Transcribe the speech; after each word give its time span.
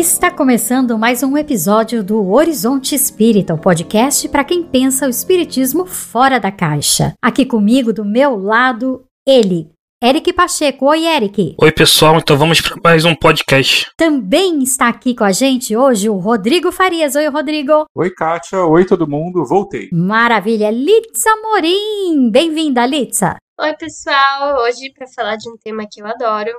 Está 0.00 0.30
começando 0.30 0.98
mais 0.98 1.22
um 1.22 1.36
episódio 1.36 2.02
do 2.02 2.32
Horizonte 2.32 2.94
Espírita, 2.94 3.52
o 3.52 3.58
podcast 3.58 4.26
para 4.30 4.42
quem 4.42 4.62
pensa 4.62 5.04
o 5.06 5.10
espiritismo 5.10 5.84
fora 5.84 6.40
da 6.40 6.50
caixa. 6.50 7.12
Aqui 7.20 7.44
comigo, 7.44 7.92
do 7.92 8.02
meu 8.02 8.34
lado, 8.34 9.04
ele, 9.28 9.70
Eric 10.02 10.32
Pacheco. 10.32 10.86
Oi, 10.86 11.04
Eric. 11.04 11.54
Oi, 11.60 11.70
pessoal. 11.72 12.16
Então 12.16 12.38
vamos 12.38 12.62
para 12.62 12.80
mais 12.82 13.04
um 13.04 13.14
podcast. 13.14 13.90
Também 13.94 14.62
está 14.62 14.88
aqui 14.88 15.14
com 15.14 15.24
a 15.24 15.32
gente 15.32 15.76
hoje 15.76 16.08
o 16.08 16.16
Rodrigo 16.16 16.72
Farias. 16.72 17.14
Oi, 17.14 17.28
Rodrigo. 17.28 17.84
Oi, 17.94 18.08
Kátia. 18.08 18.64
Oi, 18.64 18.86
todo 18.86 19.06
mundo. 19.06 19.44
Voltei. 19.44 19.90
Maravilha. 19.92 20.70
Litza 20.70 21.30
Morim. 21.42 22.30
Bem-vinda, 22.30 22.86
Litza. 22.86 23.36
Oi, 23.60 23.74
pessoal. 23.74 24.62
Hoje 24.62 24.90
para 24.96 25.06
falar 25.14 25.36
de 25.36 25.50
um 25.50 25.58
tema 25.62 25.86
que 25.86 26.00
eu 26.00 26.06
adoro, 26.06 26.52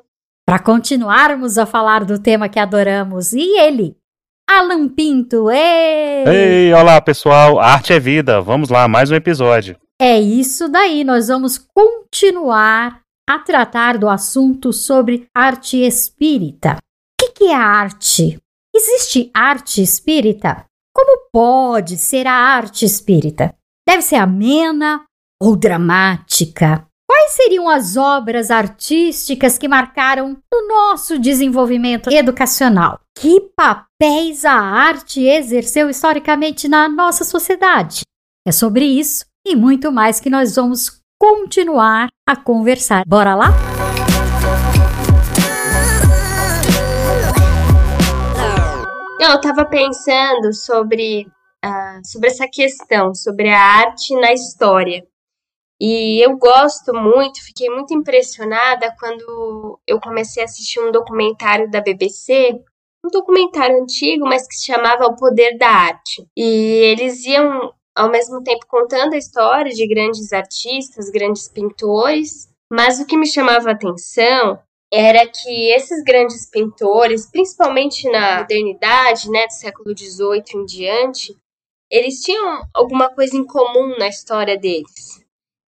para 0.51 0.59
continuarmos 0.59 1.57
a 1.57 1.65
falar 1.65 2.03
do 2.03 2.19
tema 2.19 2.49
que 2.49 2.59
adoramos. 2.59 3.31
E 3.31 3.57
ele, 3.57 3.95
Alan 4.49 4.89
Pinto. 4.89 5.49
Ei! 5.49 6.27
Ei, 6.27 6.73
olá 6.73 6.99
pessoal, 6.99 7.57
arte 7.57 7.93
é 7.93 7.99
vida. 8.01 8.41
Vamos 8.41 8.67
lá, 8.67 8.85
mais 8.85 9.09
um 9.09 9.15
episódio. 9.15 9.77
É 9.97 10.19
isso 10.19 10.67
daí, 10.67 11.05
nós 11.05 11.29
vamos 11.29 11.57
continuar 11.57 12.99
a 13.29 13.39
tratar 13.39 13.97
do 13.97 14.09
assunto 14.09 14.73
sobre 14.73 15.25
arte 15.33 15.77
espírita. 15.77 16.73
O 16.73 16.77
que, 17.17 17.31
que 17.31 17.43
é 17.45 17.55
arte? 17.55 18.37
Existe 18.75 19.31
arte 19.33 19.81
espírita? 19.81 20.65
Como 20.93 21.29
pode 21.31 21.95
ser 21.95 22.27
a 22.27 22.33
arte 22.33 22.83
espírita? 22.83 23.55
Deve 23.87 24.01
ser 24.01 24.17
amena 24.17 25.05
ou 25.41 25.55
dramática? 25.55 26.85
Quais 27.13 27.31
seriam 27.31 27.67
as 27.67 27.97
obras 27.97 28.49
artísticas 28.49 29.57
que 29.57 29.67
marcaram 29.67 30.37
o 30.49 30.67
nosso 30.69 31.19
desenvolvimento 31.19 32.09
educacional? 32.09 33.01
Que 33.13 33.51
papéis 33.53 34.45
a 34.45 34.53
arte 34.53 35.21
exerceu 35.21 35.89
historicamente 35.89 36.69
na 36.69 36.87
nossa 36.87 37.25
sociedade? 37.25 38.03
É 38.47 38.51
sobre 38.53 38.85
isso 38.85 39.25
e 39.45 39.57
muito 39.57 39.91
mais 39.91 40.21
que 40.21 40.29
nós 40.29 40.55
vamos 40.55 41.01
continuar 41.19 42.07
a 42.25 42.33
conversar. 42.33 43.03
Bora 43.05 43.35
lá? 43.35 43.49
Eu 49.19 49.35
estava 49.35 49.65
pensando 49.65 50.53
sobre, 50.53 51.27
uh, 51.65 52.07
sobre 52.09 52.29
essa 52.29 52.47
questão, 52.49 53.13
sobre 53.13 53.49
a 53.49 53.59
arte 53.59 54.15
na 54.15 54.31
história. 54.31 55.10
E 55.83 56.23
eu 56.23 56.37
gosto 56.37 56.93
muito, 56.93 57.43
fiquei 57.43 57.67
muito 57.67 57.91
impressionada 57.91 58.95
quando 58.99 59.79
eu 59.87 59.99
comecei 59.99 60.43
a 60.43 60.45
assistir 60.45 60.79
um 60.79 60.91
documentário 60.91 61.71
da 61.71 61.81
BBC, 61.81 62.51
um 63.03 63.09
documentário 63.09 63.81
antigo, 63.81 64.23
mas 64.25 64.47
que 64.47 64.53
se 64.53 64.67
chamava 64.67 65.07
O 65.07 65.15
Poder 65.15 65.57
da 65.57 65.67
Arte. 65.67 66.23
E 66.37 66.43
eles 66.43 67.25
iam 67.25 67.73
ao 67.95 68.11
mesmo 68.11 68.43
tempo 68.43 68.67
contando 68.67 69.15
a 69.15 69.17
história 69.17 69.73
de 69.73 69.87
grandes 69.87 70.31
artistas, 70.31 71.09
grandes 71.09 71.49
pintores, 71.49 72.47
mas 72.71 72.99
o 72.99 73.07
que 73.07 73.17
me 73.17 73.25
chamava 73.25 73.69
a 73.69 73.73
atenção 73.73 74.59
era 74.93 75.25
que 75.25 75.73
esses 75.73 76.03
grandes 76.03 76.47
pintores, 76.47 77.25
principalmente 77.25 78.07
na 78.07 78.41
modernidade, 78.41 79.31
né, 79.31 79.47
do 79.47 79.53
século 79.53 79.97
XVIII 79.97 80.61
em 80.61 80.65
diante, 80.65 81.35
eles 81.89 82.21
tinham 82.21 82.61
alguma 82.71 83.09
coisa 83.09 83.35
em 83.35 83.43
comum 83.43 83.97
na 83.97 84.07
história 84.07 84.55
deles 84.55 85.20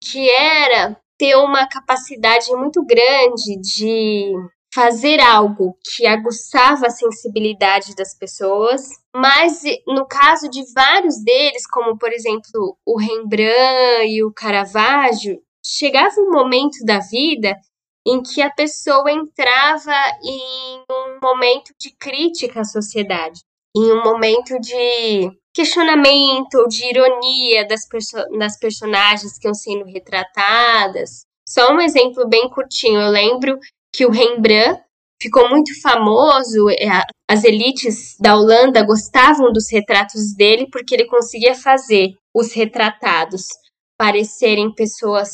que 0.02 0.30
era 0.30 0.98
ter 1.18 1.36
uma 1.36 1.68
capacidade 1.68 2.50
muito 2.56 2.84
grande 2.86 3.60
de 3.60 4.34
fazer 4.74 5.20
algo 5.20 5.76
que 5.84 6.06
aguçava 6.06 6.88
a 6.88 6.92
sensibilidade 6.92 7.96
das 7.96 8.16
pessoas, 8.18 8.82
mas 9.16 9.62
no 9.88 10.08
caso 10.08 10.50
de 10.50 10.64
vários 10.74 11.22
deles, 11.24 11.68
como 11.68 11.98
por 11.98 12.14
exemplo 12.14 12.78
o 12.86 12.98
Rembrandt 13.00 14.06
e 14.08 14.24
o 14.24 14.32
Caravaggio, 14.32 15.42
chegava 15.66 16.16
um 16.20 16.32
momento 16.32 16.86
da 16.86 17.00
vida 17.00 17.56
em 18.08 18.22
que 18.22 18.42
a 18.42 18.50
pessoa 18.50 19.12
entrava 19.12 19.94
em 20.24 20.84
um 20.90 21.20
momento 21.22 21.74
de 21.80 21.92
crítica 21.98 22.62
à 22.62 22.64
sociedade, 22.64 23.42
em 23.76 23.92
um 23.92 24.04
momento 24.04 24.60
de 24.60 25.32
questionamento 25.54 26.56
ou 26.56 26.68
de 26.68 26.86
ironia 26.86 27.68
das, 27.68 27.88
perso 27.88 28.18
das 28.38 28.58
personagens 28.58 29.38
que 29.38 29.48
iam 29.48 29.54
sendo 29.54 29.86
retratadas. 29.86 31.26
Só 31.48 31.74
um 31.74 31.82
exemplo 31.82 32.28
bem 32.28 32.50
curtinho. 32.50 33.00
Eu 33.00 33.10
lembro 33.10 33.60
que 33.94 34.06
o 34.06 34.12
Rembrandt 34.12 34.82
ficou 35.22 35.50
muito 35.50 35.80
famoso, 35.82 36.70
é, 36.70 36.88
as 37.30 37.44
elites 37.44 38.16
da 38.20 38.36
Holanda 38.36 38.86
gostavam 38.86 39.52
dos 39.52 39.70
retratos 39.70 40.34
dele 40.36 40.68
porque 40.72 40.96
ele 40.96 41.08
conseguia 41.08 41.54
fazer 41.54 42.14
os 42.34 42.54
retratados 42.54 43.48
parecerem 43.98 44.74
pessoas 44.74 45.30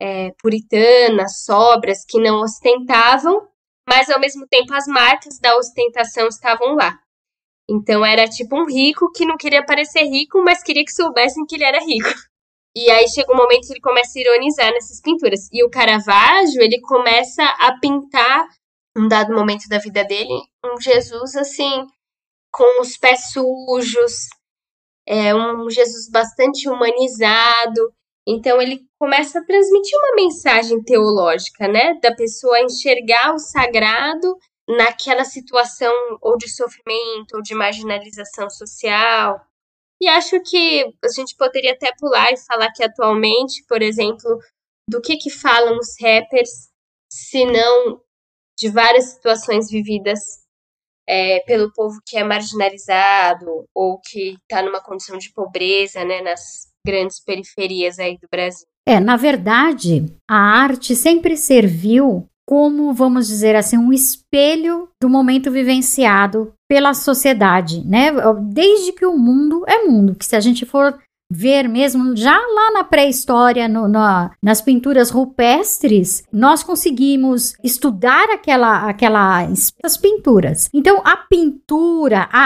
é, 0.00 0.30
puritanas, 0.40 1.44
sobras, 1.44 2.04
que 2.06 2.20
não 2.20 2.40
ostentavam, 2.40 3.48
mas 3.88 4.08
ao 4.10 4.20
mesmo 4.20 4.46
tempo 4.46 4.72
as 4.72 4.86
marcas 4.86 5.40
da 5.40 5.56
ostentação 5.56 6.28
estavam 6.28 6.76
lá. 6.76 6.96
Então 7.68 8.04
era 8.04 8.28
tipo 8.28 8.56
um 8.56 8.64
rico 8.64 9.10
que 9.10 9.26
não 9.26 9.36
queria 9.36 9.64
parecer 9.64 10.04
rico, 10.04 10.42
mas 10.42 10.62
queria 10.62 10.84
que 10.84 10.92
soubessem 10.92 11.44
que 11.44 11.56
ele 11.56 11.64
era 11.64 11.80
rico. 11.80 12.08
E 12.76 12.90
aí 12.90 13.08
chega 13.08 13.32
um 13.32 13.36
momento 13.36 13.66
que 13.66 13.72
ele 13.72 13.80
começa 13.80 14.18
a 14.18 14.20
ironizar 14.20 14.70
nessas 14.70 15.00
pinturas. 15.00 15.48
E 15.50 15.64
o 15.64 15.70
Caravaggio, 15.70 16.60
ele 16.60 16.78
começa 16.80 17.42
a 17.42 17.78
pintar, 17.80 18.46
um 18.96 19.08
dado 19.08 19.34
momento 19.34 19.66
da 19.68 19.78
vida 19.78 20.04
dele, 20.04 20.42
um 20.64 20.78
Jesus 20.80 21.34
assim, 21.36 21.86
com 22.52 22.80
os 22.80 22.96
pés 22.98 23.32
sujos, 23.32 24.28
é 25.06 25.34
um 25.34 25.70
Jesus 25.70 26.10
bastante 26.10 26.68
humanizado. 26.68 27.92
Então 28.28 28.60
ele 28.60 28.80
começa 28.98 29.38
a 29.38 29.44
transmitir 29.44 29.98
uma 29.98 30.16
mensagem 30.16 30.82
teológica, 30.82 31.68
né, 31.68 31.94
da 32.02 32.14
pessoa 32.14 32.60
enxergar 32.60 33.34
o 33.34 33.38
sagrado 33.38 34.36
naquela 34.68 35.24
situação 35.24 35.92
ou 36.20 36.36
de 36.36 36.48
sofrimento 36.48 37.36
ou 37.36 37.42
de 37.42 37.54
marginalização 37.54 38.50
social. 38.50 39.40
E 40.00 40.08
acho 40.08 40.40
que 40.40 40.84
a 41.02 41.08
gente 41.14 41.34
poderia 41.36 41.72
até 41.72 41.92
pular 41.98 42.30
e 42.32 42.36
falar 42.36 42.70
que 42.72 42.82
atualmente, 42.82 43.64
por 43.66 43.80
exemplo, 43.80 44.38
do 44.88 45.00
que 45.00 45.16
que 45.16 45.30
falam 45.30 45.78
os 45.78 45.94
rappers, 46.00 46.68
se 47.10 47.44
não 47.46 48.00
de 48.58 48.68
várias 48.68 49.12
situações 49.12 49.70
vividas 49.70 50.20
é, 51.08 51.40
pelo 51.40 51.72
povo 51.72 52.00
que 52.04 52.16
é 52.16 52.24
marginalizado 52.24 53.66
ou 53.74 54.00
que 54.00 54.36
está 54.42 54.62
numa 54.62 54.82
condição 54.82 55.16
de 55.18 55.32
pobreza, 55.32 56.04
né, 56.04 56.20
nas 56.20 56.68
grandes 56.84 57.22
periferias 57.22 57.98
aí 57.98 58.18
do 58.18 58.28
Brasil. 58.30 58.66
É, 58.88 59.00
na 59.00 59.16
verdade, 59.16 60.06
a 60.28 60.36
arte 60.36 60.94
sempre 60.94 61.36
serviu 61.36 62.28
como, 62.46 62.94
vamos 62.94 63.26
dizer 63.26 63.56
assim, 63.56 63.76
um 63.76 63.92
espelho 63.92 64.88
do 65.02 65.08
momento 65.08 65.50
vivenciado 65.50 66.52
pela 66.68 66.94
sociedade, 66.94 67.84
né? 67.84 68.12
Desde 68.42 68.92
que 68.92 69.04
o 69.04 69.18
mundo 69.18 69.64
é 69.66 69.84
mundo, 69.84 70.14
que 70.14 70.24
se 70.24 70.36
a 70.36 70.40
gente 70.40 70.64
for 70.64 70.96
ver 71.30 71.68
mesmo 71.68 72.16
já 72.16 72.36
lá 72.36 72.70
na 72.72 72.84
pré-história, 72.84 73.68
nas 74.42 74.62
pinturas 74.62 75.10
rupestres, 75.10 76.22
nós 76.32 76.62
conseguimos 76.62 77.54
estudar 77.64 78.30
aquela, 78.30 78.88
aquela, 78.88 79.44
as 79.82 79.96
pinturas. 79.96 80.68
Então, 80.72 81.02
a 81.04 81.16
pintura, 81.16 82.28
a 82.30 82.40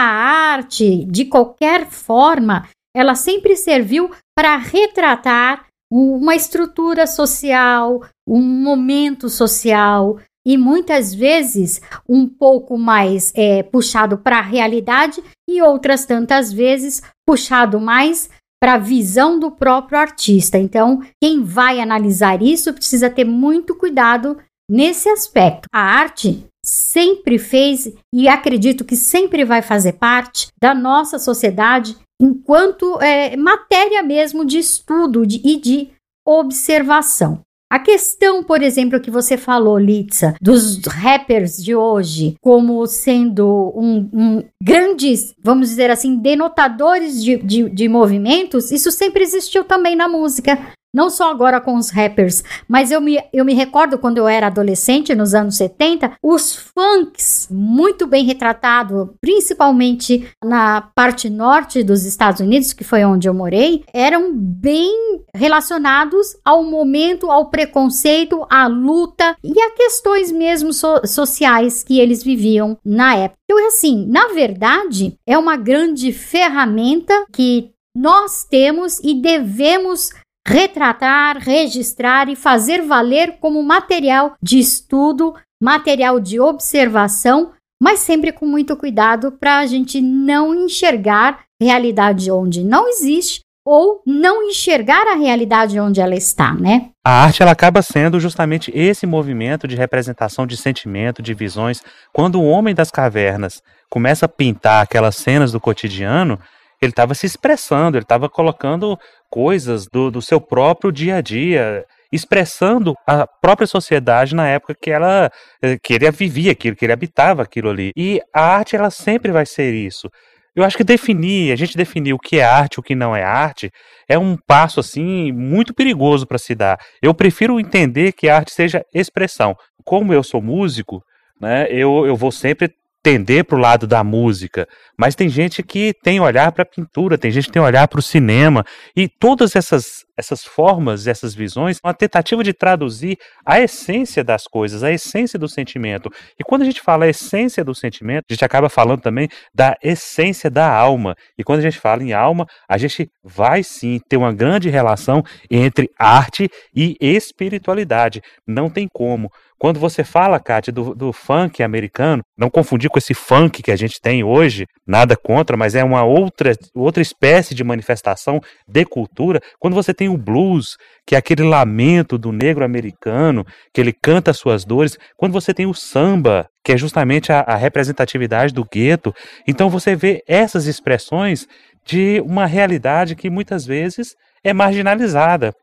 arte, 0.53 1.05
de 1.05 1.25
qualquer 1.25 1.87
forma, 1.87 2.67
ela 2.95 3.15
sempre 3.15 3.55
serviu 3.55 4.09
para 4.35 4.57
retratar 4.57 5.65
uma 5.91 6.35
estrutura 6.35 7.05
social, 7.05 8.01
um 8.25 8.41
momento 8.41 9.27
social 9.27 10.17
e 10.47 10.57
muitas 10.57 11.13
vezes 11.13 11.81
um 12.07 12.27
pouco 12.27 12.77
mais 12.77 13.31
é, 13.35 13.61
puxado 13.61 14.17
para 14.17 14.39
a 14.39 14.41
realidade 14.41 15.21
e 15.47 15.61
outras 15.61 16.05
tantas 16.05 16.51
vezes 16.51 17.01
puxado 17.27 17.79
mais 17.79 18.29
para 18.59 18.75
a 18.75 18.79
visão 18.79 19.39
do 19.39 19.51
próprio 19.51 19.99
artista. 19.99 20.57
Então, 20.57 21.01
quem 21.21 21.43
vai 21.43 21.79
analisar 21.79 22.41
isso 22.41 22.73
precisa 22.73 23.09
ter 23.09 23.25
muito 23.25 23.75
cuidado 23.75 24.37
nesse 24.69 25.09
aspecto. 25.09 25.67
A 25.73 25.81
arte 25.81 26.45
sempre 26.63 27.37
fez 27.37 27.91
e 28.13 28.27
acredito 28.27 28.85
que 28.85 28.95
sempre 28.95 29.43
vai 29.43 29.61
fazer 29.61 29.93
parte 29.93 30.47
da 30.61 30.73
nossa 30.75 31.17
sociedade 31.17 31.97
enquanto 32.21 33.01
é, 33.01 33.35
matéria 33.35 34.03
mesmo 34.03 34.45
de 34.45 34.59
estudo 34.59 35.25
de, 35.25 35.41
e 35.43 35.59
de 35.59 35.89
observação. 36.25 37.41
A 37.71 37.79
questão, 37.79 38.43
por 38.43 38.61
exemplo, 38.61 38.99
que 38.99 39.09
você 39.09 39.37
falou, 39.37 39.79
Litsa, 39.79 40.35
dos 40.41 40.77
rappers 40.85 41.55
de 41.55 41.73
hoje 41.73 42.35
como 42.41 42.85
sendo 42.85 43.71
um, 43.73 44.09
um 44.11 44.43
grandes, 44.61 45.33
vamos 45.41 45.69
dizer 45.69 45.89
assim, 45.89 46.17
denotadores 46.17 47.23
de, 47.23 47.37
de, 47.37 47.69
de 47.69 47.87
movimentos, 47.87 48.71
isso 48.71 48.91
sempre 48.91 49.23
existiu 49.23 49.63
também 49.63 49.95
na 49.95 50.09
música. 50.09 50.59
Não 50.93 51.09
só 51.09 51.31
agora 51.31 51.61
com 51.61 51.75
os 51.75 51.89
rappers, 51.89 52.43
mas 52.67 52.91
eu 52.91 52.99
me, 52.99 53.17
eu 53.33 53.45
me 53.45 53.53
recordo 53.53 53.97
quando 53.97 54.17
eu 54.17 54.27
era 54.27 54.47
adolescente, 54.47 55.15
nos 55.15 55.33
anos 55.33 55.55
70, 55.55 56.13
os 56.21 56.55
funks, 56.55 57.47
muito 57.49 58.05
bem 58.05 58.25
retratado, 58.25 59.15
principalmente 59.21 60.27
na 60.43 60.81
parte 60.81 61.29
norte 61.29 61.83
dos 61.83 62.05
Estados 62.05 62.41
Unidos, 62.41 62.73
que 62.73 62.83
foi 62.83 63.03
onde 63.03 63.27
eu 63.27 63.33
morei, 63.33 63.83
eram 63.93 64.33
bem 64.35 65.21
relacionados 65.33 66.35
ao 66.43 66.63
momento, 66.63 67.31
ao 67.31 67.49
preconceito, 67.49 68.45
à 68.49 68.67
luta 68.67 69.35
e 69.43 69.59
a 69.61 69.71
questões 69.71 70.31
mesmo 70.31 70.73
so 70.73 71.01
sociais 71.05 71.83
que 71.83 71.99
eles 71.99 72.23
viviam 72.23 72.77
na 72.85 73.15
época. 73.15 73.39
Então, 73.45 73.67
assim, 73.67 74.05
na 74.07 74.27
verdade, 74.29 75.17
é 75.25 75.37
uma 75.37 75.55
grande 75.55 76.11
ferramenta 76.11 77.25
que 77.31 77.71
nós 77.95 78.45
temos 78.45 78.99
e 78.99 79.13
devemos 79.13 80.11
retratar, 80.47 81.37
registrar 81.37 82.29
e 82.29 82.35
fazer 82.35 82.81
valer 82.81 83.37
como 83.39 83.61
material 83.63 84.33
de 84.41 84.59
estudo, 84.59 85.33
material 85.61 86.19
de 86.19 86.39
observação, 86.39 87.51
mas 87.81 87.99
sempre 87.99 88.31
com 88.31 88.45
muito 88.45 88.75
cuidado 88.75 89.31
para 89.31 89.59
a 89.59 89.65
gente 89.65 90.01
não 90.01 90.53
enxergar 90.53 91.43
realidade 91.61 92.31
onde 92.31 92.63
não 92.63 92.87
existe 92.87 93.41
ou 93.65 94.01
não 94.05 94.43
enxergar 94.43 95.07
a 95.07 95.15
realidade 95.15 95.79
onde 95.79 96.01
ela 96.01 96.15
está, 96.15 96.53
né? 96.53 96.89
A 97.05 97.23
arte 97.23 97.43
ela 97.43 97.51
acaba 97.51 97.81
sendo 97.81 98.19
justamente 98.19 98.71
esse 98.73 99.05
movimento 99.05 99.67
de 99.67 99.75
representação 99.75 100.47
de 100.47 100.57
sentimento, 100.57 101.21
de 101.21 101.33
visões. 101.33 101.83
Quando 102.11 102.41
o 102.41 102.45
homem 102.45 102.73
das 102.73 102.89
cavernas 102.89 103.61
começa 103.89 104.25
a 104.25 104.29
pintar 104.29 104.83
aquelas 104.83 105.15
cenas 105.15 105.51
do 105.51 105.59
cotidiano, 105.59 106.39
ele 106.81 106.91
estava 106.91 107.13
se 107.13 107.25
expressando, 107.25 107.97
ele 107.97 108.03
estava 108.03 108.27
colocando 108.27 108.97
coisas 109.29 109.85
do, 109.85 110.09
do 110.09 110.21
seu 110.21 110.41
próprio 110.41 110.91
dia 110.91 111.17
a 111.17 111.21
dia, 111.21 111.85
expressando 112.11 112.95
a 113.07 113.27
própria 113.27 113.67
sociedade 113.67 114.35
na 114.35 114.47
época 114.47 114.75
que 114.79 114.89
ela 114.89 115.31
eh, 115.61 115.77
que 115.81 115.93
ele 115.93 116.09
vivia 116.11 116.51
aquilo, 116.51 116.75
que 116.75 116.83
ele 116.83 116.93
habitava 116.93 117.43
aquilo 117.43 117.69
ali. 117.69 117.91
E 117.95 118.19
a 118.33 118.41
arte 118.41 118.75
ela 118.75 118.89
sempre 118.89 119.31
vai 119.31 119.45
ser 119.45 119.73
isso. 119.73 120.09
Eu 120.53 120.65
acho 120.65 120.75
que 120.75 120.83
definir, 120.83 121.53
a 121.53 121.55
gente 121.55 121.77
definir 121.77 122.13
o 122.13 122.19
que 122.19 122.39
é 122.39 122.43
arte, 122.43 122.79
o 122.79 122.83
que 122.83 122.93
não 122.93 123.15
é 123.15 123.23
arte, 123.23 123.71
é 124.09 124.17
um 124.17 124.35
passo 124.35 124.81
assim 124.81 125.31
muito 125.31 125.73
perigoso 125.73 126.27
para 126.27 126.37
se 126.37 126.53
dar. 126.53 126.77
Eu 127.01 127.13
prefiro 127.13 127.59
entender 127.59 128.11
que 128.11 128.27
a 128.27 128.35
arte 128.37 128.51
seja 128.51 128.83
expressão. 128.93 129.55
Como 129.85 130.13
eu 130.13 130.21
sou 130.23 130.41
músico, 130.41 131.01
né, 131.39 131.67
eu, 131.69 132.05
eu 132.05 132.17
vou 132.17 132.31
sempre 132.31 132.69
tender 133.03 133.43
para 133.45 133.55
o 133.55 133.59
lado 133.59 133.87
da 133.87 134.03
música, 134.03 134.67
mas 134.97 135.15
tem 135.15 135.27
gente 135.27 135.63
que 135.63 135.93
tem 136.03 136.19
olhar 136.19 136.51
para 136.51 136.63
a 136.63 136.65
pintura, 136.65 137.17
tem 137.17 137.31
gente 137.31 137.45
que 137.45 137.51
tem 137.51 137.61
olhar 137.61 137.87
para 137.87 137.99
o 137.99 138.03
cinema, 138.03 138.63
e 138.95 139.07
todas 139.07 139.55
essas, 139.55 140.05
essas 140.15 140.43
formas, 140.43 141.07
essas 141.07 141.33
visões, 141.33 141.79
uma 141.83 141.93
tentativa 141.93 142.43
de 142.43 142.53
traduzir 142.53 143.17
a 143.45 143.59
essência 143.59 144.23
das 144.23 144.45
coisas, 144.45 144.83
a 144.83 144.91
essência 144.91 145.39
do 145.39 145.47
sentimento. 145.47 146.11
E 146.39 146.43
quando 146.43 146.61
a 146.61 146.65
gente 146.65 146.81
fala 146.81 147.05
a 147.05 147.09
essência 147.09 147.63
do 147.63 147.73
sentimento, 147.73 148.25
a 148.29 148.33
gente 148.33 148.45
acaba 148.45 148.69
falando 148.69 149.01
também 149.01 149.27
da 149.53 149.75
essência 149.81 150.49
da 150.49 150.71
alma. 150.71 151.15
E 151.37 151.43
quando 151.43 151.59
a 151.59 151.63
gente 151.63 151.79
fala 151.79 152.03
em 152.03 152.13
alma, 152.13 152.45
a 152.69 152.77
gente 152.77 153.09
vai 153.23 153.63
sim 153.63 153.99
ter 154.07 154.17
uma 154.17 154.31
grande 154.31 154.69
relação 154.69 155.23
entre 155.49 155.89
arte 155.97 156.49
e 156.75 156.95
espiritualidade. 156.99 158.21
Não 158.47 158.69
tem 158.69 158.87
como. 158.87 159.31
Quando 159.61 159.79
você 159.79 160.03
fala, 160.03 160.39
Kátia, 160.39 160.73
do, 160.73 160.95
do, 160.95 161.13
funk 161.13 161.61
americano, 161.61 162.23
não 162.35 162.49
confundir 162.49 162.89
com 162.89 162.97
esse 162.97 163.13
funk 163.13 163.61
que 163.61 163.69
a 163.69 163.75
gente 163.75 164.01
tem 164.01 164.23
hoje, 164.23 164.65
nada 164.87 165.15
contra, 165.15 165.55
mas 165.55 165.75
é 165.75 165.83
uma 165.83 166.03
outra, 166.03 166.53
outra 166.73 166.99
espécie 166.99 167.53
de 167.53 167.63
manifestação 167.63 168.41
de 168.67 168.83
cultura. 168.85 169.39
Quando 169.59 169.75
você 169.75 169.93
tem 169.93 170.09
o 170.09 170.17
blues, 170.17 170.77
que 171.05 171.13
é 171.13 171.17
aquele 171.19 171.43
lamento 171.43 172.17
do 172.17 172.31
negro 172.31 172.65
americano, 172.65 173.45
que 173.71 173.79
ele 173.79 173.93
canta 173.93 174.31
as 174.31 174.37
suas 174.37 174.65
dores. 174.65 174.97
Quando 175.15 175.33
você 175.33 175.53
tem 175.53 175.67
o 175.67 175.75
samba, 175.75 176.47
que 176.65 176.71
é 176.71 176.77
justamente 176.77 177.31
a, 177.31 177.41
a 177.41 177.55
representatividade 177.55 178.55
do 178.55 178.65
gueto. 178.65 179.13
Então 179.47 179.69
você 179.69 179.95
vê 179.95 180.23
essas 180.27 180.65
expressões 180.65 181.45
de 181.85 182.19
uma 182.21 182.47
realidade 182.47 183.15
que 183.15 183.29
muitas 183.29 183.63
vezes 183.63 184.15
é 184.43 184.53
marginalizada. 184.53 185.53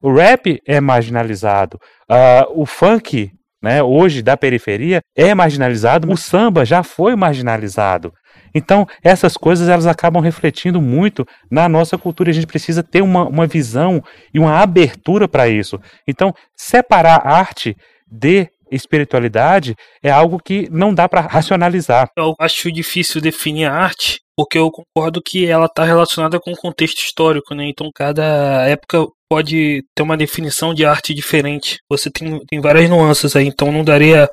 O 0.00 0.10
rap 0.10 0.58
é 0.66 0.80
marginalizado. 0.80 1.78
Uh, 2.10 2.62
o 2.62 2.64
funk 2.64 3.30
né, 3.62 3.82
hoje 3.82 4.22
da 4.22 4.36
periferia 4.36 5.00
é 5.16 5.34
marginalizado, 5.34 6.10
o 6.10 6.16
samba 6.16 6.64
já 6.64 6.82
foi 6.82 7.14
marginalizado. 7.14 8.12
Então, 8.54 8.86
essas 9.02 9.36
coisas 9.36 9.68
elas 9.68 9.86
acabam 9.86 10.22
refletindo 10.22 10.80
muito 10.80 11.26
na 11.50 11.68
nossa 11.68 11.96
cultura. 11.96 12.30
A 12.30 12.34
gente 12.34 12.46
precisa 12.46 12.82
ter 12.82 13.02
uma, 13.02 13.26
uma 13.26 13.46
visão 13.46 14.02
e 14.34 14.38
uma 14.38 14.60
abertura 14.60 15.26
para 15.26 15.48
isso. 15.48 15.80
Então, 16.06 16.34
separar 16.54 17.26
arte 17.26 17.76
de 18.10 18.48
espiritualidade 18.74 19.74
é 20.02 20.10
algo 20.10 20.38
que 20.42 20.68
não 20.70 20.94
dá 20.94 21.08
para 21.08 21.20
racionalizar. 21.20 22.08
Eu 22.16 22.34
acho 22.38 22.72
difícil 22.72 23.20
definir 23.20 23.66
a 23.66 23.74
arte, 23.74 24.20
porque 24.36 24.58
eu 24.58 24.70
concordo 24.70 25.22
que 25.22 25.46
ela 25.46 25.66
está 25.66 25.84
relacionada 25.84 26.40
com 26.40 26.52
o 26.52 26.56
contexto 26.56 26.98
histórico, 26.98 27.54
né? 27.54 27.68
Então 27.68 27.90
cada 27.94 28.66
época 28.66 29.06
pode 29.30 29.82
ter 29.94 30.02
uma 30.02 30.16
definição 30.16 30.74
de 30.74 30.84
arte 30.84 31.14
diferente. 31.14 31.78
Você 31.90 32.10
tem, 32.10 32.40
tem 32.46 32.60
várias 32.60 32.88
nuances 32.88 33.34
aí, 33.36 33.46
então 33.46 33.72
não 33.72 33.84
daria 33.84 34.28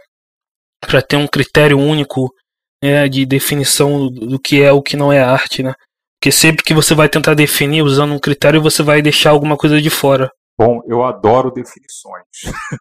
para 0.81 1.01
ter 1.01 1.17
um 1.17 1.27
critério 1.27 1.77
único 1.77 2.29
né, 2.83 3.07
de 3.09 3.25
definição 3.25 4.07
do, 4.07 4.39
que 4.39 4.61
é 4.61 4.71
o 4.71 4.81
que 4.81 4.95
não 4.95 5.11
é 5.11 5.19
arte, 5.19 5.61
né? 5.61 5.73
Porque 6.19 6.31
sempre 6.31 6.63
que 6.63 6.73
você 6.73 6.93
vai 6.93 7.07
tentar 7.07 7.33
definir 7.33 7.81
usando 7.81 8.13
um 8.13 8.19
critério, 8.19 8.61
você 8.61 8.83
vai 8.83 9.01
deixar 9.01 9.29
alguma 9.29 9.55
coisa 9.55 9.81
de 9.81 9.89
fora. 9.89 10.29
Bom, 10.59 10.81
eu 10.85 11.05
adoro 11.05 11.49
definições. 11.51 12.25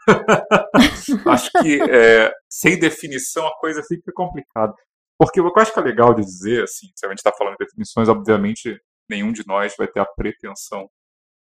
acho 1.28 1.48
que 1.62 1.80
é, 1.80 2.32
sem 2.50 2.76
definição 2.76 3.46
a 3.46 3.56
coisa 3.56 3.84
fica 3.84 4.10
complicada. 4.12 4.74
Porque 5.16 5.40
o 5.40 5.52
que 5.52 5.60
eu 5.60 5.62
acho 5.62 5.72
que 5.72 5.78
é 5.78 5.82
legal 5.82 6.12
de 6.12 6.22
dizer, 6.22 6.64
assim, 6.64 6.88
se 6.96 7.06
a 7.06 7.08
gente 7.08 7.18
está 7.18 7.30
falando 7.30 7.56
de 7.56 7.64
definições, 7.64 8.08
obviamente 8.08 8.76
nenhum 9.08 9.30
de 9.32 9.46
nós 9.46 9.76
vai 9.78 9.86
ter 9.86 10.00
a 10.00 10.04
pretensão 10.04 10.90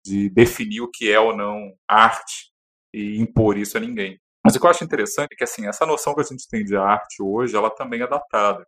de 0.05 0.29
definir 0.31 0.81
o 0.81 0.91
que 0.91 1.09
é 1.09 1.21
ou 1.21 1.37
não 1.37 1.73
arte 1.89 2.51
e 2.93 3.21
impor 3.21 3.57
isso 3.57 3.77
a 3.77 3.81
ninguém. 3.81 4.19
Mas 4.45 4.57
o 4.57 4.61
que 4.61 4.67
eu 4.67 4.71
acho 4.71 4.83
interessante 4.83 5.35
é 5.35 5.37
que 5.37 5.45
assim, 5.45 5.69
essa 5.69 5.87
noção 5.87 6.17
que 6.17 6.21
a 6.21 6.25
gente 6.25 6.49
tem 6.49 6.65
de 6.65 6.77
arte 6.77 7.23
hoje, 7.23 7.55
ela 7.55 7.71
também 7.71 8.03
é 8.03 8.09
datada, 8.09 8.67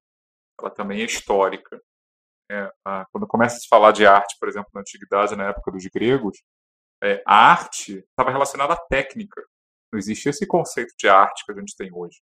ela 0.60 0.70
também 0.70 1.00
é 1.00 1.04
histórica. 1.04 1.80
É, 2.48 2.70
a, 2.84 3.06
quando 3.10 3.26
começa 3.26 3.56
a 3.56 3.58
se 3.58 3.66
falar 3.66 3.90
de 3.90 4.06
arte, 4.06 4.36
por 4.38 4.48
exemplo, 4.48 4.70
na 4.72 4.82
antiguidade, 4.82 5.34
na 5.34 5.48
época 5.48 5.72
dos 5.72 5.84
gregos, 5.86 6.38
é, 7.02 7.22
a 7.26 7.52
arte 7.52 8.04
estava 8.10 8.30
relacionada 8.30 8.74
à 8.74 8.76
técnica. 8.76 9.42
Não 9.92 9.98
existia 9.98 10.30
esse 10.30 10.46
conceito 10.46 10.94
de 10.98 11.08
arte 11.08 11.44
que 11.44 11.52
a 11.52 11.54
gente 11.54 11.74
tem 11.76 11.90
hoje. 11.92 12.20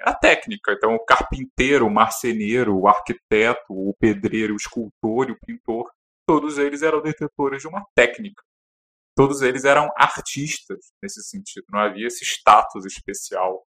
É 0.00 0.10
a 0.10 0.14
técnica. 0.14 0.72
Então, 0.72 0.94
o 0.94 1.04
carpinteiro, 1.04 1.86
o 1.86 1.90
marceneiro, 1.90 2.76
o 2.76 2.88
arquiteto, 2.88 3.70
o 3.70 3.94
pedreiro, 3.98 4.52
o 4.52 4.56
escultor 4.56 5.28
e 5.28 5.32
o 5.32 5.38
pintor, 5.46 5.90
todos 6.26 6.58
eles 6.58 6.82
eram 6.82 7.00
detentores 7.00 7.62
de 7.62 7.68
uma 7.68 7.84
técnica. 7.94 8.42
Todos 9.16 9.42
eles 9.42 9.64
eram 9.64 9.88
artistas 9.96 10.92
nesse 11.02 11.22
sentido. 11.22 11.64
Não 11.70 11.80
havia 11.80 12.06
esse 12.06 12.24
status 12.24 12.84
especial 12.84 13.64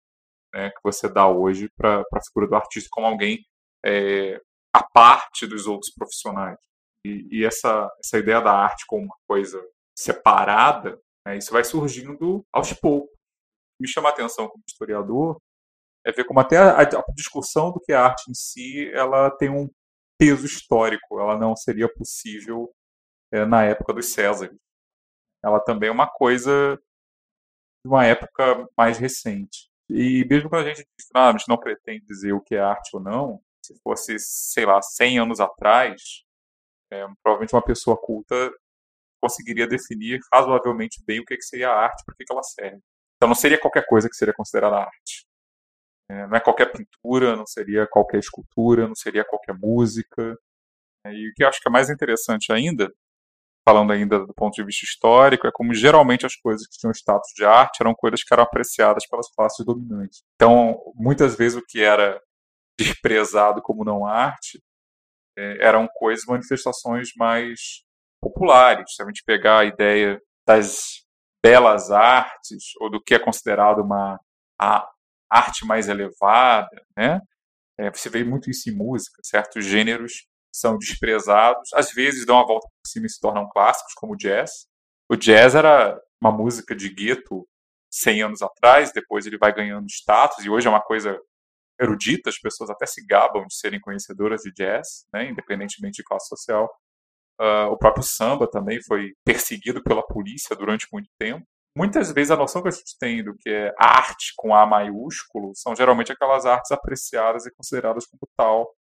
né, 0.53 0.71
que 0.71 0.81
você 0.83 1.09
dá 1.09 1.29
hoje 1.29 1.71
para 1.77 2.01
a 2.01 2.23
figura 2.23 2.49
do 2.49 2.57
artista 2.57 2.89
como 2.93 3.07
alguém 3.07 3.39
é, 3.85 4.39
à 4.75 4.83
parte 4.83 5.47
dos 5.47 5.67
outros 5.67 5.93
profissionais. 5.95 6.59
E, 7.05 7.27
e, 7.31 7.45
essa, 7.45 7.91
essa 8.05 8.19
ideia 8.19 8.41
da 8.41 8.53
arte 8.53 8.85
como 8.87 9.05
uma 9.05 9.17
coisa 9.27 9.59
separada, 10.01 11.01
né, 11.27 11.37
isso 11.37 11.53
vai 11.53 11.65
surgindo 11.65 12.45
aos 12.53 12.73
poucos. 12.73 13.17
Me 13.81 13.89
chama 13.89 14.09
a 14.09 14.13
atenção 14.13 14.49
como 14.49 14.63
historiador 14.67 15.41
é 16.05 16.13
ver 16.13 16.25
como 16.25 16.41
até 16.41 16.57
a, 16.57 16.81
a, 16.81 17.13
discussão 17.15 17.71
do 17.73 17.81
que 17.81 17.93
é 17.93 17.97
arte 17.97 18.31
em 18.31 18.35
si, 18.35 18.91
ela 18.93 19.31
tem 19.31 19.51
um 19.51 19.71
peso 20.19 20.47
histórico. 20.47 21.21
Ela 21.21 21.39
não 21.39 21.55
seria 21.55 21.93
possível 21.93 22.73
é, 23.33 23.45
na 23.45 23.65
época 23.65 23.93
dos 23.93 24.13
Césares. 24.13 24.57
Ela 25.43 25.61
também 25.61 25.89
é 25.89 25.93
uma 25.93 26.09
coisa 26.09 26.77
de 27.85 27.91
uma 27.91 28.05
época 28.05 28.69
mais 28.77 28.99
recente. 28.99 29.71
E 29.89 30.25
mesmo 30.29 30.49
quando 30.49 30.67
a 30.67 30.69
gente 30.69 30.87
diz, 30.99 31.09
ah, 31.15 31.29
a 31.29 31.33
gente 31.33 31.49
não 31.49 31.59
pretende 31.59 32.05
dizer 32.07 32.33
o 32.33 32.41
que 32.41 32.55
é 32.55 32.61
arte 32.61 32.91
ou 32.95 33.01
não, 33.01 33.43
se 33.65 33.79
fosse, 33.83 34.17
sei 34.19 34.65
lá, 34.65 34.81
100 34.81 35.19
anos 35.19 35.41
atrás, 35.41 36.25
é, 36.93 37.07
provavelmente 37.23 37.55
uma 37.55 37.65
pessoa 37.65 37.97
culta 37.97 38.53
conseguiria 39.21 39.67
definir 39.67 40.21
razoavelmente 40.33 41.03
bem 41.07 41.21
o 41.21 41.25
que, 41.25 41.41
seria 41.43 41.71
a 41.71 41.85
arte, 41.85 42.03
para 42.05 42.15
que, 42.15 42.25
ela 42.31 42.43
serve. 42.43 42.81
Então 43.17 43.29
não 43.29 43.35
seria 43.35 43.61
qualquer 43.61 43.87
coisa 43.87 44.09
que 44.09 44.17
seria 44.17 44.35
considerada 44.35 44.77
arte. 44.77 45.27
É, 46.11 46.27
não 46.27 46.37
é 46.37 46.41
qualquer 46.41 46.73
pintura, 46.73 47.37
não 47.37 47.47
seria 47.47 47.87
qualquer 47.87 48.19
escultura, 48.19 48.89
não 48.89 48.95
seria 48.95 49.25
qualquer 49.25 49.55
música. 49.55 50.37
É, 51.07 51.13
e 51.13 51.29
o 51.29 51.35
que 51.35 51.45
eu 51.45 51.49
acho 51.49 51.61
que 51.61 51.69
é 51.69 51.71
mais 51.71 51.89
interessante 51.91 52.53
ainda, 52.53 52.93
falando 53.69 53.93
ainda 53.93 54.19
do 54.27 54.35
ponto 54.35 54.55
de 54.55 54.65
vista 54.65 54.85
histórico, 54.85 55.47
é 55.47 55.53
como 55.53 55.75
geralmente 55.75 56.27
as 56.27 56.35
coisas 56.35 56.67
que 56.67 56.79
tinham 56.79 56.93
status 56.93 57.31
de 57.37 57.45
arte 57.45 57.81
eram 57.81 57.95
coisas 57.95 58.25
que 58.25 58.33
eram 58.33 58.43
apreciadas 58.43 59.07
pelas 59.07 59.31
classes 59.31 59.65
dominantes. 59.65 60.23
Então, 60.35 60.81
muitas 60.97 61.37
vezes 61.37 61.59
o 61.59 61.65
que 61.65 61.81
era 61.81 62.21
desprezado 62.79 63.61
como 63.63 63.85
não 63.85 64.07
arte 64.07 64.61
é, 65.37 65.65
eram 65.65 65.89
coisas, 65.95 66.25
manifestações 66.27 67.11
mais 67.17 67.85
populares. 68.21 68.95
Se 68.95 69.03
a 69.03 69.07
gente 69.07 69.23
pegar 69.25 69.61
a 69.61 69.65
ideia 69.65 70.21
das 70.47 71.05
belas 71.43 71.91
artes 71.91 72.73
ou 72.81 72.91
do 72.91 73.03
que 73.03 73.15
é 73.15 73.19
considerado 73.19 73.81
uma 73.81 74.21
a 74.61 74.87
arte 75.31 75.65
mais 75.65 75.89
elevada, 75.89 76.85
né? 76.97 77.21
É, 77.79 77.91
você 77.91 78.11
vê 78.11 78.23
muito 78.23 78.51
isso 78.51 78.69
em 78.69 78.75
música, 78.75 79.23
certos 79.25 79.65
gêneros 79.65 80.27
são 80.53 80.77
desprezados, 80.77 81.73
às 81.73 81.93
vezes 81.93 82.27
dão 82.27 82.39
a 82.39 82.47
volta 82.47 82.69
por 82.69 82.91
cima 82.91 83.07
e 83.07 83.09
se 83.09 83.19
tornam 83.19 83.49
clássicos, 83.49 83.95
como 83.95 84.13
o 84.13 84.17
jazz. 84.17 84.67
O 85.09 85.17
jazz 85.17 85.55
era 85.55 85.99
uma 86.21 86.31
música 86.31 86.75
de 86.75 86.89
gueto 86.91 87.49
100 87.91 88.23
anos 88.23 88.43
atrás, 88.43 88.93
depois 88.93 89.25
ele 89.25 89.39
vai 89.39 89.55
ganhando 89.55 89.87
status, 89.89 90.45
e 90.45 90.51
hoje 90.51 90.67
é 90.67 90.71
uma 90.71 90.83
coisa 90.83 91.19
erudita, 91.81 92.29
as 92.29 92.39
pessoas 92.39 92.69
até 92.69 92.85
se 92.85 93.05
gabam 93.07 93.47
de 93.47 93.55
serem 93.55 93.81
conhecedoras 93.81 94.43
de 94.43 94.53
jazz, 94.53 95.07
né, 95.13 95.31
independentemente 95.31 95.97
de 95.97 96.05
classe 96.05 96.29
social. 96.29 96.69
Uh, 97.41 97.73
o 97.73 97.77
próprio 97.79 98.05
samba 98.05 98.47
também 98.47 98.83
foi 98.83 99.15
perseguido 99.25 99.83
pela 99.83 100.07
polícia 100.07 100.55
durante 100.55 100.87
muito 100.93 101.09
tempo. 101.19 101.43
Muitas 101.77 102.13
vezes 102.13 102.31
a 102.31 102.37
noção 102.37 102.63
que 102.63 102.69
a 102.69 102.73
gente 102.73 102.99
tem 102.99 103.25
do 103.25 103.35
que 103.39 103.49
é 103.49 103.73
arte 103.79 104.33
com 104.37 104.55
A 104.55 104.67
maiúsculo 104.67 105.53
são 105.55 105.75
geralmente 105.75 106.13
aquelas 106.13 106.45
artes 106.45 106.71
apreciadas 106.73 107.47
e 107.47 107.55
consideradas 107.55 108.05
como 108.07 108.29
tal 108.37 108.75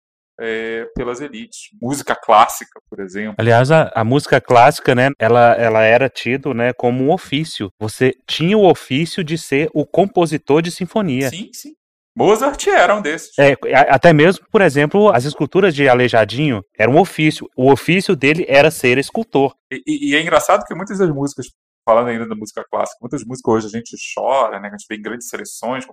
é, 0.40 0.84
pelas 0.94 1.20
elites. 1.20 1.68
Música 1.80 2.14
clássica, 2.14 2.80
por 2.88 3.00
exemplo. 3.00 3.34
Aliás, 3.38 3.70
a, 3.70 3.90
a, 3.94 4.04
música 4.04 4.40
clássica, 4.40 4.94
né, 4.94 5.10
ela, 5.18 5.54
ela 5.54 5.82
era 5.82 6.08
tido, 6.08 6.54
né, 6.54 6.72
como 6.72 7.04
um 7.04 7.12
ofício. 7.12 7.70
Você 7.80 8.14
tinha 8.26 8.56
o 8.56 8.68
ofício 8.68 9.24
de 9.24 9.36
ser 9.36 9.68
o 9.74 9.84
compositor 9.84 10.62
de 10.62 10.70
sinfonia. 10.70 11.28
Sim, 11.30 11.50
sim. 11.52 11.74
Mozart 12.16 12.66
era 12.68 12.96
um 12.96 13.02
desses. 13.02 13.38
É, 13.38 13.54
até 13.90 14.10
mesmo, 14.10 14.46
por 14.50 14.62
exemplo, 14.62 15.10
as 15.10 15.26
esculturas 15.26 15.74
de 15.74 15.86
Aleijadinho 15.86 16.62
eram 16.78 16.94
um 16.94 16.98
ofício. 16.98 17.46
O 17.54 17.70
ofício 17.70 18.16
dele 18.16 18.46
era 18.48 18.70
ser 18.70 18.96
escultor. 18.96 19.54
E, 19.70 19.82
e, 19.86 20.16
é 20.16 20.22
engraçado 20.22 20.64
que 20.64 20.74
muitas 20.74 20.98
das 20.98 21.10
músicas, 21.10 21.46
falando 21.84 22.08
ainda 22.08 22.26
da 22.26 22.34
música 22.34 22.64
clássica, 22.70 22.96
muitas 23.02 23.22
músicas 23.22 23.54
hoje 23.54 23.66
a 23.66 23.78
gente 23.78 23.94
chora, 24.14 24.58
né? 24.58 24.68
A 24.68 24.70
gente 24.70 24.86
vê 24.88 24.96
em 24.96 25.02
grandes 25.02 25.28
seleções, 25.28 25.84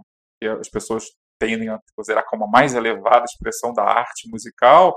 que 0.41 0.47
as 0.47 0.69
pessoas 0.69 1.03
tendem 1.37 1.67
a 1.67 1.77
considerar 1.93 2.23
como 2.23 2.45
a 2.45 2.47
mais 2.47 2.73
elevada 2.73 3.25
expressão 3.25 3.73
da 3.73 3.83
arte 3.83 4.29
musical, 4.31 4.95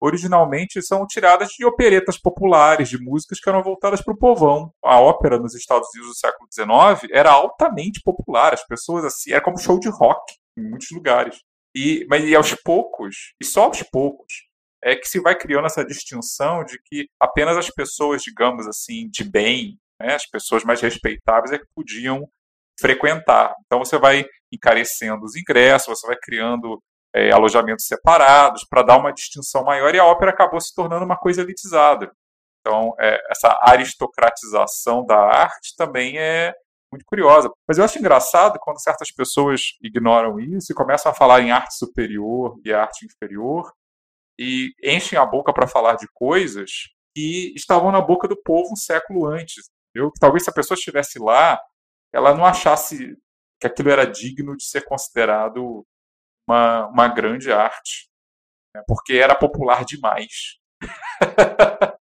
originalmente 0.00 0.80
são 0.80 1.04
tiradas 1.08 1.48
de 1.48 1.66
operetas 1.66 2.16
populares, 2.16 2.88
de 2.88 3.02
músicas 3.02 3.40
que 3.40 3.48
eram 3.48 3.64
voltadas 3.64 4.00
para 4.00 4.14
o 4.14 4.16
povão. 4.16 4.70
A 4.84 5.00
ópera 5.00 5.40
nos 5.40 5.56
Estados 5.56 5.88
Unidos 5.92 6.12
do 6.12 6.18
século 6.18 6.48
XIX 6.52 7.10
era 7.12 7.32
altamente 7.32 8.00
popular, 8.04 8.54
as 8.54 8.64
pessoas 8.64 9.04
assim, 9.04 9.32
era 9.32 9.42
como 9.42 9.58
show 9.58 9.80
de 9.80 9.88
rock 9.88 10.22
em 10.58 10.68
muitos 10.70 10.88
lugares. 10.90 11.38
E, 11.74 12.06
mas 12.08 12.24
e 12.24 12.34
aos 12.34 12.54
poucos, 12.54 13.34
e 13.40 13.44
só 13.44 13.64
aos 13.64 13.82
poucos, 13.82 14.32
é 14.82 14.96
que 14.96 15.08
se 15.08 15.20
vai 15.20 15.36
criando 15.36 15.66
essa 15.66 15.84
distinção 15.84 16.64
de 16.64 16.78
que 16.84 17.08
apenas 17.20 17.56
as 17.56 17.70
pessoas, 17.70 18.22
digamos 18.22 18.66
assim, 18.66 19.08
de 19.10 19.24
bem, 19.24 19.76
né, 20.00 20.14
as 20.14 20.26
pessoas 20.26 20.64
mais 20.64 20.80
respeitáveis 20.80 21.52
é 21.52 21.58
que 21.58 21.66
podiam 21.74 22.28
frequentar. 22.80 23.54
Então 23.66 23.80
você 23.80 23.98
vai 23.98 24.24
encarecendo 24.52 25.24
os 25.24 25.36
ingressos, 25.36 25.98
você 25.98 26.06
vai 26.06 26.16
criando 26.22 26.80
é, 27.14 27.32
alojamentos 27.32 27.86
separados 27.86 28.64
para 28.68 28.82
dar 28.82 28.98
uma 28.98 29.12
distinção 29.12 29.64
maior 29.64 29.94
e 29.94 29.98
a 29.98 30.04
ópera 30.04 30.30
acabou 30.30 30.60
se 30.60 30.74
tornando 30.74 31.04
uma 31.04 31.18
coisa 31.18 31.42
elitizada. 31.42 32.10
Então 32.60 32.94
é, 33.00 33.20
essa 33.30 33.58
aristocratização 33.62 35.04
da 35.04 35.18
arte 35.18 35.74
também 35.76 36.18
é 36.18 36.52
muito 36.90 37.04
curiosa. 37.04 37.50
Mas 37.66 37.78
eu 37.78 37.84
acho 37.84 37.98
engraçado 37.98 38.58
quando 38.60 38.82
certas 38.82 39.10
pessoas 39.10 39.76
ignoram 39.82 40.38
isso 40.40 40.72
e 40.72 40.74
começam 40.74 41.10
a 41.12 41.14
falar 41.14 41.40
em 41.40 41.50
arte 41.50 41.76
superior 41.76 42.58
e 42.64 42.72
arte 42.72 43.06
inferior 43.06 43.72
e 44.38 44.72
enchem 44.82 45.18
a 45.18 45.26
boca 45.26 45.52
para 45.52 45.66
falar 45.66 45.96
de 45.96 46.06
coisas 46.14 46.70
que 47.14 47.52
estavam 47.56 47.90
na 47.90 48.00
boca 48.00 48.28
do 48.28 48.40
povo 48.40 48.72
um 48.72 48.76
século 48.76 49.26
antes. 49.26 49.68
Eu, 49.94 50.12
talvez 50.20 50.44
se 50.44 50.50
a 50.50 50.52
pessoa 50.52 50.76
estivesse 50.76 51.18
lá, 51.18 51.60
ela 52.12 52.34
não 52.34 52.44
achasse 52.44 53.16
que 53.60 53.66
aquilo 53.66 53.90
era 53.90 54.06
digno 54.06 54.56
de 54.56 54.64
ser 54.64 54.84
considerado 54.84 55.84
uma, 56.48 56.86
uma 56.86 57.08
grande 57.08 57.50
arte, 57.52 58.08
né? 58.74 58.82
porque 58.86 59.14
era 59.14 59.34
popular 59.34 59.84
demais. 59.84 60.58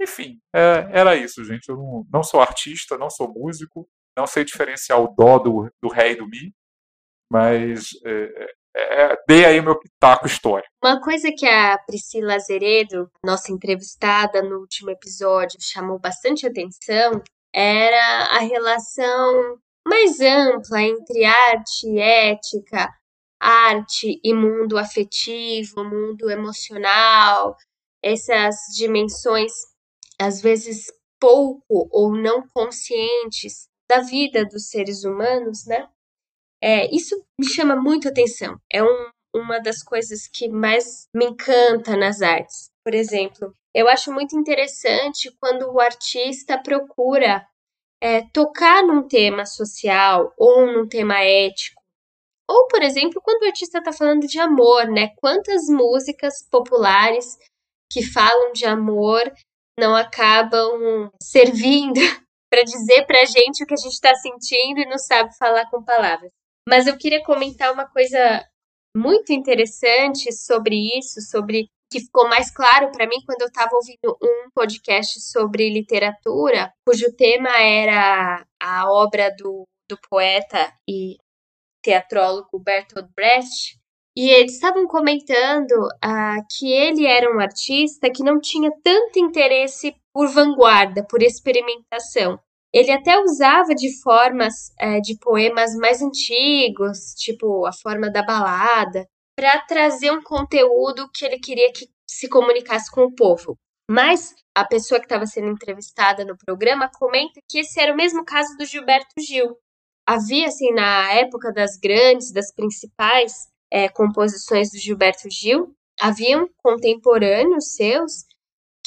Enfim, 0.00 0.40
é, 0.54 0.88
era 0.92 1.16
isso, 1.16 1.44
gente. 1.44 1.68
Eu 1.68 1.76
não, 1.76 2.06
não 2.12 2.22
sou 2.22 2.40
artista, 2.40 2.98
não 2.98 3.10
sou 3.10 3.32
músico, 3.32 3.88
não 4.18 4.26
sei 4.26 4.44
diferenciar 4.44 5.00
o 5.00 5.14
dó 5.14 5.38
do, 5.38 5.70
do 5.80 5.88
ré 5.88 6.10
e 6.10 6.16
do 6.16 6.26
mi, 6.26 6.52
mas 7.30 7.90
é, 8.04 8.50
é, 8.76 9.02
é 9.02 9.16
dei 9.28 9.44
aí 9.44 9.60
meu 9.60 9.78
pitaco 9.78 10.26
histórico. 10.26 10.68
Uma 10.82 11.00
coisa 11.00 11.30
que 11.30 11.46
a 11.46 11.78
Priscila 11.78 12.34
Azeredo, 12.34 13.08
nossa 13.24 13.52
entrevistada 13.52 14.42
no 14.42 14.58
último 14.58 14.90
episódio, 14.90 15.58
chamou 15.60 16.00
bastante 16.00 16.44
atenção 16.46 17.22
era 17.54 18.36
a 18.36 18.40
relação 18.40 19.58
mais 19.86 20.20
ampla 20.20 20.82
entre 20.82 21.24
arte 21.24 21.86
e 21.86 21.98
ética, 21.98 22.92
arte 23.40 24.20
e 24.22 24.34
mundo 24.34 24.76
afetivo, 24.76 25.84
mundo 25.84 26.28
emocional, 26.28 27.56
essas 28.02 28.56
dimensões 28.76 29.52
às 30.20 30.42
vezes 30.42 30.86
pouco 31.20 31.88
ou 31.90 32.12
não 32.14 32.46
conscientes 32.48 33.68
da 33.88 34.00
vida 34.00 34.44
dos 34.44 34.68
seres 34.68 35.04
humanos, 35.04 35.66
né? 35.66 35.88
É, 36.62 36.94
isso 36.94 37.16
me 37.38 37.46
chama 37.46 37.76
muito 37.76 38.08
atenção. 38.08 38.58
É 38.70 38.82
um, 38.82 39.10
uma 39.34 39.58
das 39.60 39.82
coisas 39.82 40.26
que 40.26 40.48
mais 40.48 41.08
me 41.14 41.26
encanta 41.26 41.96
nas 41.96 42.20
artes. 42.20 42.70
Por 42.84 42.94
exemplo, 42.94 43.54
eu 43.74 43.88
acho 43.88 44.12
muito 44.12 44.36
interessante 44.36 45.30
quando 45.40 45.70
o 45.70 45.80
artista 45.80 46.60
procura 46.60 47.46
é, 48.00 48.22
tocar 48.32 48.82
num 48.82 49.06
tema 49.06 49.46
social 49.46 50.32
ou 50.36 50.66
num 50.66 50.88
tema 50.88 51.20
ético. 51.20 51.80
Ou, 52.48 52.66
por 52.68 52.82
exemplo, 52.82 53.20
quando 53.22 53.42
o 53.42 53.46
artista 53.46 53.78
está 53.78 53.92
falando 53.92 54.26
de 54.26 54.38
amor, 54.38 54.86
né? 54.88 55.10
Quantas 55.16 55.66
músicas 55.68 56.42
populares 56.50 57.36
que 57.92 58.02
falam 58.02 58.52
de 58.52 58.64
amor 58.64 59.22
não 59.78 59.94
acabam 59.94 61.10
servindo 61.22 62.00
para 62.50 62.62
dizer 62.62 63.06
para 63.06 63.22
a 63.22 63.24
gente 63.24 63.62
o 63.62 63.66
que 63.66 63.74
a 63.74 63.76
gente 63.76 63.92
está 63.92 64.14
sentindo 64.14 64.80
e 64.80 64.88
não 64.88 64.98
sabe 64.98 65.36
falar 65.36 65.68
com 65.70 65.82
palavras. 65.82 66.30
Mas 66.68 66.86
eu 66.86 66.96
queria 66.96 67.22
comentar 67.22 67.72
uma 67.72 67.86
coisa 67.86 68.44
muito 68.96 69.32
interessante 69.32 70.32
sobre 70.32 70.98
isso, 70.98 71.20
sobre 71.20 71.68
que 71.90 72.00
ficou 72.00 72.28
mais 72.28 72.50
claro 72.50 72.90
para 72.92 73.06
mim 73.06 73.22
quando 73.24 73.42
eu 73.42 73.48
estava 73.48 73.70
ouvindo 73.74 74.16
um 74.22 74.50
podcast 74.54 75.20
sobre 75.22 75.70
literatura, 75.70 76.72
cujo 76.86 77.14
tema 77.16 77.50
era 77.60 78.44
a 78.60 78.90
obra 78.90 79.34
do, 79.36 79.64
do 79.88 79.98
poeta 80.10 80.72
e 80.88 81.16
teatrólogo 81.82 82.58
Bertolt 82.58 83.08
Brecht. 83.14 83.77
E 84.20 84.30
eles 84.30 84.54
estavam 84.54 84.84
comentando 84.88 85.70
uh, 85.70 86.44
que 86.50 86.72
ele 86.72 87.06
era 87.06 87.32
um 87.32 87.38
artista 87.38 88.10
que 88.10 88.24
não 88.24 88.40
tinha 88.40 88.68
tanto 88.82 89.16
interesse 89.16 89.94
por 90.12 90.26
vanguarda, 90.26 91.06
por 91.08 91.22
experimentação. 91.22 92.36
Ele 92.74 92.90
até 92.90 93.16
usava 93.20 93.76
de 93.76 94.02
formas 94.02 94.72
uh, 94.82 95.00
de 95.02 95.16
poemas 95.20 95.72
mais 95.76 96.02
antigos, 96.02 97.14
tipo 97.16 97.64
a 97.64 97.72
forma 97.72 98.10
da 98.10 98.20
balada, 98.20 99.06
para 99.36 99.60
trazer 99.60 100.10
um 100.10 100.20
conteúdo 100.20 101.08
que 101.14 101.24
ele 101.24 101.38
queria 101.38 101.72
que 101.72 101.88
se 102.04 102.28
comunicasse 102.28 102.90
com 102.90 103.02
o 103.02 103.14
povo. 103.14 103.56
Mas 103.88 104.34
a 104.52 104.64
pessoa 104.64 104.98
que 104.98 105.06
estava 105.06 105.26
sendo 105.26 105.46
entrevistada 105.46 106.24
no 106.24 106.36
programa 106.36 106.90
comenta 106.92 107.40
que 107.48 107.60
esse 107.60 107.78
era 107.78 107.92
o 107.92 107.96
mesmo 107.96 108.24
caso 108.24 108.56
do 108.56 108.66
Gilberto 108.66 109.14
Gil. 109.20 109.56
Havia, 110.04 110.48
assim, 110.48 110.72
na 110.72 111.12
época 111.12 111.52
das 111.52 111.76
grandes, 111.76 112.32
das 112.32 112.52
principais 112.52 113.46
é, 113.70 113.88
composições 113.88 114.70
do 114.70 114.78
Gilberto 114.78 115.28
Gil, 115.30 115.74
haviam 116.00 116.48
contemporâneos 116.58 117.74
seus 117.74 118.24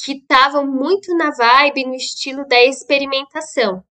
que 0.04 0.12
estavam 0.12 0.66
muito 0.66 1.14
na 1.16 1.30
vibe, 1.30 1.86
no 1.86 1.94
estilo 1.94 2.46
da 2.46 2.60
experimentação, 2.64 3.84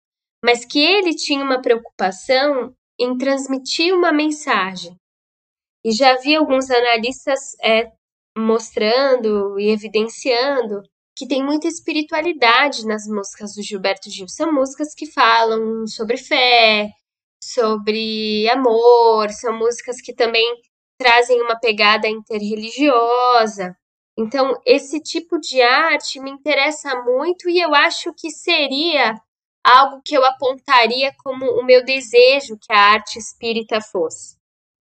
mas 0.43 0.65
que 0.65 0.79
ele 0.79 1.15
tinha 1.15 1.43
uma 1.43 1.61
preocupação 1.61 2.73
em 2.99 3.17
transmitir 3.17 3.93
uma 3.93 4.11
mensagem. 4.11 4.95
E 5.83 5.91
já 5.91 6.11
havia 6.13 6.39
alguns 6.39 6.69
analistas 6.69 7.39
é, 7.63 7.91
mostrando 8.37 9.59
e 9.59 9.69
evidenciando 9.69 10.81
que 11.15 11.27
tem 11.27 11.43
muita 11.43 11.67
espiritualidade 11.67 12.85
nas 12.85 13.05
músicas 13.07 13.53
do 13.55 13.63
Gilberto 13.63 14.09
Gil. 14.09 14.27
São 14.27 14.51
músicas 14.51 14.93
que 14.93 15.11
falam 15.11 15.85
sobre 15.87 16.17
fé, 16.17 16.89
sobre 17.43 18.47
amor, 18.49 19.29
são 19.31 19.57
músicas 19.57 20.01
que 20.01 20.13
também 20.13 20.45
trazem 21.01 21.41
uma 21.41 21.59
pegada 21.59 22.07
interreligiosa. 22.07 23.75
Então, 24.17 24.59
esse 24.65 24.99
tipo 24.99 25.39
de 25.39 25.61
arte 25.61 26.19
me 26.19 26.29
interessa 26.29 27.01
muito 27.03 27.49
e 27.49 27.59
eu 27.59 27.73
acho 27.73 28.13
que 28.13 28.29
seria 28.29 29.15
algo 29.63 30.01
que 30.03 30.15
eu 30.15 30.25
apontaria 30.25 31.13
como 31.23 31.45
o 31.59 31.63
meu 31.63 31.83
desejo 31.83 32.57
que 32.59 32.73
a 32.73 32.93
arte 32.93 33.17
espírita 33.17 33.79
fosse 33.79 34.41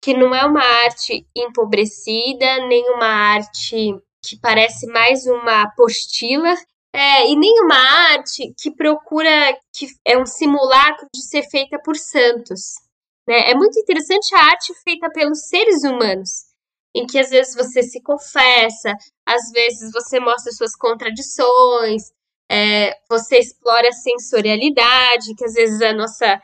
que 0.06 0.14
não 0.14 0.32
é 0.32 0.46
uma 0.46 0.62
arte 0.62 1.26
empobrecida, 1.36 2.64
nem 2.68 2.88
uma 2.90 3.08
arte 3.08 3.92
que 4.22 4.38
parece 4.40 4.86
mais 4.86 5.26
uma 5.26 5.62
apostila. 5.62 6.54
É, 6.92 7.28
e 7.28 7.36
nenhuma 7.36 7.74
arte 8.12 8.54
que 8.56 8.70
procura 8.70 9.52
que 9.72 9.88
é 10.04 10.16
um 10.16 10.24
simulacro 10.24 11.08
de 11.12 11.22
ser 11.22 11.42
feita 11.42 11.76
por 11.84 11.96
santos. 11.96 12.76
Né? 13.26 13.50
É 13.50 13.54
muito 13.54 13.78
interessante 13.78 14.34
a 14.34 14.44
arte 14.44 14.72
feita 14.84 15.10
pelos 15.10 15.48
seres 15.48 15.82
humanos, 15.82 16.46
em 16.94 17.06
que 17.06 17.18
às 17.18 17.30
vezes 17.30 17.54
você 17.54 17.82
se 17.82 18.00
confessa, 18.02 18.94
às 19.26 19.50
vezes 19.50 19.92
você 19.92 20.20
mostra 20.20 20.52
suas 20.52 20.76
contradições, 20.76 22.12
é, 22.50 22.96
você 23.10 23.38
explora 23.38 23.88
a 23.88 23.92
sensorialidade, 23.92 25.34
que 25.36 25.44
às 25.44 25.54
vezes 25.54 25.82
a 25.82 25.92
nossa 25.92 26.40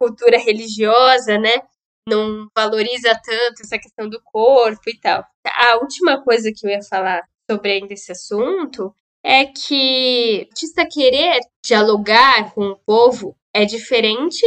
cultura 0.00 0.38
religiosa, 0.38 1.38
né, 1.38 1.62
não 2.08 2.48
valoriza 2.56 3.12
tanto 3.24 3.62
essa 3.62 3.78
questão 3.78 4.08
do 4.08 4.20
corpo 4.24 4.82
e 4.88 4.98
tal. 4.98 5.24
A 5.44 5.76
última 5.76 6.22
coisa 6.22 6.50
que 6.54 6.66
eu 6.66 6.70
ia 6.70 6.82
falar 6.82 7.22
sobre 7.48 7.72
ainda 7.72 7.94
esse 7.94 8.10
assunto 8.10 8.92
é 9.24 9.44
que 9.46 10.38
o 10.38 10.48
artista 10.48 10.88
querer 10.90 11.38
dialogar 11.64 12.52
com 12.54 12.70
o 12.70 12.76
povo 12.76 13.36
é 13.54 13.64
diferente 13.64 14.44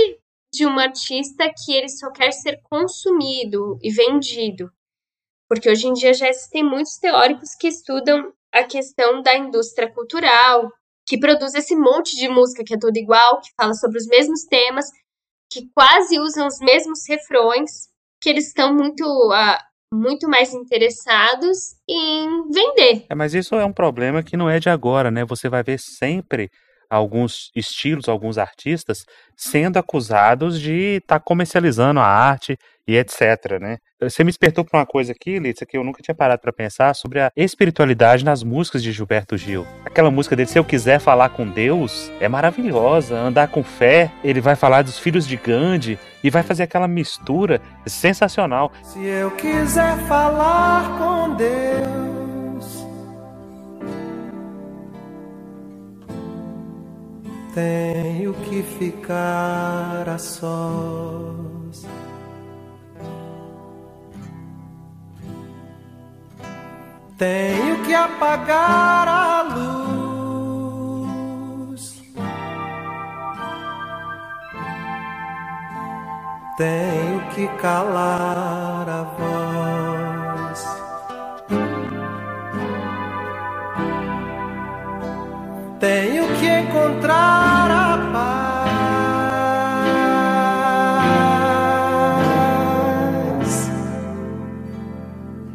de 0.55 0.65
um 0.65 0.79
artista 0.79 1.51
que 1.53 1.73
ele 1.73 1.89
só 1.89 2.11
quer 2.11 2.31
ser 2.31 2.59
consumido 2.63 3.77
e 3.81 3.91
vendido. 3.91 4.69
Porque 5.47 5.69
hoje 5.69 5.87
em 5.87 5.93
dia 5.93 6.13
já 6.13 6.27
existem 6.27 6.63
muitos 6.63 6.97
teóricos 6.97 7.49
que 7.59 7.67
estudam 7.67 8.33
a 8.51 8.63
questão 8.63 9.21
da 9.21 9.35
indústria 9.35 9.91
cultural, 9.91 10.71
que 11.07 11.19
produz 11.19 11.53
esse 11.53 11.75
monte 11.75 12.15
de 12.15 12.27
música 12.27 12.63
que 12.63 12.73
é 12.73 12.79
tudo 12.79 12.97
igual, 12.97 13.41
que 13.41 13.51
fala 13.55 13.73
sobre 13.73 13.97
os 13.97 14.07
mesmos 14.07 14.43
temas, 14.45 14.85
que 15.51 15.69
quase 15.73 16.19
usam 16.19 16.47
os 16.47 16.59
mesmos 16.59 17.01
refrões, 17.07 17.89
que 18.21 18.29
eles 18.29 18.47
estão 18.47 18.73
muito 18.73 19.03
uh, 19.03 19.57
muito 19.93 20.27
mais 20.27 20.53
interessados 20.53 21.75
em 21.87 22.49
vender. 22.49 23.05
É, 23.09 23.15
mas 23.15 23.33
isso 23.33 23.55
é 23.55 23.65
um 23.65 23.73
problema 23.73 24.23
que 24.23 24.35
não 24.35 24.49
é 24.49 24.59
de 24.59 24.69
agora, 24.69 25.11
né? 25.11 25.23
Você 25.25 25.47
vai 25.47 25.63
ver 25.63 25.79
sempre 25.79 26.49
alguns 26.95 27.51
estilos, 27.55 28.07
alguns 28.07 28.37
artistas 28.37 29.05
sendo 29.35 29.77
acusados 29.77 30.59
de 30.59 30.97
estar 30.97 31.19
tá 31.19 31.23
comercializando 31.23 31.99
a 31.99 32.05
arte 32.05 32.57
e 32.87 32.95
etc, 32.95 33.59
né? 33.59 33.77
Você 33.99 34.23
me 34.23 34.29
despertou 34.29 34.63
para 34.63 34.79
uma 34.79 34.85
coisa 34.85 35.11
aqui, 35.11 35.39
Litsa, 35.39 35.65
que 35.65 35.75
eu 35.75 35.83
nunca 35.83 36.01
tinha 36.01 36.13
parado 36.13 36.41
para 36.41 36.53
pensar 36.53 36.93
sobre 36.93 37.19
a 37.19 37.31
espiritualidade 37.35 38.23
nas 38.23 38.43
músicas 38.43 38.83
de 38.83 38.91
Gilberto 38.91 39.35
Gil. 39.35 39.65
Aquela 39.83 40.11
música 40.11 40.35
dele, 40.35 40.49
Se 40.49 40.59
Eu 40.59 40.63
Quiser 40.63 40.99
Falar 40.99 41.29
com 41.29 41.47
Deus, 41.47 42.11
é 42.19 42.29
maravilhosa. 42.29 43.17
Andar 43.17 43.47
com 43.47 43.63
fé, 43.63 44.11
ele 44.23 44.41
vai 44.41 44.55
falar 44.55 44.83
dos 44.83 44.99
filhos 44.99 45.27
de 45.27 45.35
Gandhi 45.35 45.97
e 46.23 46.29
vai 46.29 46.43
fazer 46.43 46.63
aquela 46.63 46.87
mistura 46.87 47.59
sensacional. 47.87 48.71
Se 48.83 49.03
eu 49.03 49.31
quiser 49.31 49.97
falar 50.07 50.97
com 50.97 51.35
Deus 51.35 52.14
tenho 57.55 58.33
que 58.33 58.61
ficar 58.61 60.09
a 60.09 60.17
sós. 60.17 61.87
Tenho 67.17 67.81
que 67.85 67.93
apagar 67.93 69.07
a 69.07 69.41
luz. 69.53 69.85
Tenho 76.57 77.21
que 77.33 77.47
calar 77.61 78.89
a 78.89 79.03
voz. 79.17 80.84
Tenho 85.79 86.27
que 86.39 86.47
encontrar 86.47 87.69
a 87.69 87.97
paz. 88.13 88.65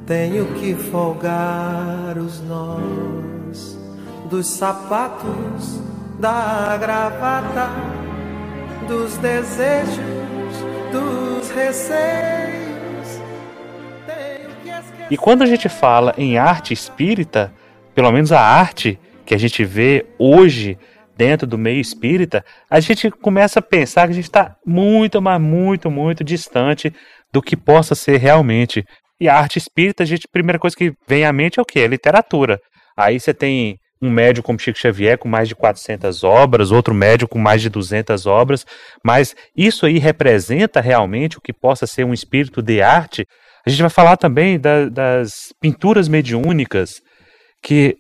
Tenho 0.07 0.47
que 0.55 0.75
folgar 0.75 2.19
os 2.19 2.41
nós 2.43 3.79
dos 4.31 4.47
sapatos, 4.47 5.81
da 6.21 6.77
gravata, 6.81 7.69
dos 8.87 9.17
desejos, 9.17 9.99
dos 10.93 11.51
receios. 11.51 13.21
E 15.11 15.17
quando 15.17 15.43
a 15.43 15.47
gente 15.47 15.69
fala 15.69 16.15
em 16.17 16.39
arte 16.39 16.73
espírita, 16.73 17.53
pelo 17.93 18.13
menos 18.13 18.31
a 18.31 18.41
arte 18.41 18.99
que 19.31 19.35
a 19.37 19.39
gente 19.39 19.65
vê 19.65 20.05
hoje 20.19 20.77
dentro 21.17 21.47
do 21.47 21.57
meio 21.57 21.81
espírita, 21.81 22.45
a 22.69 22.81
gente 22.81 23.09
começa 23.13 23.61
a 23.61 23.63
pensar 23.63 24.09
que 24.09 24.11
a 24.11 24.17
gente 24.17 24.25
está 24.25 24.57
muito, 24.67 25.23
mas 25.23 25.41
muito, 25.41 25.89
muito 25.89 26.25
distante 26.25 26.93
do 27.33 27.41
que 27.41 27.57
possa 27.57 27.95
ser 27.95 28.17
realmente. 28.17 28.85
E 29.21 29.29
a 29.29 29.37
arte 29.37 29.57
espírita, 29.57 30.03
a 30.03 30.07
gente, 30.07 30.25
a 30.25 30.33
primeira 30.33 30.59
coisa 30.59 30.77
que 30.77 30.93
vem 31.07 31.25
à 31.25 31.33
mente 31.33 31.61
é 31.61 31.63
o 31.63 31.65
quê? 31.65 31.79
É 31.79 31.87
literatura. 31.87 32.59
Aí 32.97 33.21
você 33.21 33.33
tem 33.33 33.77
um 34.03 34.11
médium 34.11 34.43
como 34.43 34.59
Chico 34.59 34.81
Xavier 34.81 35.17
com 35.17 35.29
mais 35.29 35.47
de 35.47 35.55
400 35.55 36.25
obras, 36.25 36.73
outro 36.73 36.93
médium 36.93 37.29
com 37.29 37.39
mais 37.39 37.63
de 37.63 37.69
200 37.69 38.27
obras, 38.27 38.67
mas 39.05 39.37
isso 39.57 39.87
aí 39.87 40.01
representa 40.01 40.81
realmente 40.81 41.39
o 41.39 41.41
que 41.41 41.53
possa 41.53 41.87
ser 41.87 42.03
um 42.03 42.13
espírito 42.13 42.61
de 42.61 42.83
arte. 42.83 43.25
A 43.65 43.71
gente 43.71 43.81
vai 43.81 43.91
falar 43.91 44.17
também 44.17 44.59
da, 44.59 44.89
das 44.89 45.53
pinturas 45.61 46.09
mediúnicas, 46.09 46.95
que 47.63 47.95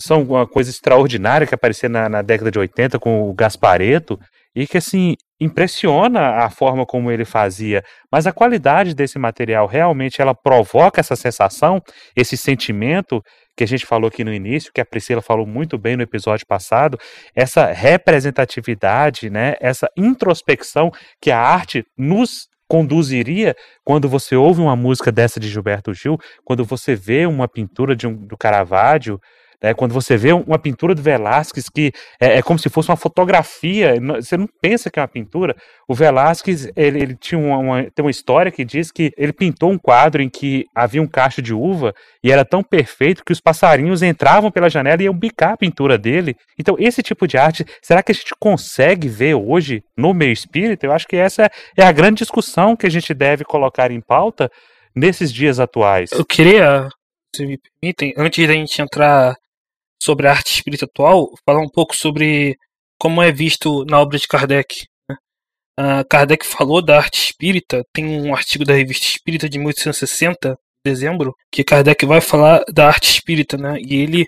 são 0.00 0.22
uma 0.22 0.46
coisa 0.46 0.70
extraordinária 0.70 1.46
que 1.46 1.54
apareceu 1.54 1.88
na, 1.88 2.08
na 2.08 2.22
década 2.22 2.50
de 2.50 2.58
80 2.58 2.98
com 2.98 3.28
o 3.28 3.34
Gaspareto 3.34 4.18
e 4.54 4.66
que 4.66 4.78
assim 4.78 5.14
impressiona 5.40 6.44
a 6.44 6.50
forma 6.50 6.84
como 6.84 7.10
ele 7.10 7.24
fazia, 7.24 7.82
mas 8.12 8.26
a 8.26 8.32
qualidade 8.32 8.94
desse 8.94 9.18
material 9.18 9.66
realmente 9.66 10.20
ela 10.20 10.34
provoca 10.34 11.00
essa 11.00 11.16
sensação, 11.16 11.80
esse 12.14 12.36
sentimento 12.36 13.22
que 13.56 13.64
a 13.64 13.66
gente 13.66 13.86
falou 13.86 14.08
aqui 14.08 14.22
no 14.22 14.32
início, 14.32 14.72
que 14.72 14.80
a 14.80 14.84
Priscila 14.84 15.22
falou 15.22 15.46
muito 15.46 15.78
bem 15.78 15.96
no 15.96 16.02
episódio 16.02 16.46
passado, 16.46 16.98
essa 17.34 17.66
representatividade, 17.66 19.30
né, 19.30 19.54
essa 19.60 19.88
introspecção 19.96 20.90
que 21.20 21.30
a 21.30 21.38
arte 21.38 21.84
nos 21.96 22.48
conduziria 22.68 23.56
quando 23.84 24.08
você 24.08 24.36
ouve 24.36 24.60
uma 24.60 24.76
música 24.76 25.10
dessa 25.10 25.40
de 25.40 25.48
Gilberto 25.48 25.92
Gil, 25.92 26.18
quando 26.44 26.64
você 26.64 26.94
vê 26.94 27.26
uma 27.26 27.48
pintura 27.48 27.96
de 27.96 28.06
um, 28.06 28.14
do 28.14 28.36
Caravaggio, 28.36 29.18
né? 29.62 29.74
Quando 29.74 29.92
você 29.92 30.16
vê 30.16 30.32
uma 30.32 30.58
pintura 30.58 30.94
do 30.94 31.02
Velázquez 31.02 31.68
que 31.68 31.92
é, 32.20 32.38
é, 32.38 32.42
como 32.42 32.58
se 32.58 32.68
fosse 32.68 32.90
uma 32.90 32.96
fotografia, 32.96 33.94
você 34.16 34.36
não 34.36 34.48
pensa 34.60 34.90
que 34.90 34.98
é 34.98 35.02
uma 35.02 35.08
pintura. 35.08 35.54
O 35.88 35.94
Velázquez 35.94 36.70
ele, 36.76 37.02
ele 37.02 37.16
tinha 37.16 37.38
uma, 37.38 37.58
uma, 37.58 37.82
tem 37.82 38.04
uma 38.04 38.10
história 38.10 38.50
que 38.50 38.64
diz 38.64 38.90
que 38.90 39.12
ele 39.16 39.32
pintou 39.32 39.70
um 39.70 39.78
quadro 39.78 40.22
em 40.22 40.28
que 40.28 40.64
havia 40.74 41.02
um 41.02 41.06
cacho 41.06 41.42
de 41.42 41.52
uva 41.52 41.92
e 42.22 42.30
era 42.30 42.44
tão 42.44 42.62
perfeito 42.62 43.24
que 43.24 43.32
os 43.32 43.40
passarinhos 43.40 44.02
entravam 44.02 44.50
pela 44.50 44.68
janela 44.68 45.02
e 45.02 45.04
iam 45.04 45.14
bicar 45.14 45.52
a 45.52 45.56
pintura 45.56 45.98
dele. 45.98 46.34
Então, 46.58 46.76
esse 46.78 47.02
tipo 47.02 47.26
de 47.26 47.36
arte, 47.36 47.64
será 47.82 48.02
que 48.02 48.12
a 48.12 48.14
gente 48.14 48.34
consegue 48.38 49.08
ver 49.08 49.34
hoje 49.34 49.82
no 49.96 50.14
meio 50.14 50.32
espírita? 50.32 50.86
Eu 50.86 50.92
acho 50.92 51.06
que 51.06 51.16
essa 51.16 51.50
é 51.76 51.82
a 51.82 51.92
grande 51.92 52.18
discussão 52.18 52.76
que 52.76 52.86
a 52.86 52.90
gente 52.90 53.12
deve 53.12 53.44
colocar 53.44 53.90
em 53.90 54.00
pauta 54.00 54.50
nesses 54.94 55.32
dias 55.32 55.60
atuais. 55.60 56.10
Eu 56.12 56.24
queria, 56.24 56.88
se 57.34 57.46
me 57.46 57.58
permitem, 57.58 58.12
antes 58.16 58.46
da 58.46 58.52
gente 58.52 58.82
entrar 58.82 59.34
sobre 60.02 60.26
a 60.26 60.32
arte 60.32 60.52
espírita 60.52 60.86
atual, 60.86 61.30
falar 61.44 61.60
um 61.60 61.68
pouco 61.68 61.94
sobre 61.94 62.56
como 62.98 63.22
é 63.22 63.32
visto 63.32 63.84
na 63.84 64.00
obra 64.00 64.18
de 64.18 64.26
Kardec. 64.26 64.84
Uh, 65.78 66.04
Kardec 66.08 66.46
falou 66.46 66.82
da 66.82 66.98
arte 66.98 67.18
espírita, 67.18 67.82
tem 67.94 68.20
um 68.20 68.34
artigo 68.34 68.64
da 68.64 68.74
revista 68.74 69.06
Espírita 69.06 69.48
de 69.48 69.58
1860, 69.58 70.54
dezembro, 70.84 71.34
que 71.50 71.64
Kardec 71.64 72.04
vai 72.04 72.20
falar 72.20 72.62
da 72.72 72.86
arte 72.86 73.10
espírita, 73.10 73.56
né? 73.56 73.78
E 73.80 73.94
ele 73.94 74.26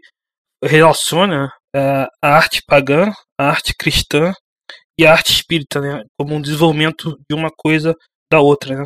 relaciona 0.65 1.47
uh, 1.77 2.07
a 2.23 2.29
arte 2.29 2.63
pagã, 2.67 3.13
a 3.39 3.49
arte 3.49 3.75
cristã 3.79 4.33
e 4.99 5.07
a 5.07 5.13
arte 5.13 5.33
espírita, 5.33 5.81
né? 5.81 6.03
Como 6.19 6.35
um 6.35 6.41
desenvolvimento 6.41 7.19
de 7.29 7.35
uma 7.35 7.51
coisa 7.51 7.95
da 8.31 8.41
outra, 8.41 8.77
né? 8.77 8.85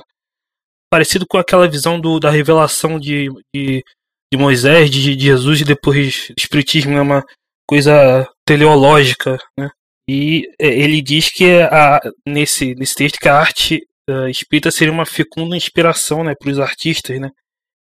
Parecido 0.91 1.27
com 1.29 1.39
aquela 1.39 1.69
visão 1.69 2.01
do, 2.01 2.19
da 2.19 2.31
revelação 2.31 2.99
de, 2.99 3.29
de 3.55 3.85
de 4.33 4.39
Moisés, 4.39 4.91
de, 4.91 5.15
de 5.15 5.25
Jesus 5.25 5.61
e 5.61 5.65
depois 5.65 6.29
o 6.31 6.35
Espiritismo 6.39 6.97
é 6.97 7.01
uma 7.01 7.25
coisa 7.69 8.29
teleológica, 8.47 9.39
né? 9.59 9.71
E 10.09 10.49
é, 10.61 10.69
ele 10.69 11.03
diz 11.03 11.31
que 11.31 11.61
a, 11.63 12.01
nesse, 12.27 12.75
nesse 12.77 12.95
texto 12.95 13.19
que 13.19 13.29
a 13.29 13.39
arte 13.39 13.81
uh, 14.09 14.29
espírita 14.29 14.71
seria 14.71 14.93
uma 14.93 15.05
fecunda 15.05 15.57
inspiração 15.57 16.23
né, 16.23 16.35
para 16.39 16.51
os 16.51 16.61
artistas, 16.61 17.21
né? 17.21 17.29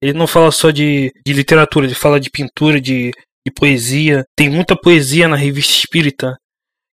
Ele 0.02 0.14
não 0.14 0.28
fala 0.28 0.52
só 0.52 0.72
de, 0.72 1.12
de 1.26 1.34
literatura, 1.34 1.86
ele 1.86 1.96
fala 1.96 2.20
de 2.20 2.30
pintura, 2.30 2.82
de, 2.82 3.12
de 3.46 3.54
poesia. 3.56 4.24
Tem 4.36 4.50
muita 4.50 4.76
poesia 4.76 5.28
na 5.28 5.36
revista 5.36 5.74
espírita 5.74 6.36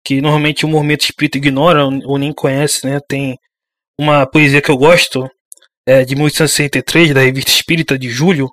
que 0.05 0.21
normalmente 0.21 0.65
o 0.65 0.69
movimento 0.69 1.03
espírita 1.03 1.39
ignora 1.39 1.85
ou 1.85 2.19
nem 2.19 2.33
conhece, 2.33 2.87
né? 2.87 2.99
Tem 3.07 3.37
uma 4.01 4.27
poesia 4.27 4.63
que 4.63 4.71
eu 4.71 4.77
gosto, 4.77 5.29
é, 5.87 6.05
de 6.05 6.15
1863, 6.15 7.13
da 7.13 7.21
revista 7.21 7.51
espírita 7.51 7.99
de 7.99 8.09
julho, 8.09 8.51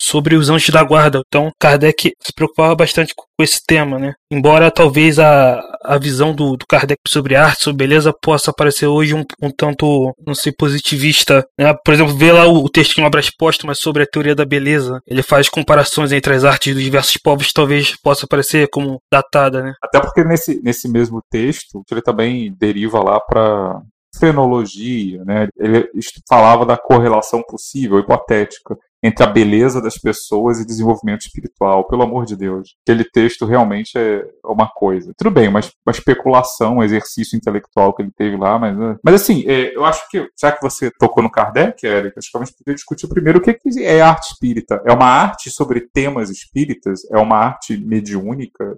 sobre 0.00 0.34
os 0.36 0.50
anjos 0.50 0.70
da 0.70 0.82
guarda. 0.82 1.20
Então, 1.26 1.50
Kardec 1.58 2.12
se 2.20 2.32
preocupava 2.34 2.74
bastante 2.74 3.14
com 3.16 3.24
esse 3.42 3.60
tema, 3.66 3.98
né? 3.98 4.14
Embora 4.30 4.70
talvez 4.70 5.18
a, 5.18 5.60
a 5.82 5.98
visão 5.98 6.34
do, 6.34 6.56
do 6.56 6.66
Kardec 6.66 7.00
sobre 7.08 7.36
arte, 7.36 7.64
sobre 7.64 7.86
beleza, 7.86 8.12
possa 8.22 8.52
parecer 8.52 8.86
hoje 8.86 9.14
um, 9.14 9.24
um 9.42 9.50
tanto, 9.50 10.12
não 10.26 10.34
sei, 10.34 10.52
positivista. 10.52 11.44
Né? 11.58 11.74
Por 11.84 11.94
exemplo, 11.94 12.16
vê 12.16 12.32
lá 12.32 12.46
o, 12.46 12.64
o 12.64 12.68
texto 12.68 12.94
que 12.94 13.00
não 13.00 13.08
Obras 13.14 13.30
Póstumas 13.30 13.78
sobre 13.78 14.02
a 14.02 14.06
teoria 14.06 14.34
da 14.34 14.44
beleza. 14.44 15.00
Ele 15.06 15.22
faz 15.22 15.48
comparações 15.48 16.12
entre 16.12 16.34
as 16.34 16.44
artes 16.44 16.74
dos 16.74 16.82
diversos 16.82 17.16
povos, 17.16 17.52
talvez 17.52 17.94
possa 18.02 18.26
parecer 18.26 18.68
como 18.72 18.98
datada, 19.12 19.62
né? 19.62 19.74
Até 19.82 20.00
porque 20.00 20.24
nesse, 20.24 20.60
nesse 20.62 20.88
mesmo 20.88 21.20
texto, 21.30 21.82
ele 21.90 22.02
também 22.02 22.54
deriva 22.58 23.02
lá 23.02 23.20
para 23.20 23.80
fenologia, 24.18 25.24
né? 25.24 25.48
Ele 25.56 25.88
falava 26.28 26.64
da 26.64 26.76
correlação 26.76 27.42
possível, 27.42 27.98
hipotética, 27.98 28.76
entre 29.04 29.22
a 29.22 29.26
beleza 29.26 29.82
das 29.82 29.98
pessoas 29.98 30.58
e 30.58 30.66
desenvolvimento 30.66 31.26
espiritual. 31.26 31.86
Pelo 31.86 32.02
amor 32.02 32.24
de 32.24 32.34
Deus. 32.34 32.74
Aquele 32.82 33.04
texto 33.04 33.44
realmente 33.44 33.98
é 33.98 34.24
uma 34.42 34.66
coisa. 34.66 35.12
Tudo 35.18 35.30
bem, 35.30 35.46
uma, 35.46 35.60
uma 35.60 35.90
especulação, 35.90 36.76
um 36.76 36.82
exercício 36.82 37.36
intelectual 37.36 37.94
que 37.94 38.02
ele 38.02 38.10
teve 38.16 38.38
lá, 38.38 38.58
mas, 38.58 38.78
né? 38.78 38.96
mas 39.04 39.14
assim, 39.16 39.44
é, 39.46 39.76
eu 39.76 39.84
acho 39.84 40.08
que, 40.08 40.26
já 40.40 40.50
que 40.50 40.62
você 40.62 40.90
tocou 40.98 41.22
no 41.22 41.30
Kardec, 41.30 41.86
Érica, 41.86 42.18
acho 42.18 42.30
que 42.30 42.38
a 42.38 42.44
gente 42.44 42.56
poderia 42.56 42.76
discutir 42.76 43.06
primeiro 43.06 43.38
o 43.40 43.42
que 43.42 43.58
é 43.82 44.00
arte 44.00 44.32
espírita. 44.32 44.82
É 44.86 44.92
uma 44.92 45.06
arte 45.06 45.50
sobre 45.50 45.82
temas 45.92 46.30
espíritas? 46.30 47.00
É 47.12 47.18
uma 47.18 47.36
arte 47.36 47.76
mediúnica? 47.76 48.74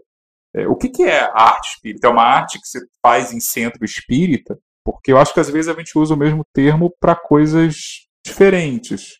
É, 0.57 0.67
o 0.67 0.75
que, 0.75 1.05
é 1.05 1.21
arte 1.35 1.75
espírita? 1.75 2.09
É 2.09 2.11
uma 2.11 2.25
arte 2.25 2.59
que 2.59 2.67
se 2.67 2.81
faz 3.01 3.33
em 3.33 3.39
centro 3.39 3.85
espírita? 3.85 4.59
Porque 4.87 5.11
eu 5.11 5.19
acho 5.19 5.35
que 5.35 5.41
às 5.41 5.51
vezes 5.51 5.69
a 5.69 5.77
gente 5.77 5.99
usa 5.99 6.15
o 6.15 6.17
mesmo 6.17 6.45
termo 6.55 6.95
para 7.01 7.17
coisas 7.17 8.07
diferentes. 8.25 9.19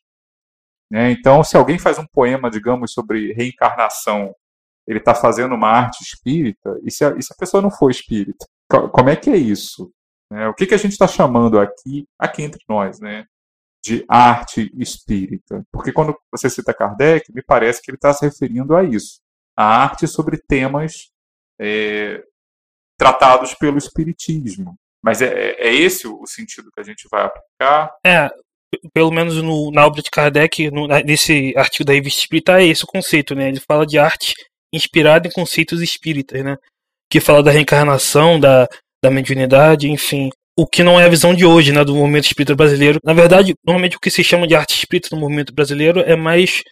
Né? 0.89 1.11
Então, 1.11 1.43
se 1.43 1.57
alguém 1.57 1.77
faz 1.77 1.99
um 1.99 2.07
poema, 2.07 2.49
digamos, 2.49 2.93
sobre 2.93 3.33
reencarnação, 3.33 4.33
ele 4.87 5.01
está 5.01 5.13
fazendo 5.13 5.57
uma 5.57 5.69
arte 5.69 6.05
espírita, 6.05 6.79
e 6.85 6.93
se, 6.93 7.05
a, 7.05 7.17
e 7.17 7.21
se 7.21 7.33
a, 7.33 7.37
pessoa 7.37 7.61
não 7.61 7.73
for 7.73 7.91
espírita? 7.91 8.47
Como 8.93 9.11
é 9.11 9.17
que 9.17 9.29
é 9.29 9.37
isso? 9.37 9.91
Né? 10.31 10.47
O 10.47 10.55
que, 10.55 10.67
que 10.67 10.75
a 10.75 10.79
gente 10.79 10.93
está 10.93 11.09
chamando 11.09 11.59
aqui, 11.59 12.07
aqui 12.17 12.43
entre 12.43 12.61
nós, 12.69 13.01
né? 13.01 13.25
de 13.85 14.05
arte 14.09 14.71
espírita? 14.77 15.65
Porque 15.73 15.93
quando 15.93 16.17
você 16.31 16.49
cita 16.49 16.73
Kardec, 16.73 17.33
me 17.33 17.43
parece 17.43 17.83
que 17.83 17.91
ele 17.91 17.97
está 17.97 18.13
se 18.13 18.25
referindo 18.25 18.77
a 18.77 18.85
isso. 18.85 19.19
A 19.57 19.65
arte 19.65 20.07
sobre 20.07 20.39
temas 20.39 21.11
é, 21.61 22.23
tratados 22.97 23.53
pelo 23.55 23.79
espiritismo. 23.79 24.79
Mas 25.07 25.23
é, 25.23 25.55
é 25.61 25.73
esse 25.73 26.09
o 26.09 26.27
sentido 26.27 26.69
que 26.75 26.81
a 26.81 26.83
gente 26.83 27.07
vai 27.09 27.23
aplicar? 27.23 27.93
É, 28.05 28.29
pelo 28.93 29.13
menos 29.13 29.41
no, 29.41 29.71
na 29.71 29.87
obra 29.87 30.03
de 30.03 30.11
Kardec, 30.11 30.69
no, 30.73 30.89
nesse 31.05 31.55
artigo 31.57 31.85
da 31.85 31.93
revista 31.93 32.23
Espírita, 32.23 32.61
é 32.61 32.67
esse 32.67 32.83
o 32.83 32.89
conceito, 32.89 33.33
né? 33.33 33.47
Ele 33.49 33.61
fala 33.61 33.87
de 33.87 34.01
arte 34.01 34.35
inspirada 34.75 35.29
em 35.29 35.31
conceitos 35.31 35.81
espíritas, 35.81 36.43
né? 36.43 36.57
Que 37.09 37.21
fala 37.21 37.41
da 37.41 37.53
reencarnação, 37.53 38.41
da, 38.41 38.67
da 39.01 39.09
mediunidade, 39.09 39.89
enfim. 39.89 40.29
O 40.59 40.67
que 40.67 40.83
não 40.83 40.99
é 40.99 41.05
a 41.05 41.09
visão 41.09 41.33
de 41.33 41.47
hoje, 41.47 41.71
né, 41.71 41.85
do 41.85 41.95
movimento 41.95 42.25
espírita 42.25 42.57
brasileiro. 42.57 42.99
Na 43.05 43.13
verdade, 43.13 43.55
normalmente 43.65 43.97
o 43.97 44.01
que 44.01 44.11
se 44.11 44.25
chama 44.25 44.49
de 44.49 44.57
arte 44.57 44.75
espírita 44.75 45.15
no 45.15 45.21
movimento 45.21 45.55
brasileiro 45.55 46.01
é 46.01 46.17
mais 46.17 46.65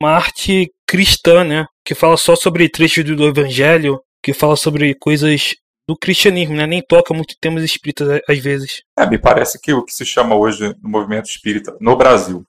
uma 0.00 0.12
arte 0.12 0.72
cristã, 0.88 1.44
né? 1.44 1.66
Que 1.84 1.94
fala 1.94 2.16
só 2.16 2.34
sobre 2.34 2.66
trechos 2.66 3.04
do 3.04 3.28
evangelho, 3.28 4.00
que 4.22 4.32
fala 4.32 4.56
sobre 4.56 4.94
coisas 4.94 5.54
do 5.88 5.96
cristianismo, 5.96 6.56
né? 6.56 6.66
Nem 6.66 6.82
toca 6.82 7.12
muito 7.12 7.36
temas 7.40 7.62
espíritas 7.62 8.20
às 8.28 8.38
vezes. 8.38 8.82
É, 8.98 9.06
me 9.06 9.18
parece 9.18 9.60
que 9.60 9.72
o 9.72 9.84
que 9.84 9.94
se 9.94 10.04
chama 10.04 10.34
hoje 10.34 10.74
no 10.82 10.88
movimento 10.88 11.26
espírita 11.26 11.76
no 11.80 11.96
Brasil, 11.96 12.44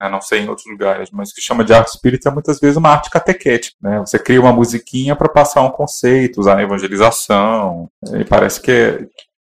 né? 0.00 0.08
não 0.08 0.20
sei 0.20 0.40
em 0.40 0.48
outros 0.48 0.66
lugares, 0.66 1.10
mas 1.10 1.30
o 1.30 1.34
que 1.34 1.40
chama 1.40 1.64
de 1.64 1.72
arte 1.72 1.88
espírita 1.88 2.28
é 2.28 2.32
muitas 2.32 2.58
vezes 2.58 2.76
uma 2.76 2.90
arte 2.90 3.10
catequética, 3.10 3.76
né? 3.80 3.98
Você 4.00 4.18
cria 4.18 4.40
uma 4.40 4.52
musiquinha 4.52 5.14
para 5.14 5.28
passar 5.28 5.62
um 5.62 5.70
conceito, 5.70 6.40
usar 6.40 6.56
na 6.56 6.62
evangelização, 6.62 7.88
e 8.18 8.24
parece 8.24 8.60
que 8.60 8.70
é, 8.70 9.06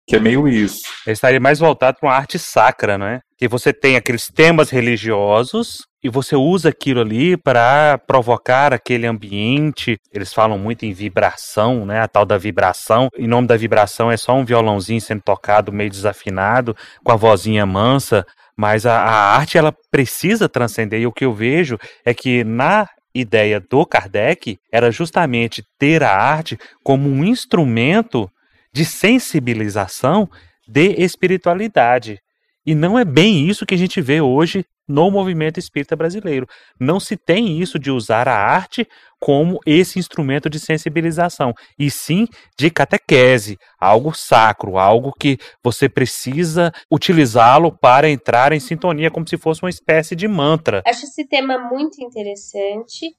que 0.06 0.16
é 0.16 0.20
meio 0.20 0.48
isso. 0.48 0.82
Ele 1.06 1.12
estaria 1.12 1.40
mais 1.40 1.58
voltado 1.58 1.98
para 2.00 2.08
uma 2.08 2.16
arte 2.16 2.38
sacra, 2.38 2.98
não 2.98 3.06
é? 3.06 3.20
Que 3.38 3.46
você 3.46 3.72
tem 3.72 3.96
aqueles 3.96 4.26
temas 4.26 4.68
religiosos 4.68 5.86
e 6.02 6.08
você 6.08 6.34
usa 6.34 6.70
aquilo 6.70 7.00
ali 7.00 7.36
para 7.36 7.96
provocar 7.98 8.72
aquele 8.72 9.06
ambiente. 9.06 9.96
Eles 10.12 10.34
falam 10.34 10.58
muito 10.58 10.84
em 10.84 10.92
vibração, 10.92 11.86
né? 11.86 12.00
A 12.00 12.08
tal 12.08 12.26
da 12.26 12.36
vibração. 12.36 13.08
Em 13.16 13.28
nome 13.28 13.46
da 13.46 13.56
vibração 13.56 14.10
é 14.10 14.16
só 14.16 14.34
um 14.34 14.44
violãozinho 14.44 15.00
sendo 15.00 15.22
tocado 15.22 15.72
meio 15.72 15.90
desafinado, 15.90 16.76
com 17.04 17.12
a 17.12 17.16
vozinha 17.16 17.64
mansa. 17.64 18.26
Mas 18.56 18.84
a, 18.84 18.98
a 18.98 19.36
arte 19.36 19.56
ela 19.56 19.72
precisa 19.90 20.48
transcender. 20.48 21.00
E 21.00 21.06
o 21.06 21.12
que 21.12 21.24
eu 21.24 21.32
vejo 21.32 21.78
é 22.04 22.12
que 22.12 22.42
na 22.42 22.88
ideia 23.14 23.60
do 23.60 23.86
Kardec 23.86 24.58
era 24.72 24.90
justamente 24.90 25.62
ter 25.78 26.02
a 26.02 26.10
arte 26.10 26.58
como 26.82 27.08
um 27.08 27.24
instrumento 27.24 28.28
de 28.72 28.84
sensibilização 28.84 30.28
de 30.66 30.94
espiritualidade. 31.02 32.18
E 32.66 32.74
não 32.74 32.98
é 32.98 33.04
bem 33.04 33.48
isso 33.48 33.64
que 33.64 33.74
a 33.74 33.78
gente 33.78 34.00
vê 34.00 34.20
hoje 34.20 34.64
no 34.88 35.10
movimento 35.10 35.58
espírita 35.58 35.94
brasileiro. 35.94 36.46
Não 36.80 36.98
se 36.98 37.16
tem 37.16 37.60
isso 37.60 37.78
de 37.78 37.90
usar 37.90 38.26
a 38.26 38.34
arte 38.34 38.88
como 39.20 39.58
esse 39.66 39.98
instrumento 39.98 40.48
de 40.48 40.58
sensibilização, 40.58 41.52
e 41.78 41.90
sim 41.90 42.26
de 42.58 42.70
catequese, 42.70 43.58
algo 43.78 44.14
sacro, 44.14 44.78
algo 44.78 45.12
que 45.12 45.36
você 45.62 45.88
precisa 45.88 46.72
utilizá-lo 46.90 47.76
para 47.76 48.08
entrar 48.08 48.52
em 48.52 48.60
sintonia, 48.60 49.10
como 49.10 49.28
se 49.28 49.36
fosse 49.36 49.62
uma 49.62 49.70
espécie 49.70 50.16
de 50.16 50.26
mantra. 50.26 50.82
Acho 50.86 51.04
esse 51.04 51.26
tema 51.26 51.58
muito 51.58 52.02
interessante 52.02 53.12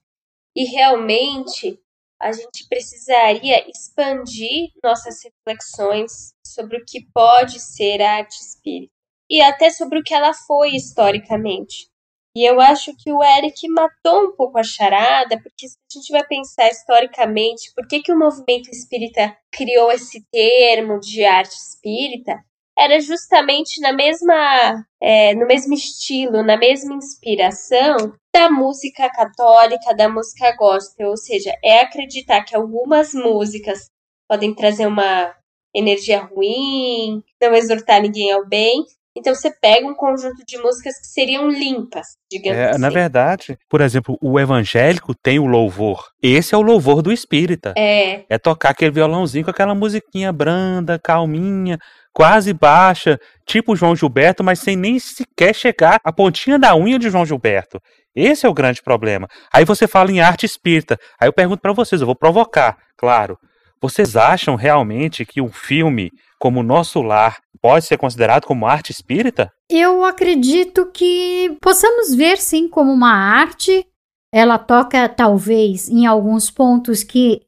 e 0.56 0.64
realmente 0.66 1.78
a 2.20 2.32
gente 2.32 2.68
precisaria 2.68 3.70
expandir 3.70 4.70
nossas 4.84 5.20
reflexões 5.24 6.34
sobre 6.46 6.78
o 6.78 6.86
que 6.86 7.06
pode 7.14 7.60
ser 7.60 8.02
a 8.02 8.18
arte 8.18 8.36
espírita 8.42 8.99
e 9.30 9.42
até 9.42 9.70
sobre 9.70 10.00
o 10.00 10.04
que 10.04 10.14
ela 10.14 10.34
foi 10.34 10.72
historicamente. 10.72 11.90
E 12.36 12.46
eu 12.46 12.62
acho 12.62 12.96
que 12.96 13.12
o 13.12 13.24
Eric 13.24 13.68
matou 13.70 14.26
um 14.26 14.36
pouco 14.36 14.58
a 14.58 14.64
charada, 14.64 15.42
porque 15.42 15.68
se 15.68 15.76
a 15.78 16.00
gente 16.00 16.12
vai 16.12 16.26
pensar 16.26 16.70
historicamente 16.70 17.72
por 17.76 17.88
que, 17.88 18.02
que 18.02 18.14
o 18.14 18.18
movimento 18.18 18.70
espírita 18.70 19.36
criou 19.52 19.92
esse 19.92 20.24
termo 20.32 21.00
de 21.00 21.24
arte 21.26 21.56
espírita, 21.56 22.40
era 22.78 23.00
justamente 23.02 23.82
na 23.82 23.92
mesma, 23.92 24.86
é, 25.02 25.34
no 25.36 25.46
mesmo 25.46 25.74
estilo, 25.74 26.42
na 26.44 26.56
mesma 26.56 26.96
inspiração 26.96 28.14
da 28.34 28.50
música 28.50 29.10
católica, 29.10 29.94
da 29.94 30.08
música 30.08 30.56
gospel, 30.56 31.10
ou 31.10 31.18
seja, 31.18 31.52
é 31.64 31.82
acreditar 31.82 32.44
que 32.44 32.56
algumas 32.56 33.14
músicas 33.14 33.90
podem 34.30 34.56
trazer 34.56 34.88
uma 34.88 35.36
energia 35.76 36.22
ruim, 36.22 37.22
não 37.42 37.54
exortar 37.54 38.02
ninguém 38.02 38.32
ao 38.32 38.48
bem, 38.48 38.86
então 39.20 39.36
você 39.36 39.52
pega 39.52 39.86
um 39.86 39.94
conjunto 39.94 40.46
de 40.48 40.58
músicas 40.58 40.98
que 40.98 41.08
seriam 41.08 41.50
limpas, 41.50 42.08
digamos 42.32 42.58
é, 42.58 42.70
assim. 42.70 42.80
Na 42.80 42.90
verdade, 42.90 43.58
por 43.70 43.82
exemplo, 43.82 44.18
o 44.22 44.40
evangélico 44.40 45.14
tem 45.14 45.38
o 45.38 45.46
louvor. 45.46 46.08
Esse 46.24 46.56
é 46.56 46.58
o 46.58 46.62
louvor 46.62 47.02
do 47.02 47.12
espírita. 47.12 47.74
É. 47.78 48.24
É 48.30 48.38
tocar 48.38 48.70
aquele 48.70 48.92
violãozinho 48.92 49.44
com 49.44 49.52
aquela 49.52 49.76
musiquinha 49.76 50.32
branda, 50.32 50.98
calminha, 50.98 51.78
quase 52.14 52.54
baixa, 52.54 53.20
tipo 53.46 53.76
João 53.76 53.96
Gilberto, 53.96 54.42
mas 54.42 54.60
sem 54.60 54.78
nem 54.78 54.98
sequer 54.98 55.54
chegar 55.54 56.00
à 56.02 56.14
pontinha 56.14 56.58
da 56.58 56.74
unha 56.76 56.98
de 56.98 57.10
João 57.10 57.26
Gilberto. 57.26 57.82
Esse 58.16 58.46
é 58.46 58.50
o 58.50 58.54
grande 58.54 58.82
problema. 58.82 59.28
Aí 59.54 59.66
você 59.66 59.86
fala 59.86 60.12
em 60.12 60.22
arte 60.22 60.46
espírita. 60.46 60.98
Aí 61.20 61.28
eu 61.28 61.34
pergunto 61.34 61.62
para 61.62 61.74
vocês, 61.74 62.00
eu 62.00 62.08
vou 62.08 62.16
provocar, 62.16 62.78
claro. 62.98 63.38
Vocês 63.82 64.16
acham 64.16 64.56
realmente 64.56 65.26
que 65.26 65.42
um 65.42 65.52
filme 65.52 66.10
como 66.40 66.64
Nosso 66.64 67.02
Lar 67.02 67.38
pode 67.62 67.86
ser 67.86 67.98
considerado 67.98 68.46
como 68.46 68.66
arte 68.66 68.92
espírita? 68.92 69.52
Eu 69.70 70.04
acredito 70.04 70.88
que 70.88 71.58
possamos 71.62 72.14
ver 72.16 72.38
sim 72.38 72.68
como 72.68 72.92
uma 72.92 73.14
arte. 73.14 73.86
Ela 74.34 74.58
toca 74.58 75.10
talvez 75.10 75.90
em 75.90 76.06
alguns 76.06 76.52
pontos 76.52 77.04
que 77.04 77.42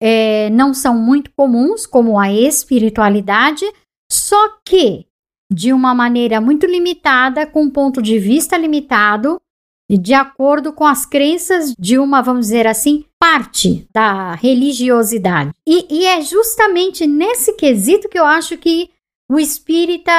é, 0.00 0.48
não 0.50 0.72
são 0.72 0.94
muito 0.94 1.30
comuns, 1.36 1.86
como 1.86 2.18
a 2.18 2.32
espiritualidade, 2.32 3.64
só 4.10 4.58
que 4.64 5.06
de 5.50 5.72
uma 5.72 5.94
maneira 5.94 6.40
muito 6.40 6.66
limitada, 6.66 7.46
com 7.46 7.62
um 7.62 7.70
ponto 7.70 8.02
de 8.02 8.18
vista 8.18 8.56
limitado, 8.56 9.40
de 9.90 10.12
acordo 10.12 10.72
com 10.72 10.84
as 10.84 11.06
crenças 11.06 11.74
de 11.78 11.98
uma, 11.98 12.20
vamos 12.20 12.46
dizer 12.46 12.66
assim, 12.66 13.06
parte 13.18 13.88
da 13.92 14.34
religiosidade. 14.34 15.50
E, 15.66 15.86
e 15.90 16.04
é 16.04 16.20
justamente 16.20 17.06
nesse 17.06 17.54
quesito 17.54 18.08
que 18.08 18.18
eu 18.18 18.26
acho 18.26 18.58
que 18.58 18.90
o 19.30 19.38
espírita 19.38 20.12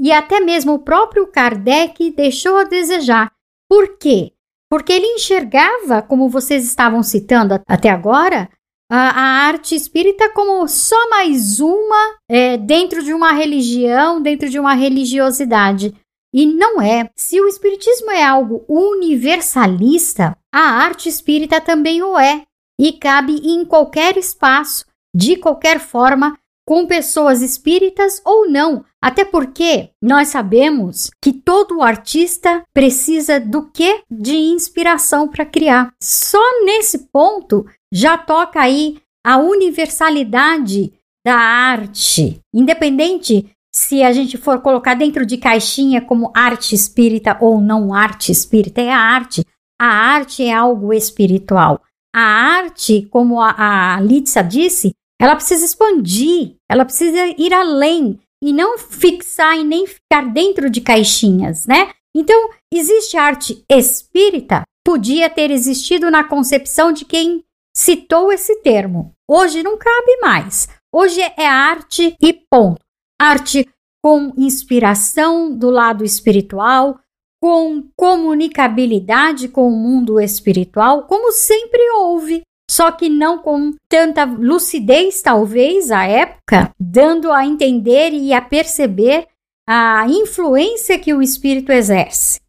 e 0.00 0.12
até 0.12 0.40
mesmo 0.40 0.74
o 0.74 0.78
próprio 0.78 1.26
Kardec 1.26 2.10
deixou 2.12 2.56
a 2.56 2.64
desejar. 2.64 3.32
Por 3.68 3.98
quê? 3.98 4.32
Porque 4.70 4.92
ele 4.92 5.06
enxergava, 5.06 6.02
como 6.02 6.28
vocês 6.28 6.64
estavam 6.64 7.02
citando 7.02 7.60
até 7.66 7.90
agora, 7.90 8.48
a, 8.90 8.96
a 8.96 9.22
arte 9.46 9.74
espírita 9.74 10.30
como 10.32 10.66
só 10.66 11.10
mais 11.10 11.60
uma 11.60 12.16
é, 12.28 12.56
dentro 12.56 13.02
de 13.02 13.12
uma 13.12 13.32
religião, 13.32 14.22
dentro 14.22 14.48
de 14.48 14.58
uma 14.58 14.74
religiosidade. 14.74 15.94
E 16.32 16.46
não 16.46 16.80
é. 16.80 17.10
Se 17.16 17.40
o 17.40 17.48
espiritismo 17.48 18.10
é 18.10 18.22
algo 18.22 18.64
universalista, 18.68 20.36
a 20.52 20.60
arte 20.60 21.08
espírita 21.08 21.60
também 21.60 22.02
o 22.02 22.18
é. 22.18 22.44
E 22.80 22.92
cabe 22.92 23.34
em 23.42 23.64
qualquer 23.64 24.16
espaço, 24.16 24.84
de 25.14 25.36
qualquer 25.36 25.80
forma, 25.80 26.38
com 26.68 26.86
pessoas 26.86 27.40
espíritas 27.40 28.20
ou 28.26 28.46
não. 28.46 28.84
Até 29.02 29.24
porque 29.24 29.88
nós 30.02 30.28
sabemos 30.28 31.10
que 31.18 31.32
todo 31.32 31.80
artista 31.80 32.62
precisa 32.74 33.40
do 33.40 33.70
que? 33.70 34.02
De 34.10 34.36
inspiração 34.36 35.28
para 35.28 35.46
criar. 35.46 35.94
Só 35.98 36.42
nesse 36.66 37.08
ponto 37.10 37.64
já 37.90 38.18
toca 38.18 38.60
aí 38.60 39.00
a 39.24 39.38
universalidade 39.38 40.92
da 41.24 41.36
arte, 41.36 42.38
independente 42.52 43.50
se 43.74 44.02
a 44.02 44.12
gente 44.12 44.36
for 44.36 44.60
colocar 44.60 44.92
dentro 44.92 45.24
de 45.24 45.38
caixinha 45.38 46.02
como 46.02 46.30
arte 46.36 46.74
espírita 46.74 47.38
ou 47.40 47.62
não 47.62 47.94
arte 47.94 48.30
espírita, 48.30 48.82
é 48.82 48.92
a 48.92 49.00
arte. 49.00 49.42
A 49.80 49.86
arte 49.86 50.44
é 50.44 50.52
algo 50.52 50.92
espiritual. 50.92 51.80
A 52.14 52.20
arte, 52.20 53.08
como 53.10 53.40
a, 53.40 53.94
a 53.94 54.00
Litsa 54.02 54.42
disse, 54.42 54.92
ela 55.18 55.34
precisa 55.34 55.64
expandir, 55.64 56.57
ela 56.70 56.84
precisa 56.84 57.18
ir 57.38 57.52
além 57.52 58.20
e 58.42 58.52
não 58.52 58.78
fixar 58.78 59.58
e 59.58 59.64
nem 59.64 59.86
ficar 59.86 60.32
dentro 60.32 60.70
de 60.70 60.80
caixinhas, 60.80 61.66
né? 61.66 61.92
Então, 62.14 62.50
existe 62.72 63.16
arte 63.16 63.64
espírita? 63.68 64.62
Podia 64.84 65.28
ter 65.28 65.50
existido 65.50 66.10
na 66.10 66.24
concepção 66.24 66.92
de 66.92 67.04
quem 67.04 67.44
citou 67.76 68.32
esse 68.32 68.56
termo. 68.62 69.12
Hoje 69.28 69.62
não 69.62 69.76
cabe 69.76 70.16
mais. 70.20 70.68
Hoje 70.92 71.20
é 71.20 71.46
arte 71.46 72.16
e 72.20 72.32
ponto. 72.32 72.80
Arte 73.20 73.68
com 74.02 74.32
inspiração 74.36 75.54
do 75.54 75.70
lado 75.70 76.04
espiritual, 76.04 76.98
com 77.42 77.84
comunicabilidade 77.96 79.48
com 79.48 79.68
o 79.68 79.76
mundo 79.76 80.20
espiritual, 80.20 81.06
como 81.06 81.32
sempre 81.32 81.80
houve, 81.90 82.42
só 82.70 82.92
que 82.92 83.08
não 83.08 83.38
com 83.38 83.74
tanta 83.88 84.24
lucidez, 84.24 85.22
talvez, 85.22 85.90
à 85.90 86.04
época, 86.04 86.70
dando 86.78 87.32
a 87.32 87.44
entender 87.46 88.12
e 88.12 88.32
a 88.32 88.42
perceber 88.42 89.26
a 89.66 90.06
influência 90.08 90.98
que 90.98 91.14
o 91.14 91.22
espírito 91.22 91.72
exerce. 91.72 92.40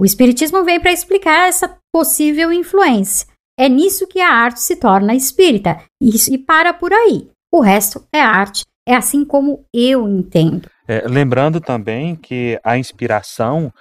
O 0.00 0.04
espiritismo 0.04 0.64
vem 0.64 0.80
para 0.80 0.92
explicar 0.92 1.48
essa 1.48 1.78
possível 1.92 2.52
influência. 2.52 3.26
É 3.58 3.68
nisso 3.68 4.06
que 4.08 4.20
a 4.20 4.30
arte 4.30 4.60
se 4.60 4.76
torna 4.76 5.14
espírita 5.14 5.80
e 6.00 6.38
para 6.38 6.72
por 6.72 6.92
aí. 6.92 7.28
O 7.52 7.60
resto 7.60 8.04
é 8.12 8.20
arte, 8.20 8.64
é 8.86 8.96
assim 8.96 9.24
como 9.24 9.64
eu 9.72 10.08
entendo. 10.08 10.68
É, 10.88 11.06
lembrando 11.06 11.60
também 11.60 12.16
que 12.16 12.58
a 12.64 12.76
inspiração, 12.78 13.72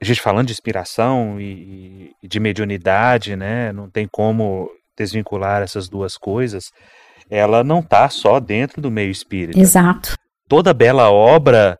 a 0.00 0.04
gente 0.04 0.20
falando 0.20 0.46
de 0.46 0.52
inspiração 0.52 1.38
e, 1.40 2.14
e 2.22 2.28
de 2.28 2.40
mediunidade, 2.40 3.36
né, 3.36 3.72
não 3.72 3.90
tem 3.90 4.08
como 4.10 4.70
desvincular 4.96 5.62
essas 5.62 5.88
duas 5.88 6.16
coisas, 6.16 6.70
ela 7.30 7.64
não 7.64 7.80
está 7.80 8.08
só 8.08 8.38
dentro 8.38 8.80
do 8.80 8.90
meio 8.90 9.10
espírita. 9.10 9.58
Exato. 9.58 10.14
Toda 10.48 10.74
bela 10.74 11.10
obra, 11.10 11.78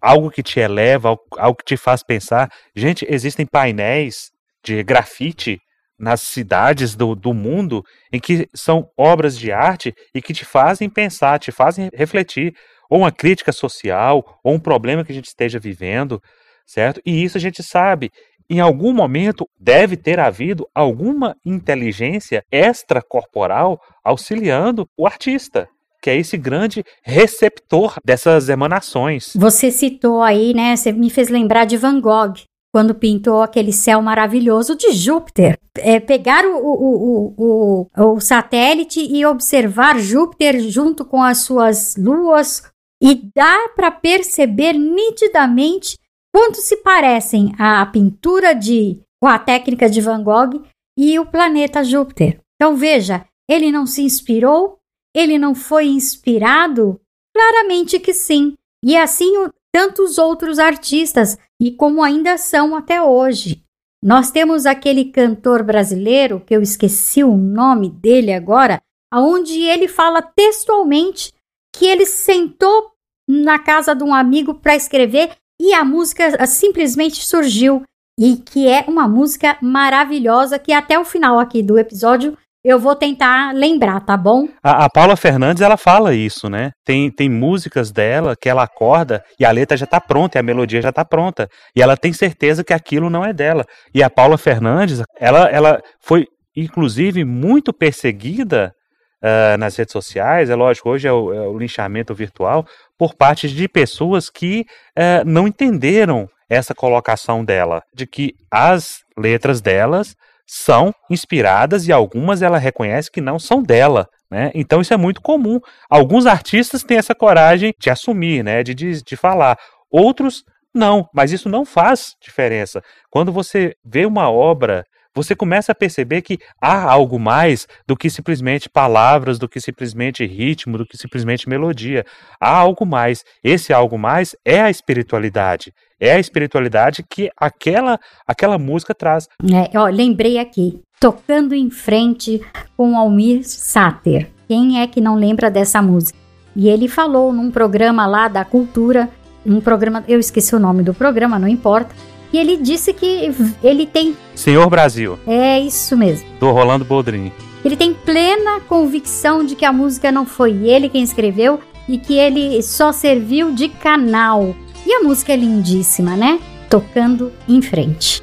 algo 0.00 0.30
que 0.30 0.42
te 0.42 0.60
eleva, 0.60 1.16
algo 1.36 1.58
que 1.58 1.64
te 1.64 1.76
faz 1.76 2.02
pensar. 2.02 2.50
Gente, 2.74 3.06
existem 3.08 3.46
painéis 3.46 4.30
de 4.64 4.82
grafite 4.82 5.58
nas 5.98 6.22
cidades 6.22 6.94
do, 6.94 7.14
do 7.14 7.34
mundo 7.34 7.82
em 8.12 8.20
que 8.20 8.48
são 8.54 8.88
obras 8.96 9.36
de 9.36 9.50
arte 9.50 9.92
e 10.14 10.22
que 10.22 10.32
te 10.32 10.44
fazem 10.44 10.88
pensar, 10.88 11.38
te 11.38 11.50
fazem 11.50 11.90
refletir, 11.92 12.54
ou 12.88 13.00
uma 13.00 13.12
crítica 13.12 13.52
social, 13.52 14.24
ou 14.42 14.54
um 14.54 14.60
problema 14.60 15.04
que 15.04 15.12
a 15.12 15.14
gente 15.14 15.26
esteja 15.26 15.58
vivendo, 15.58 16.22
certo? 16.64 17.00
E 17.04 17.22
isso 17.22 17.36
a 17.36 17.40
gente 17.40 17.62
sabe. 17.62 18.10
Em 18.50 18.60
algum 18.60 18.92
momento 18.92 19.46
deve 19.60 19.96
ter 19.96 20.18
havido 20.18 20.66
alguma 20.74 21.36
inteligência 21.44 22.42
extracorporal 22.50 23.80
auxiliando 24.02 24.88
o 24.96 25.06
artista 25.06 25.68
que 26.00 26.10
é 26.10 26.16
esse 26.16 26.36
grande 26.36 26.84
receptor 27.02 27.96
dessas 28.04 28.48
emanações. 28.48 29.32
Você 29.34 29.70
citou 29.70 30.22
aí, 30.22 30.54
né? 30.54 30.76
Você 30.76 30.92
me 30.92 31.10
fez 31.10 31.28
lembrar 31.28 31.64
de 31.64 31.76
Van 31.76 32.00
Gogh 32.00 32.34
quando 32.72 32.94
pintou 32.94 33.42
aquele 33.42 33.72
céu 33.72 34.00
maravilhoso 34.00 34.76
de 34.76 34.92
Júpiter. 34.92 35.58
É, 35.76 35.98
pegar 35.98 36.44
o, 36.44 36.56
o, 36.56 37.34
o, 37.36 38.14
o, 38.14 38.20
satélite 38.20 39.00
e 39.00 39.24
observar 39.24 39.98
Júpiter 39.98 40.60
junto 40.60 41.04
com 41.04 41.22
as 41.22 41.38
suas 41.38 41.96
luas, 41.96 42.62
e 43.02 43.30
dá 43.34 43.70
para 43.74 43.90
perceber 43.90 44.74
nitidamente 44.74 45.96
quanto 46.34 46.58
se 46.58 46.78
parecem 46.78 47.52
a 47.58 47.84
pintura 47.86 48.54
de 48.54 49.00
com 49.20 49.28
a 49.28 49.38
técnica 49.38 49.88
de 49.88 50.00
Van 50.00 50.22
Gogh 50.22 50.62
e 50.96 51.18
o 51.18 51.26
planeta 51.26 51.82
Júpiter. 51.82 52.40
Então 52.56 52.76
veja, 52.76 53.24
ele 53.48 53.72
não 53.72 53.86
se 53.86 54.02
inspirou, 54.02 54.78
ele 55.14 55.38
não 55.38 55.54
foi 55.54 55.86
inspirado? 55.86 57.00
Claramente 57.34 57.98
que 57.98 58.12
sim. 58.12 58.54
E 58.84 58.96
assim 58.96 59.32
tantos 59.72 60.18
outros 60.18 60.58
artistas 60.58 61.38
e 61.60 61.70
como 61.70 62.02
ainda 62.02 62.36
são 62.38 62.74
até 62.74 63.02
hoje. 63.02 63.62
Nós 64.02 64.30
temos 64.30 64.64
aquele 64.64 65.06
cantor 65.06 65.62
brasileiro, 65.62 66.40
que 66.40 66.54
eu 66.54 66.62
esqueci 66.62 67.24
o 67.24 67.36
nome 67.36 67.90
dele 67.90 68.32
agora, 68.32 68.80
aonde 69.12 69.60
ele 69.62 69.88
fala 69.88 70.22
textualmente 70.22 71.32
que 71.74 71.86
ele 71.86 72.06
sentou 72.06 72.92
na 73.28 73.58
casa 73.58 73.94
de 73.94 74.04
um 74.04 74.14
amigo 74.14 74.54
para 74.54 74.76
escrever 74.76 75.32
e 75.60 75.74
a 75.74 75.84
música 75.84 76.36
ah, 76.38 76.46
simplesmente 76.46 77.24
surgiu 77.24 77.82
e 78.18 78.36
que 78.36 78.68
é 78.68 78.84
uma 78.88 79.06
música 79.06 79.56
maravilhosa 79.60 80.58
que 80.58 80.72
até 80.72 80.98
o 80.98 81.04
final 81.04 81.38
aqui 81.38 81.62
do 81.62 81.78
episódio 81.78 82.36
eu 82.64 82.78
vou 82.78 82.96
tentar 82.96 83.54
lembrar, 83.54 84.00
tá 84.00 84.16
bom? 84.16 84.48
A, 84.62 84.84
a, 84.84 84.90
Paula 84.90 85.16
Fernandes, 85.16 85.62
ela 85.62 85.76
fala 85.76 86.14
isso, 86.14 86.50
né? 86.50 86.72
Tem, 86.84 87.10
tem 87.10 87.28
músicas 87.28 87.92
dela 87.92 88.34
que 88.38 88.48
ela 88.48 88.64
acorda 88.64 89.22
e 89.38 89.44
a 89.44 89.50
letra 89.50 89.76
já 89.76 89.86
tá 89.86 90.00
pronta, 90.00 90.36
e 90.36 90.40
a 90.40 90.42
melodia 90.42 90.82
já 90.82 90.92
tá 90.92 91.04
pronta. 91.04 91.48
E 91.74 91.80
ela 91.80 91.96
tem 91.96 92.12
certeza 92.12 92.64
que 92.64 92.72
aquilo 92.72 93.08
não 93.08 93.24
é 93.24 93.32
dela. 93.32 93.64
E 93.94 94.02
a 94.02 94.10
Paula 94.10 94.36
Fernandes, 94.36 95.02
ela, 95.18 95.48
ela 95.48 95.80
foi, 96.00 96.26
inclusive, 96.56 97.24
muito 97.24 97.72
perseguida 97.72 98.72
uh, 99.22 99.56
nas 99.58 99.76
redes 99.76 99.92
sociais. 99.92 100.50
É 100.50 100.54
lógico, 100.54 100.90
hoje 100.90 101.08
é 101.08 101.12
o, 101.12 101.32
é 101.32 101.40
o, 101.46 101.58
linchamento 101.58 102.14
virtual 102.14 102.66
por 102.96 103.14
parte 103.14 103.48
de 103.48 103.68
pessoas 103.68 104.30
que 104.30 104.66
uh, 104.96 105.24
não 105.26 105.46
entenderam 105.46 106.28
essa 106.48 106.74
colocação 106.74 107.44
dela, 107.44 107.82
de 107.94 108.06
que 108.06 108.34
as 108.50 109.02
letras 109.16 109.60
delas 109.60 110.16
são 110.46 110.94
inspiradas 111.10 111.86
e 111.86 111.92
algumas 111.92 112.40
ela 112.40 112.56
reconhece 112.56 113.10
que 113.10 113.20
não 113.20 113.38
são 113.38 113.62
dela. 113.62 114.08
Né? 114.30 114.50
Então 114.54 114.80
isso 114.80 114.94
é 114.94 114.96
muito 114.96 115.20
comum. 115.20 115.60
Alguns 115.90 116.24
artistas 116.24 116.82
têm 116.82 116.96
essa 116.96 117.14
coragem 117.14 117.74
de 117.78 117.90
assumir, 117.90 118.42
né? 118.42 118.62
de, 118.62 118.74
de, 118.74 119.02
de 119.02 119.16
falar. 119.16 119.58
Outros 119.90 120.44
não, 120.74 121.08
mas 121.12 121.32
isso 121.32 121.48
não 121.48 121.64
faz 121.64 122.14
diferença. 122.20 122.82
Quando 123.10 123.32
você 123.32 123.74
vê 123.84 124.06
uma 124.06 124.30
obra 124.30 124.84
você 125.18 125.34
começa 125.34 125.72
a 125.72 125.74
perceber 125.74 126.22
que 126.22 126.38
há 126.60 126.88
algo 126.88 127.18
mais 127.18 127.66
do 127.88 127.96
que 127.96 128.08
simplesmente 128.08 128.68
palavras, 128.68 129.36
do 129.36 129.48
que 129.48 129.60
simplesmente 129.60 130.24
ritmo, 130.24 130.78
do 130.78 130.86
que 130.86 130.96
simplesmente 130.96 131.48
melodia. 131.48 132.06
Há 132.40 132.56
algo 132.56 132.86
mais. 132.86 133.24
Esse 133.42 133.72
algo 133.72 133.98
mais 133.98 134.36
é 134.44 134.60
a 134.60 134.70
espiritualidade. 134.70 135.74
É 136.00 136.12
a 136.12 136.20
espiritualidade 136.20 137.02
que 137.02 137.28
aquela 137.36 137.98
aquela 138.26 138.58
música 138.58 138.94
traz. 138.94 139.26
É, 139.42 139.76
ó, 139.76 139.86
lembrei 139.88 140.38
aqui, 140.38 140.80
tocando 141.00 141.52
em 141.52 141.68
frente 141.68 142.40
com 142.76 142.96
Almir 142.96 143.42
Sater. 143.42 144.30
Quem 144.46 144.80
é 144.80 144.86
que 144.86 145.00
não 145.00 145.16
lembra 145.16 145.50
dessa 145.50 145.82
música? 145.82 146.16
E 146.54 146.68
ele 146.68 146.86
falou 146.86 147.32
num 147.32 147.50
programa 147.50 148.06
lá 148.06 148.28
da 148.28 148.44
cultura, 148.44 149.10
um 149.44 149.60
programa, 149.60 150.04
eu 150.06 150.20
esqueci 150.20 150.54
o 150.54 150.60
nome 150.60 150.84
do 150.84 150.94
programa, 150.94 151.38
não 151.38 151.48
importa 151.48 151.92
e 152.32 152.38
ele 152.38 152.56
disse 152.56 152.92
que 152.92 153.30
ele 153.62 153.86
tem. 153.86 154.16
Senhor 154.34 154.68
Brasil. 154.68 155.18
É 155.26 155.58
isso 155.60 155.96
mesmo. 155.96 156.28
Do 156.38 156.50
Rolando 156.50 156.84
Boldrini. 156.84 157.32
Ele 157.64 157.76
tem 157.76 157.92
plena 157.92 158.60
convicção 158.60 159.44
de 159.44 159.54
que 159.56 159.64
a 159.64 159.72
música 159.72 160.12
não 160.12 160.24
foi 160.24 160.52
ele 160.68 160.88
quem 160.88 161.02
escreveu 161.02 161.60
e 161.88 161.98
que 161.98 162.14
ele 162.14 162.62
só 162.62 162.92
serviu 162.92 163.52
de 163.52 163.68
canal. 163.68 164.54
E 164.86 164.92
a 164.92 165.00
música 165.00 165.32
é 165.32 165.36
lindíssima, 165.36 166.16
né? 166.16 166.38
Tocando 166.70 167.32
em 167.48 167.60
frente. 167.60 168.22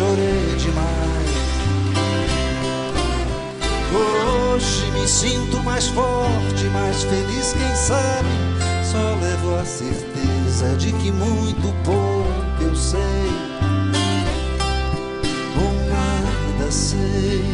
Chorei 0.00 0.56
demais. 0.56 1.30
Hoje 3.92 4.90
me 4.92 5.06
sinto 5.06 5.62
mais 5.62 5.88
forte, 5.88 6.64
mais 6.72 7.02
feliz, 7.02 7.52
quem 7.52 7.76
sabe? 7.76 8.28
Só 8.82 9.14
levo 9.20 9.56
a 9.56 9.64
certeza 9.66 10.74
de 10.78 10.90
que 10.94 11.12
muito 11.12 11.74
pouco 11.84 12.62
eu 12.62 12.74
sei, 12.74 12.98
ou 15.56 15.72
nada 15.90 16.70
sei. 16.70 17.44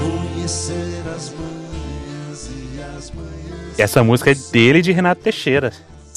Conhecer 0.00 1.02
as 1.14 1.30
manhas 1.34 2.48
e 2.48 2.80
as 2.80 3.10
manhãs. 3.10 3.78
Essa 3.78 4.02
música 4.02 4.30
é 4.30 4.34
dele 4.34 4.80
de 4.80 4.92
Renato 4.92 5.20
Teixeira. 5.20 5.74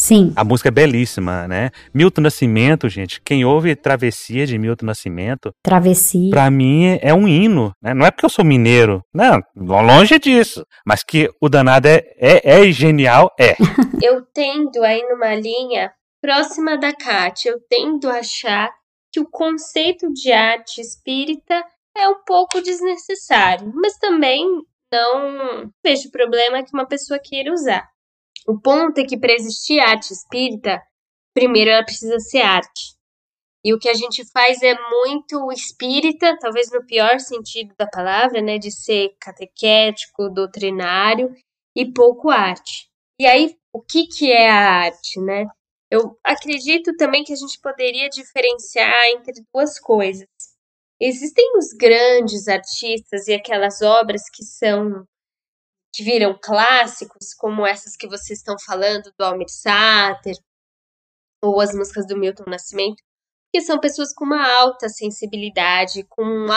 Sim. 0.09 0.33
A 0.35 0.43
música 0.43 0.69
é 0.69 0.71
belíssima, 0.71 1.47
né? 1.47 1.69
Milton 1.93 2.21
Nascimento, 2.21 2.89
gente, 2.89 3.21
quem 3.21 3.45
ouve 3.45 3.75
Travessia 3.75 4.47
de 4.47 4.57
Milton 4.57 4.87
Nascimento, 4.87 5.53
Travessia. 5.61 6.31
pra 6.31 6.49
mim 6.49 6.97
é 6.99 7.13
um 7.13 7.27
hino, 7.27 7.71
né? 7.79 7.93
Não 7.93 8.03
é 8.03 8.09
porque 8.09 8.25
eu 8.25 8.29
sou 8.29 8.43
mineiro, 8.43 9.03
não, 9.13 9.39
longe 9.55 10.17
disso. 10.17 10.65
Mas 10.83 11.03
que 11.03 11.29
o 11.39 11.47
danado 11.47 11.87
é, 11.87 12.03
é, 12.17 12.41
é 12.43 12.71
genial, 12.71 13.31
é. 13.39 13.55
Eu 14.01 14.25
tendo 14.33 14.83
aí 14.83 15.03
numa 15.03 15.35
linha 15.35 15.91
próxima 16.19 16.75
da 16.75 16.91
Kátia, 16.91 17.51
eu 17.51 17.59
tendo 17.69 18.09
a 18.09 18.19
achar 18.19 18.71
que 19.11 19.19
o 19.19 19.29
conceito 19.29 20.11
de 20.11 20.31
arte 20.31 20.81
espírita 20.81 21.63
é 21.95 22.07
um 22.07 22.23
pouco 22.25 22.61
desnecessário, 22.61 23.71
mas 23.75 23.97
também 23.97 24.43
não 24.91 25.69
vejo 25.83 26.09
problema 26.09 26.63
que 26.63 26.73
uma 26.73 26.87
pessoa 26.87 27.19
queira 27.19 27.51
usar. 27.51 27.87
O 28.49 28.59
ponto 28.59 28.97
é 28.97 29.05
que 29.05 29.15
para 29.15 29.31
existir 29.31 29.79
arte 29.79 30.11
espírita, 30.11 30.81
primeiro 31.35 31.69
ela 31.69 31.85
precisa 31.85 32.17
ser 32.17 32.41
arte. 32.41 32.97
E 33.63 33.75
o 33.75 33.77
que 33.77 33.87
a 33.87 33.93
gente 33.93 34.25
faz 34.31 34.63
é 34.63 34.73
muito 34.89 35.51
espírita, 35.51 36.35
talvez 36.39 36.71
no 36.71 36.83
pior 36.83 37.19
sentido 37.19 37.75
da 37.77 37.85
palavra, 37.85 38.41
né, 38.41 38.57
de 38.57 38.71
ser 38.71 39.15
catequético, 39.21 40.31
doutrinário 40.31 41.31
e 41.77 41.93
pouco 41.93 42.31
arte. 42.31 42.89
E 43.21 43.27
aí, 43.27 43.55
o 43.71 43.81
que 43.81 44.07
que 44.07 44.31
é 44.31 44.49
a 44.49 44.85
arte, 44.85 45.21
né? 45.21 45.45
Eu 45.91 46.17
acredito 46.23 46.95
também 46.97 47.23
que 47.23 47.33
a 47.33 47.35
gente 47.35 47.59
poderia 47.61 48.09
diferenciar 48.09 49.09
entre 49.09 49.43
duas 49.53 49.79
coisas. 49.79 50.27
Existem 50.99 51.55
os 51.55 51.71
grandes 51.73 52.47
artistas 52.47 53.27
e 53.27 53.33
aquelas 53.35 53.83
obras 53.83 54.23
que 54.33 54.43
são 54.43 55.05
que 55.93 56.03
viram 56.03 56.37
clássicos, 56.41 57.33
como 57.33 57.65
essas 57.65 57.95
que 57.95 58.07
vocês 58.07 58.39
estão 58.39 58.55
falando 58.65 59.11
do 59.17 59.23
Almir 59.25 59.49
Sater 59.49 60.35
ou 61.43 61.59
as 61.59 61.73
músicas 61.73 62.05
do 62.05 62.17
Milton 62.17 62.43
Nascimento, 62.47 63.01
que 63.53 63.61
são 63.61 63.79
pessoas 63.79 64.13
com 64.13 64.25
uma 64.25 64.47
alta 64.59 64.89
sensibilidade, 64.89 66.03
com 66.09 66.23
um 66.23 66.47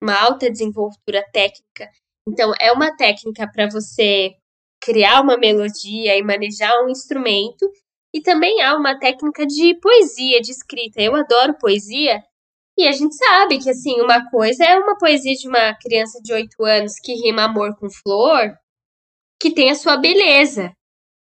uma 0.00 0.14
alta 0.14 0.50
desenvoltura 0.50 1.24
técnica. 1.32 1.90
Então, 2.28 2.52
é 2.60 2.70
uma 2.72 2.94
técnica 2.96 3.50
para 3.50 3.68
você 3.68 4.32
criar 4.80 5.22
uma 5.22 5.36
melodia 5.36 6.16
e 6.16 6.22
manejar 6.22 6.72
um 6.84 6.88
instrumento, 6.88 7.68
e 8.14 8.20
também 8.20 8.62
há 8.62 8.76
uma 8.76 8.98
técnica 8.98 9.46
de 9.46 9.74
poesia, 9.80 10.40
de 10.40 10.50
escrita. 10.50 11.00
Eu 11.00 11.14
adoro 11.14 11.58
poesia, 11.58 12.22
e 12.78 12.86
a 12.86 12.92
gente 12.92 13.14
sabe 13.16 13.58
que, 13.58 13.68
assim, 13.68 14.00
uma 14.00 14.30
coisa 14.30 14.64
é 14.64 14.78
uma 14.78 14.96
poesia 14.96 15.34
de 15.34 15.48
uma 15.48 15.74
criança 15.74 16.20
de 16.22 16.32
8 16.32 16.64
anos 16.64 16.92
que 17.02 17.12
rima 17.12 17.44
amor 17.44 17.76
com 17.76 17.90
flor, 17.90 18.56
que 19.40 19.52
tem 19.52 19.70
a 19.70 19.74
sua 19.74 19.96
beleza, 19.96 20.72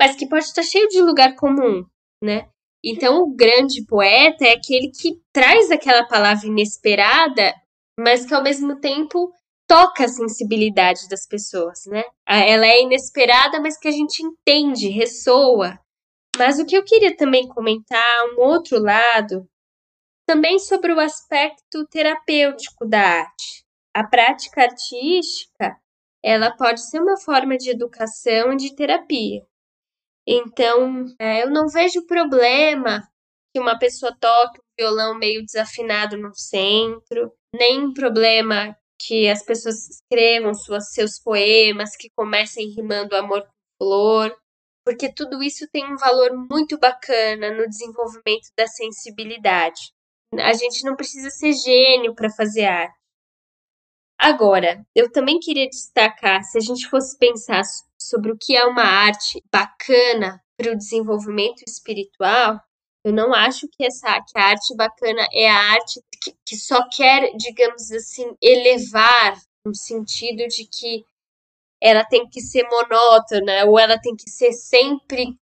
mas 0.01 0.15
que 0.15 0.29
pode 0.29 0.45
estar 0.45 0.63
cheio 0.63 0.87
de 0.89 1.01
lugar 1.01 1.35
comum, 1.37 1.85
né? 2.23 2.49
Então, 2.85 3.23
o 3.23 3.35
grande 3.35 3.85
poeta 3.87 4.45
é 4.45 4.53
aquele 4.53 4.91
que 4.91 5.21
traz 5.33 5.71
aquela 5.71 6.07
palavra 6.07 6.47
inesperada, 6.47 7.55
mas 7.99 8.27
que 8.27 8.35
ao 8.35 8.43
mesmo 8.43 8.79
tempo 8.79 9.33
toca 9.67 10.05
a 10.05 10.09
sensibilidade 10.09 11.09
das 11.09 11.27
pessoas, 11.27 11.81
né? 11.87 12.05
Ela 12.27 12.67
é 12.67 12.83
inesperada, 12.83 13.61
mas 13.61 13.79
que 13.79 13.89
a 13.89 13.91
gente 13.91 14.23
entende, 14.23 14.89
ressoa. 14.89 15.79
Mas 16.37 16.59
o 16.59 16.65
que 16.65 16.77
eu 16.77 16.85
queria 16.85 17.17
também 17.17 17.49
comentar, 17.49 18.25
um 18.37 18.43
outro 18.43 18.81
lado, 18.81 19.45
também 20.29 20.59
sobre 20.59 20.93
o 20.93 21.01
aspecto 21.01 21.87
terapêutico 21.87 22.87
da 22.87 23.01
arte. 23.01 23.65
A 23.97 24.07
prática 24.07 24.61
artística, 24.61 25.75
ela 26.23 26.55
pode 26.55 26.87
ser 26.87 27.01
uma 27.01 27.19
forma 27.19 27.57
de 27.57 27.71
educação 27.71 28.53
e 28.53 28.57
de 28.57 28.77
terapia. 28.77 29.43
Então, 30.27 31.07
é, 31.19 31.43
eu 31.43 31.51
não 31.51 31.67
vejo 31.67 32.07
problema 32.07 33.09
que 33.55 33.59
uma 33.59 33.79
pessoa 33.79 34.15
toque 34.21 34.61
um 34.61 34.65
violão 34.79 35.19
meio 35.19 35.43
desafinado 35.43 36.19
no 36.19 36.35
centro, 36.35 37.33
nem 37.55 37.95
problema 37.95 38.77
que 39.01 39.31
as 39.31 39.43
pessoas 39.43 39.89
escrevam 39.89 40.53
suas, 40.53 40.93
seus 40.93 41.19
poemas, 41.19 41.97
que 41.97 42.11
comecem 42.15 42.69
rimando 42.69 43.17
amor 43.17 43.45
com 43.45 43.87
flor, 43.87 44.37
porque 44.85 45.11
tudo 45.11 45.43
isso 45.43 45.67
tem 45.73 45.91
um 45.91 45.97
valor 45.97 46.33
muito 46.51 46.79
bacana 46.79 47.51
no 47.51 47.67
desenvolvimento 47.67 48.51
da 48.55 48.67
sensibilidade. 48.67 49.97
A 50.35 50.53
gente 50.53 50.85
não 50.85 50.95
precisa 50.95 51.31
ser 51.31 51.53
gênio 51.53 52.15
para 52.15 52.31
fazer 52.31 52.67
arte. 52.67 52.99
Agora, 54.21 54.85
eu 54.95 55.11
também 55.11 55.39
queria 55.39 55.69
destacar, 55.69 56.43
se 56.43 56.59
a 56.59 56.61
gente 56.61 56.89
fosse 56.89 57.17
pensar 57.17 57.63
sobre 58.01 58.33
o 58.33 58.37
que 58.37 58.57
é 58.57 58.65
uma 58.65 58.83
arte 58.83 59.43
bacana 59.51 60.43
para 60.57 60.73
o 60.73 60.77
desenvolvimento 60.77 61.63
espiritual, 61.67 62.61
eu 63.05 63.13
não 63.13 63.33
acho 63.33 63.69
que 63.69 63.85
essa 63.85 64.21
que 64.21 64.37
a 64.37 64.47
arte 64.47 64.75
bacana 64.75 65.25
é 65.33 65.49
a 65.49 65.73
arte 65.73 66.01
que, 66.21 66.35
que 66.45 66.57
só 66.57 66.89
quer, 66.91 67.33
digamos 67.37 67.93
assim, 67.93 68.37
elevar 68.43 69.41
no 69.65 69.75
sentido 69.75 70.49
de 70.49 70.65
que 70.67 71.05
ela 71.81 72.05
tem 72.05 72.29
que 72.29 72.41
ser 72.41 72.65
monótona 72.65 73.65
ou 73.67 73.79
ela 73.79 74.01
tem 74.01 74.17
que 74.17 74.29
ser 74.29 74.53
sempre 74.53 75.39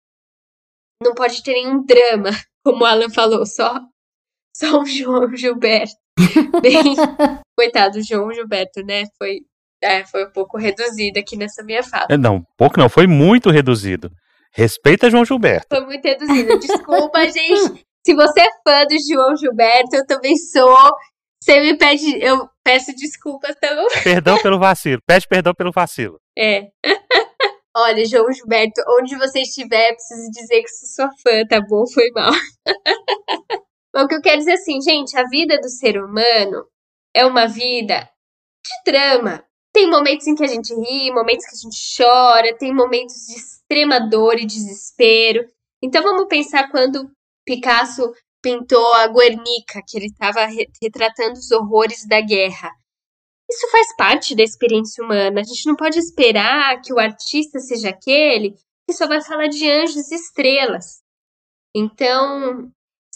não 1.03 1.15
pode 1.15 1.43
ter 1.43 1.53
nenhum 1.53 1.85
drama, 1.85 2.31
como 2.65 2.85
Alan 2.85 3.11
falou, 3.11 3.47
só 3.47 3.81
só 4.57 4.81
um 4.81 4.87
João 4.87 5.35
Gilberto. 5.37 5.95
Bem, 6.63 6.95
coitado, 7.57 7.99
do 7.99 8.05
João 8.05 8.33
Gilberto, 8.33 8.83
né? 8.85 9.05
Foi, 9.19 9.41
é, 9.83 10.05
foi 10.07 10.27
um 10.27 10.31
pouco 10.31 10.57
reduzido 10.57 11.19
aqui 11.19 11.37
nessa 11.37 11.63
minha 11.63 11.83
fala. 11.83 12.07
É, 12.11 12.17
Não, 12.17 12.45
pouco 12.57 12.79
não, 12.79 12.89
foi 12.89 13.07
muito 13.07 13.51
reduzido. 13.51 14.11
Respeita 14.53 15.11
João 15.11 15.25
Gilberto. 15.25 15.67
Foi 15.69 15.85
muito 15.85 16.05
reduzido. 16.05 16.59
Desculpa, 16.61 17.21
gente. 17.27 17.85
Se 18.07 18.15
você 18.15 18.41
é 18.43 18.49
fã 18.63 18.85
do 18.87 18.97
João 19.01 19.37
Gilberto, 19.37 19.97
eu 19.97 20.07
também 20.07 20.37
sou. 20.37 20.77
Você 21.43 21.61
me 21.61 21.77
pede, 21.77 22.23
eu 22.23 22.49
peço 22.63 22.95
desculpas 22.95 23.57
também. 23.61 23.87
Perdão 24.05 24.41
pelo 24.41 24.59
vacilo. 24.59 25.03
Pede 25.07 25.27
perdão 25.27 25.53
pelo 25.53 25.73
vacilo. 25.73 26.19
É. 26.39 26.69
Olha, 27.77 28.07
João 28.07 28.33
Gilberto, 28.33 28.81
onde 29.01 29.17
você 29.17 29.41
estiver, 29.41 29.95
preciso 29.95 30.31
dizer 30.31 30.63
que 30.63 30.69
sou 30.69 31.07
sua 31.07 31.11
fã, 31.23 31.45
tá 31.49 31.61
bom? 31.61 31.85
Foi 31.93 32.09
mal. 32.15 32.33
Mas 33.95 34.05
o 34.05 34.09
que 34.09 34.17
eu 34.17 34.21
quero 34.21 34.39
dizer 34.39 34.51
é 34.51 34.55
assim, 34.55 34.81
gente, 34.81 35.17
a 35.17 35.23
vida 35.29 35.57
do 35.61 35.69
ser 35.69 36.03
humano 36.03 36.67
é 37.15 37.25
uma 37.25 37.47
vida 37.47 38.11
de 38.67 38.91
drama. 38.91 39.45
Tem 39.73 39.89
momentos 39.89 40.27
em 40.27 40.35
que 40.35 40.43
a 40.43 40.49
gente 40.49 40.75
ri, 40.75 41.13
momentos 41.13 41.47
que 41.47 41.55
a 41.55 41.59
gente 41.59 41.97
chora, 41.97 42.59
tem 42.59 42.75
momentos 42.75 43.15
de 43.29 43.37
extrema 43.37 44.01
dor 44.01 44.39
e 44.39 44.47
desespero. 44.47 45.47
Então 45.81 46.03
vamos 46.03 46.27
pensar 46.27 46.71
quando 46.71 47.09
Picasso 47.47 48.13
pintou 48.43 48.93
a 48.95 49.07
Guernica, 49.07 49.81
que 49.87 49.97
ele 49.97 50.07
estava 50.07 50.45
retratando 50.83 51.39
os 51.39 51.51
horrores 51.53 52.07
da 52.07 52.21
guerra. 52.21 52.71
Isso 53.51 53.71
faz 53.71 53.95
parte 53.97 54.35
da 54.35 54.43
experiência 54.43 55.05
humana. 55.05 55.41
A 55.41 55.45
gente 55.45 55.67
não 55.67 55.77
pode 55.77 55.99
esperar 55.99 56.81
que 56.81 56.93
o 56.93 56.99
artista 56.99 57.61
seja 57.61 57.91
aquele 57.91 58.57
que 58.87 58.95
só 58.95 59.07
vai 59.07 59.23
falar 59.23 59.47
de 59.47 59.71
anjos 59.71 60.11
e 60.11 60.15
estrelas. 60.15 61.03
Então, 61.75 62.71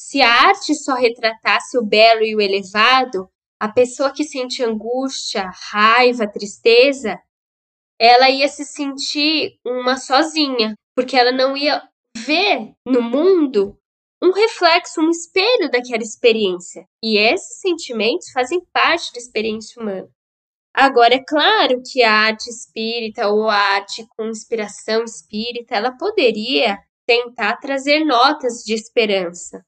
se 0.08 0.22
a 0.22 0.32
arte 0.32 0.74
só 0.74 0.94
retratasse 0.94 1.76
o 1.76 1.84
belo 1.84 2.22
e 2.22 2.34
o 2.34 2.40
elevado, 2.40 3.28
a 3.60 3.70
pessoa 3.70 4.10
que 4.10 4.24
sente 4.24 4.64
angústia, 4.64 5.52
raiva, 5.70 6.26
tristeza, 6.26 7.20
ela 8.00 8.30
ia 8.30 8.48
se 8.48 8.64
sentir 8.64 9.58
uma 9.62 9.98
sozinha, 9.98 10.72
porque 10.96 11.14
ela 11.14 11.30
não 11.30 11.54
ia 11.54 11.82
ver 12.16 12.72
no 12.86 13.02
mundo 13.02 13.78
um 14.22 14.32
reflexo, 14.32 15.02
um 15.02 15.10
espelho 15.10 15.70
daquela 15.70 16.02
experiência. 16.02 16.86
E 17.04 17.18
esses 17.18 17.60
sentimentos 17.60 18.30
fazem 18.32 18.64
parte 18.72 19.12
da 19.12 19.18
experiência 19.18 19.78
humana. 19.78 20.08
Agora, 20.72 21.16
é 21.16 21.22
claro 21.22 21.82
que 21.84 22.02
a 22.02 22.14
arte 22.14 22.48
espírita 22.48 23.28
ou 23.28 23.46
a 23.46 23.54
arte 23.54 24.06
com 24.16 24.24
inspiração 24.24 25.04
espírita, 25.04 25.76
ela 25.76 25.94
poderia 25.98 26.78
tentar 27.06 27.58
trazer 27.58 28.06
notas 28.06 28.62
de 28.64 28.72
esperança, 28.72 29.62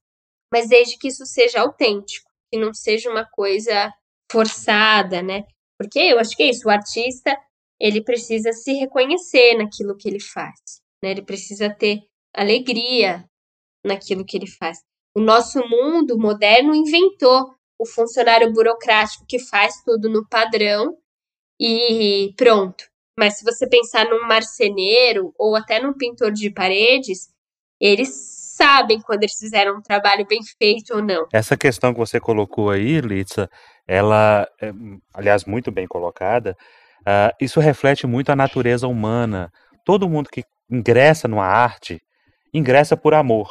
mas 0.53 0.69
desde 0.69 0.99
que 0.99 1.09
isso 1.09 1.25
seja 1.25 1.61
autêntico, 1.61 2.31
que 2.53 2.59
não 2.59 2.75
seja 2.75 3.11
uma 3.11 3.25
coisa 3.25 3.93
forçada, 4.31 5.23
né? 5.23 5.45
Porque 5.79 5.99
eu 5.99 6.19
acho 6.19 6.37
que 6.37 6.43
é 6.43 6.51
isso, 6.51 6.69
o 6.69 6.71
artista, 6.71 7.37
ele 7.81 8.03
precisa 8.03 8.53
se 8.53 8.73
reconhecer 8.75 9.55
naquilo 9.55 9.97
que 9.97 10.09
ele 10.09 10.21
faz, 10.21 10.61
né? 11.03 11.13
Ele 11.13 11.23
precisa 11.23 11.71
ter 11.71 12.01
alegria 12.35 13.25
naquilo 13.85 14.25
que 14.25 14.37
ele 14.37 14.47
faz. 14.47 14.79
O 15.17 15.21
nosso 15.21 15.59
mundo 15.67 16.19
moderno 16.19 16.75
inventou 16.75 17.55
o 17.79 17.87
funcionário 17.87 18.53
burocrático 18.53 19.25
que 19.27 19.39
faz 19.39 19.83
tudo 19.85 20.09
no 20.09 20.29
padrão 20.29 20.97
e 21.59 22.33
pronto. 22.37 22.85
Mas 23.19 23.39
se 23.39 23.45
você 23.45 23.69
pensar 23.69 24.09
num 24.09 24.27
marceneiro 24.27 25.33
ou 25.39 25.57
até 25.57 25.81
num 25.81 25.95
pintor 25.95 26.31
de 26.31 26.51
paredes, 26.51 27.29
eles 27.81 28.40
sabem 28.61 29.01
quando 29.01 29.23
eles 29.23 29.39
fizeram 29.39 29.79
um 29.79 29.81
trabalho 29.81 30.27
bem 30.29 30.41
feito 30.59 30.95
ou 30.95 31.03
não. 31.03 31.27
Essa 31.33 31.57
questão 31.57 31.95
que 31.95 31.99
você 31.99 32.21
colocou 32.21 32.71
aí, 32.71 33.01
Litsa, 33.01 33.49
ela, 33.89 34.47
é, 34.61 34.71
aliás, 35.15 35.47
muito 35.47 35.71
bem 35.71 35.87
colocada, 35.87 36.55
uh, 37.01 37.35
isso 37.41 37.59
reflete 37.59 38.07
muito 38.07 38.31
a 38.31 38.37
natureza 38.37 38.87
humana. 38.87 39.51
Todo 39.85 40.09
mundo 40.09 40.29
que 40.29 40.45
ingressa 40.71 41.27
numa 41.27 41.47
arte, 41.47 42.01
ingressa 42.53 42.97
por 42.97 43.15
amor. 43.15 43.49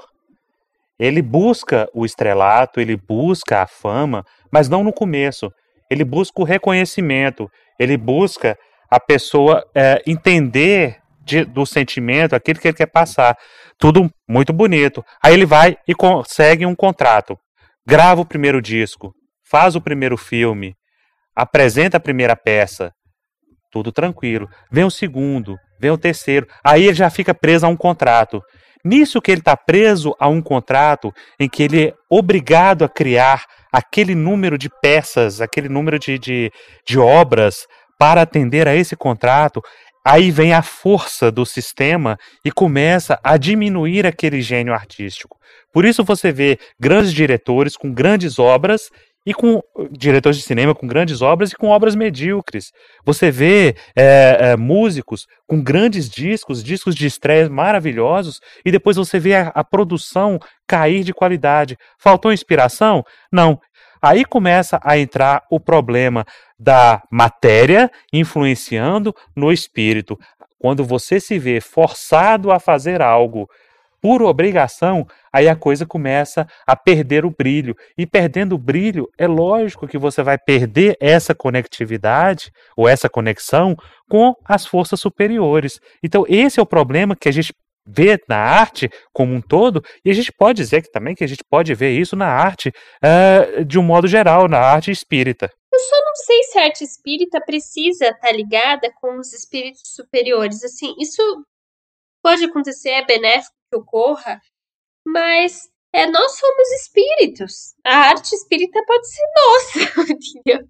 Ele 1.00 1.22
busca 1.22 1.90
o 1.94 2.06
estrelato, 2.06 2.80
ele 2.80 2.96
busca 2.96 3.64
a 3.64 3.68
fama, 3.68 4.24
mas 4.52 4.70
não 4.70 4.84
no 4.84 4.94
começo. 4.94 5.52
Ele 5.90 6.04
busca 6.04 6.42
o 6.42 6.46
reconhecimento, 6.46 7.50
ele 7.80 7.98
busca 7.98 8.56
a 8.92 9.00
pessoa 9.00 9.66
é, 9.74 10.02
entender 10.06 10.99
de, 11.30 11.46
do 11.46 11.66
sentimento 11.66 12.36
aquilo 12.36 12.60
que 12.60 12.68
ele 12.68 12.78
quer 12.78 12.88
passar. 12.88 13.38
Tudo 13.78 14.10
muito 14.28 14.52
bonito. 14.52 15.04
Aí 15.24 15.34
ele 15.34 15.46
vai 15.46 15.78
e 15.88 15.94
consegue 15.94 16.66
um 16.66 16.76
contrato. 16.76 17.38
Grava 17.88 18.22
o 18.22 18.26
primeiro 18.26 18.62
disco, 18.62 19.14
faz 19.50 19.76
o 19.76 19.82
primeiro 19.82 20.18
filme, 20.18 20.76
apresenta 21.36 21.98
a 21.98 22.00
primeira 22.00 22.36
peça. 22.36 22.92
Tudo 23.72 23.92
tranquilo. 23.92 24.50
Vem 24.72 24.84
o 24.84 24.92
segundo, 24.92 25.56
vem 25.80 25.92
o 25.92 25.98
terceiro. 25.98 26.48
Aí 26.64 26.86
ele 26.86 26.96
já 26.96 27.10
fica 27.10 27.34
preso 27.34 27.66
a 27.66 27.70
um 27.70 27.78
contrato. 27.78 28.42
Nisso 28.84 29.22
que 29.22 29.32
ele 29.32 29.42
está 29.42 29.56
preso 29.56 30.16
a 30.20 30.28
um 30.28 30.42
contrato 30.42 31.12
em 31.40 31.48
que 31.48 31.64
ele 31.64 31.88
é 31.88 31.94
obrigado 32.10 32.84
a 32.84 32.90
criar 32.90 33.46
aquele 33.72 34.16
número 34.16 34.58
de 34.58 34.70
peças, 34.82 35.42
aquele 35.42 35.70
número 35.70 36.00
de, 36.00 36.18
de, 36.18 36.52
de 36.88 36.98
obras 36.98 37.68
para 38.00 38.22
atender 38.22 38.66
a 38.66 38.74
esse 38.74 38.96
contrato, 38.96 39.62
aí 40.06 40.32
vem 40.32 40.54
a 40.54 40.62
força 40.62 41.32
do 41.32 41.46
sistema 41.46 42.18
e 42.44 42.52
começa 42.52 43.20
a 43.24 43.38
diminuir 43.38 44.06
aquele 44.06 44.42
gênio 44.42 44.74
artístico. 44.74 45.38
Por 45.72 45.86
isso 45.86 46.04
você 46.04 46.32
vê 46.32 46.58
grandes 46.80 47.14
diretores 47.14 47.76
com 47.76 47.94
grandes 47.94 48.40
obras 48.40 48.90
e 49.26 49.34
com 49.34 49.62
diretores 49.92 50.38
de 50.38 50.44
cinema 50.44 50.74
com 50.74 50.88
grandes 50.88 51.22
obras 51.22 51.52
e 51.52 51.56
com 51.56 51.68
obras 51.68 51.96
medíocres. 51.96 52.72
Você 53.06 53.30
vê 53.30 53.76
é, 53.96 54.38
é, 54.40 54.58
músicos 54.58 55.28
com 55.48 55.62
grandes 55.62 56.10
discos, 56.10 56.64
discos 56.64 56.96
de 56.96 57.06
estreia 57.06 57.50
maravilhosos, 57.50 58.40
e 58.66 58.72
depois 58.72 58.98
você 58.98 59.20
vê 59.20 59.36
a, 59.36 59.50
a 59.50 59.64
produção 59.64 60.40
cair 60.68 61.04
de 61.04 61.14
qualidade. 61.14 61.78
Faltou 62.00 62.34
inspiração? 62.34 63.04
Não. 63.32 63.60
Aí 64.02 64.24
começa 64.24 64.80
a 64.84 64.98
entrar 64.98 65.44
o 65.50 65.60
problema 65.60 66.26
da 66.58 67.04
matéria 67.12 67.92
influenciando 68.12 69.14
no 69.36 69.52
espírito. 69.52 70.18
Quando 70.58 70.84
você 70.84 71.20
se 71.20 71.40
vê 71.40 71.62
forçado 71.62 72.52
a 72.52 72.60
fazer 72.60 73.02
algo 73.02 73.50
por 74.02 74.22
obrigação, 74.22 75.06
aí 75.32 75.48
a 75.48 75.56
coisa 75.56 75.86
começa 75.86 76.48
a 76.66 76.76
perder 76.76 77.26
o 77.26 77.34
brilho. 77.38 77.76
E 77.98 78.06
perdendo 78.06 78.56
o 78.56 78.58
brilho, 78.58 79.10
é 79.18 79.28
lógico 79.28 79.88
que 79.88 79.98
você 79.98 80.24
vai 80.24 80.38
perder 80.38 80.96
essa 81.00 81.36
conectividade 81.36 82.52
ou 82.78 82.88
essa 82.88 83.10
conexão 83.10 83.76
com 84.10 84.34
as 84.46 84.66
forças 84.66 85.00
superiores. 85.00 85.80
Então, 86.02 86.26
esse 86.28 86.60
é 86.60 86.64
o 86.64 86.66
problema 86.66 87.16
que 87.16 87.28
a 87.28 87.32
gente 87.32 87.54
vê 87.90 88.18
na 88.28 88.38
arte 88.38 88.90
como 89.12 89.34
um 89.34 89.42
todo, 89.42 89.84
e 90.06 90.10
a 90.10 90.14
gente 90.14 90.32
pode 90.32 90.62
dizer 90.62 90.82
que 90.82 90.92
também 90.92 91.16
que 91.16 91.24
a 91.24 91.28
gente 91.28 91.44
pode 91.50 91.74
ver 91.74 91.98
isso 91.98 92.16
na 92.16 92.28
arte 92.28 92.70
uh, 92.70 93.66
de 93.66 93.80
um 93.80 93.84
modo 93.84 94.08
geral, 94.08 94.48
na 94.48 94.60
arte 94.60 94.92
espírita. 94.92 95.50
Eu 95.72 95.80
só 95.80 95.96
não 96.04 96.16
sei 96.16 96.44
se 96.44 96.60
a 96.60 96.64
arte 96.64 96.84
espírita 96.84 97.42
precisa 97.42 98.06
estar 98.06 98.28
tá 98.28 98.32
ligada 98.32 98.92
com 99.00 99.18
os 99.18 99.34
espíritos 99.34 99.82
superiores. 99.86 100.64
Assim, 100.64 100.96
isso 101.00 101.22
pode 102.24 102.44
acontecer, 102.46 102.90
é 102.90 103.06
benéfico 103.06 103.56
que 103.72 103.78
ocorra, 103.78 104.42
mas 105.06 105.70
é, 105.94 106.06
nós 106.08 106.38
somos 106.38 106.70
espíritos. 106.82 107.76
A 107.86 108.10
arte 108.10 108.34
espírita 108.34 108.84
pode 108.86 109.08
ser 109.08 109.24
nossa, 109.38 110.02
entendeu? 110.12 110.68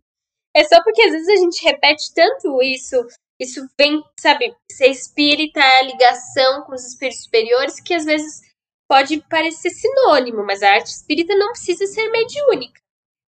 É 0.56 0.64
só 0.64 0.82
porque 0.84 1.02
às 1.02 1.12
vezes 1.12 1.30
a 1.30 1.36
gente 1.38 1.64
repete 1.64 2.14
tanto 2.14 2.62
isso, 2.62 2.96
isso 3.40 3.68
vem, 3.78 4.04
sabe, 4.20 4.54
ser 4.70 4.88
espírita, 4.88 5.62
a 5.62 5.84
ligação 5.84 6.64
com 6.64 6.74
os 6.74 6.86
espíritos 6.86 7.24
superiores, 7.24 7.80
que 7.80 7.94
às 7.94 8.04
vezes 8.04 8.42
pode 8.88 9.22
parecer 9.30 9.70
sinônimo, 9.70 10.44
mas 10.46 10.62
a 10.62 10.74
arte 10.74 10.88
espírita 10.88 11.36
não 11.36 11.52
precisa 11.52 11.86
ser 11.86 12.10
mediúnica. 12.10 12.82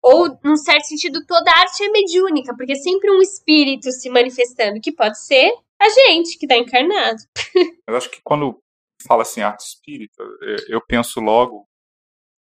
Ou, 0.02 0.40
num 0.44 0.56
certo 0.56 0.86
sentido, 0.86 1.26
toda 1.26 1.52
arte 1.52 1.84
é 1.84 1.90
mediúnica, 1.90 2.56
porque 2.56 2.72
é 2.72 2.76
sempre 2.76 3.12
um 3.12 3.22
espírito 3.22 3.92
se 3.92 4.10
manifestando, 4.10 4.80
que 4.82 4.94
pode 4.94 5.22
ser 5.22 5.52
a 5.80 5.90
gente 5.90 6.38
que 6.38 6.46
está 6.46 6.58
encarnado. 6.58 7.20
Eu 7.88 7.96
acho 7.96 8.10
que 8.10 8.22
quando 8.24 8.62
fala 9.06 9.22
assim 9.22 9.42
arte 9.42 9.62
espírita, 9.62 10.24
é, 10.24 10.76
eu 10.76 10.82
penso 10.86 11.22
logo 11.22 11.68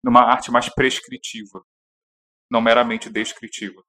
numa 0.04 0.20
arte 0.20 0.50
mais 0.50 0.68
prescritiva, 0.68 1.64
não 2.50 2.60
meramente 2.60 3.08
descritiva. 3.08 3.82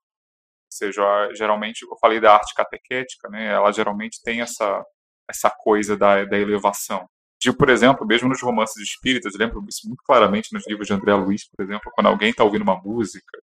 Seja, 0.76 1.02
geralmente, 1.34 1.82
eu 1.82 1.96
falei 2.00 2.20
da 2.20 2.34
arte 2.34 2.54
catequética, 2.54 3.28
né, 3.28 3.52
ela 3.52 3.72
geralmente 3.72 4.20
tem 4.22 4.40
essa, 4.40 4.84
essa 5.28 5.50
coisa 5.50 5.96
da, 5.96 6.24
da 6.24 6.38
elevação. 6.38 7.08
Digo, 7.40 7.56
por 7.56 7.68
exemplo, 7.68 8.06
mesmo 8.06 8.28
nos 8.28 8.42
romances 8.42 8.82
espíritas, 8.82 9.34
lembro 9.34 9.64
isso 9.68 9.86
muito 9.86 10.02
claramente 10.04 10.52
nos 10.52 10.66
livros 10.66 10.86
de 10.86 10.94
André 10.94 11.14
Luiz, 11.14 11.48
por 11.48 11.62
exemplo, 11.62 11.92
quando 11.94 12.06
alguém 12.08 12.30
está 12.30 12.42
ouvindo 12.42 12.62
uma 12.62 12.80
música 12.80 13.38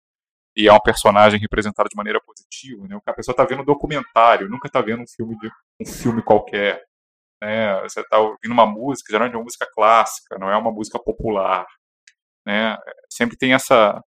e 0.57 0.69
é 0.69 0.73
um 0.73 0.81
personagem 0.81 1.39
representado 1.39 1.89
de 1.89 1.97
maneira 1.97 2.21
positiva, 2.21 2.89
né? 2.89 2.99
A 3.07 3.13
pessoa 3.13 3.33
está 3.33 3.45
vendo 3.45 3.63
um 3.63 3.65
documentário, 3.65 4.49
nunca 4.49 4.67
está 4.69 4.81
vendo 4.81 5.03
um 5.03 5.07
filme 5.07 5.37
de 5.39 5.51
um 5.81 5.87
filme 5.87 6.23
qualquer 6.23 6.83
né? 7.43 7.81
Você 7.83 8.01
está 8.01 8.19
ouvindo 8.19 8.53
uma 8.53 8.67
música, 8.67 9.11
geralmente 9.11 9.35
é 9.35 9.39
uma 9.39 9.45
música 9.45 9.67
clássica, 9.75 10.39
não 10.39 10.51
é 10.51 10.57
uma 10.57 10.71
música 10.71 10.99
popular, 10.99 11.67
né? 12.47 12.77
Sempre 13.11 13.37
tem 13.37 13.55
essa 13.55 14.03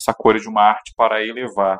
essa 0.00 0.12
cor 0.12 0.38
de 0.38 0.48
uma 0.48 0.62
arte 0.62 0.92
para 0.96 1.24
elevar. 1.24 1.78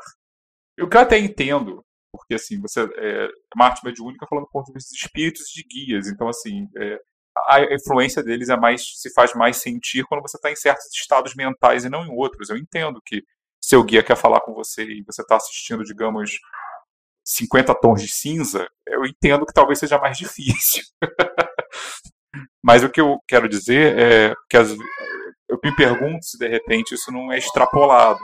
Eu 0.77 0.89
que 0.89 0.97
até 0.97 1.19
entendo, 1.19 1.85
porque 2.13 2.35
assim 2.35 2.61
você 2.61 2.81
é 2.97 3.29
uma 3.55 3.67
arte 3.67 3.85
mediúnica 3.85 4.27
falando 4.29 4.45
do 4.45 4.51
ponto 4.51 4.73
espíritos 4.77 5.47
de 5.47 5.63
guias, 5.63 6.09
então 6.09 6.29
assim 6.29 6.69
é, 6.77 6.99
a 7.49 7.75
influência 7.75 8.23
deles 8.23 8.49
é 8.49 8.57
mais 8.57 9.01
se 9.01 9.13
faz 9.13 9.35
mais 9.35 9.57
sentir 9.57 10.05
quando 10.05 10.23
você 10.23 10.37
está 10.37 10.51
em 10.51 10.57
certos 10.57 10.87
estados 10.95 11.35
mentais 11.35 11.85
e 11.85 11.89
não 11.89 12.05
em 12.05 12.11
outros. 12.11 12.49
Eu 12.49 12.57
entendo 12.57 13.01
que 13.05 13.23
seu 13.61 13.83
guia 13.83 14.03
quer 14.03 14.17
falar 14.17 14.41
com 14.41 14.55
você 14.55 14.85
e 14.85 15.03
você 15.05 15.23
está 15.23 15.37
assistindo, 15.37 15.83
digamos, 15.83 16.39
50 17.25 17.75
tons 17.81 18.03
de 18.03 18.09
cinza, 18.09 18.69
eu 18.87 19.05
entendo 19.05 19.47
que 19.47 19.53
talvez 19.53 19.79
seja 19.79 19.99
mais 19.99 20.17
difícil. 20.17 20.83
Mas 22.63 22.83
o 22.83 22.91
que 22.91 23.01
eu 23.01 23.19
quero 23.27 23.49
dizer 23.49 23.99
é 23.99 24.35
que 24.49 24.57
as, 24.57 24.71
eu 25.49 25.59
me 25.63 25.75
pergunto 25.75 26.25
se 26.25 26.39
de 26.39 26.49
repente 26.49 26.95
isso 26.95 27.11
não 27.11 27.33
é 27.33 27.39
extrapolado. 27.39 28.21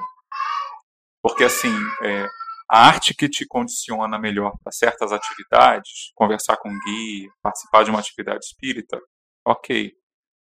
Porque 1.23 1.45
assim, 1.45 1.75
é, 2.03 2.27
a 2.71 2.87
arte 2.87 3.15
que 3.15 3.29
te 3.29 3.47
condiciona 3.47 4.19
melhor 4.19 4.57
para 4.63 4.73
certas 4.73 5.13
atividades, 5.13 6.13
conversar 6.15 6.57
com 6.57 6.71
um 6.71 6.79
guia, 6.85 7.29
participar 7.43 7.85
de 7.85 7.91
uma 7.91 7.99
atividade 7.99 8.45
espírita, 8.45 9.01
ok. 9.47 9.93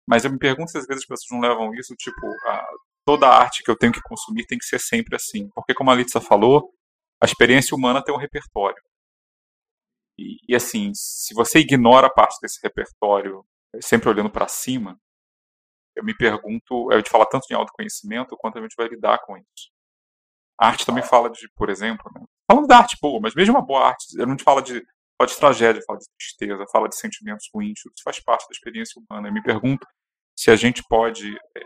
Mas 0.06 0.24
eu 0.24 0.30
me 0.30 0.38
pergunto 0.38 0.70
se 0.70 0.78
às 0.78 0.86
vezes 0.86 1.02
as 1.02 1.08
pessoas 1.08 1.30
não 1.30 1.48
levam 1.48 1.74
isso, 1.74 1.94
tipo, 1.96 2.26
a, 2.46 2.66
toda 3.06 3.26
a 3.26 3.36
arte 3.36 3.62
que 3.62 3.70
eu 3.70 3.76
tenho 3.76 3.92
que 3.92 4.02
consumir 4.02 4.46
tem 4.46 4.58
que 4.58 4.66
ser 4.66 4.78
sempre 4.78 5.16
assim. 5.16 5.48
Porque, 5.54 5.74
como 5.74 5.90
a 5.90 5.94
Litsa 5.94 6.20
falou, 6.20 6.72
a 7.20 7.24
experiência 7.24 7.74
humana 7.74 8.02
tem 8.02 8.14
um 8.14 8.18
repertório. 8.18 8.82
E, 10.18 10.36
e 10.48 10.54
assim, 10.54 10.92
se 10.94 11.32
você 11.34 11.60
ignora 11.60 12.12
parte 12.12 12.38
desse 12.40 12.60
repertório, 12.62 13.44
sempre 13.80 14.08
olhando 14.10 14.30
para 14.30 14.48
cima, 14.48 14.98
eu 15.96 16.04
me 16.04 16.16
pergunto, 16.16 16.90
a 16.90 16.96
gente 16.96 17.10
fala 17.10 17.26
tanto 17.26 17.46
em 17.50 17.54
autoconhecimento, 17.54 18.36
quanto 18.36 18.58
a 18.58 18.62
gente 18.62 18.76
vai 18.76 18.88
lidar 18.88 19.18
com 19.24 19.36
isso. 19.36 19.71
A 20.62 20.68
arte 20.68 20.86
também 20.86 21.02
fala 21.02 21.30
de, 21.30 21.48
por 21.56 21.68
exemplo, 21.68 22.10
né? 22.14 22.24
falando 22.50 22.66
da 22.66 22.78
arte 22.78 22.96
boa, 23.00 23.18
mas 23.20 23.34
mesmo 23.34 23.54
uma 23.54 23.64
boa 23.64 23.88
arte, 23.88 24.20
a 24.20 24.26
gente 24.26 24.44
fala 24.44 24.62
de, 24.62 24.80
fala 25.18 25.28
de 25.28 25.36
tragédia, 25.36 25.82
fala 25.86 25.98
de 25.98 26.06
tristeza, 26.18 26.64
fala 26.70 26.88
de 26.88 26.96
sentimentos 26.96 27.48
ruins, 27.52 27.78
isso 27.78 28.02
faz 28.04 28.20
parte 28.20 28.46
da 28.48 28.52
experiência 28.52 29.00
humana. 29.00 29.28
Eu 29.28 29.32
me 29.32 29.42
pergunto 29.42 29.86
se 30.38 30.50
a 30.50 30.56
gente 30.56 30.82
pode, 30.88 31.36
é, 31.56 31.60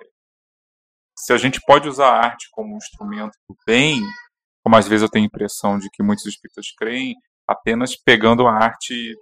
se 1.19 1.33
a 1.33 1.37
gente 1.37 1.61
pode 1.67 1.89
usar 1.89 2.09
a 2.09 2.25
arte 2.25 2.49
como 2.51 2.75
um 2.75 2.79
instrumento 2.79 3.37
do 3.49 3.57
bem 3.67 4.01
como 4.67 4.75
às 4.75 4.89
vezes 4.89 5.05
eu 5.05 5.09
tenho 5.09 5.25
a 5.25 5.29
impressão 5.29 5.79
de 5.79 5.89
que 5.89 6.03
muitos 6.03 6.27
espíritas 6.27 6.73
creem, 6.77 7.15
apenas 7.47 7.95
pegando 7.95 8.49
a 8.49 8.53
arte, 8.53 9.17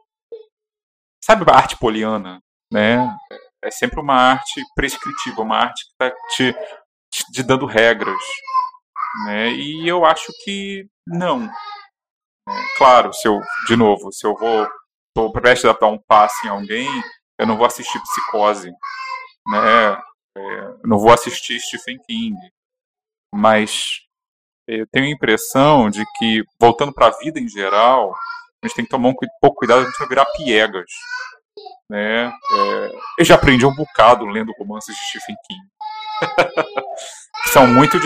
sabe, 1.22 1.44
a 1.46 1.54
arte 1.54 1.76
poliana, 1.76 2.40
né? 2.72 3.14
É 3.62 3.70
sempre 3.70 4.00
uma 4.00 4.14
arte 4.14 4.62
prescritiva, 4.74 5.42
uma 5.42 5.58
arte 5.58 5.84
que 5.84 5.90
está 5.90 6.16
te, 6.34 6.54
te, 7.30 7.42
dando 7.42 7.66
regras, 7.66 8.22
né? 9.26 9.50
E 9.52 9.86
eu 9.88 10.04
acho 10.04 10.32
que 10.44 10.86
não. 11.06 11.44
É, 12.48 12.52
claro, 12.76 13.12
se 13.12 13.26
eu, 13.26 13.40
de 13.66 13.76
novo, 13.76 14.12
se 14.12 14.26
eu 14.26 14.36
vou 14.36 14.68
tô 15.14 15.30
prestes 15.30 15.70
a 15.70 15.72
dar 15.72 15.86
um 15.86 15.98
passe 15.98 16.46
em 16.46 16.50
alguém, 16.50 16.88
eu 17.38 17.46
não 17.46 17.56
vou 17.56 17.66
assistir 17.66 18.00
Psicose, 18.00 18.70
né? 19.46 20.02
É, 20.36 20.74
não 20.84 20.98
vou 20.98 21.12
assistir 21.12 21.60
Stephen 21.60 21.98
King, 22.08 22.36
mas 23.32 24.00
eu 24.66 24.86
tenho 24.88 25.06
a 25.06 25.10
impressão 25.10 25.88
de 25.88 26.04
que, 26.18 26.42
voltando 26.58 26.92
para 26.92 27.06
a 27.06 27.18
vida 27.18 27.38
em 27.38 27.48
geral, 27.48 28.14
a 28.62 28.66
gente 28.66 28.76
tem 28.76 28.84
que 28.84 28.90
tomar 28.90 29.10
um 29.10 29.14
pouco 29.40 29.58
cuidado, 29.58 29.82
a 29.82 29.84
gente 29.84 29.98
vai 29.98 30.08
virar 30.08 30.26
piegas. 30.26 30.90
Né? 31.88 32.26
É, 32.26 32.98
eu 33.18 33.24
já 33.24 33.36
aprendi 33.36 33.64
um 33.64 33.74
bocado 33.74 34.24
lendo 34.24 34.54
romances 34.58 34.96
de 34.96 35.02
Stephen 35.02 35.36
King. 35.46 35.62
são, 37.52 37.66
muito 37.66 38.00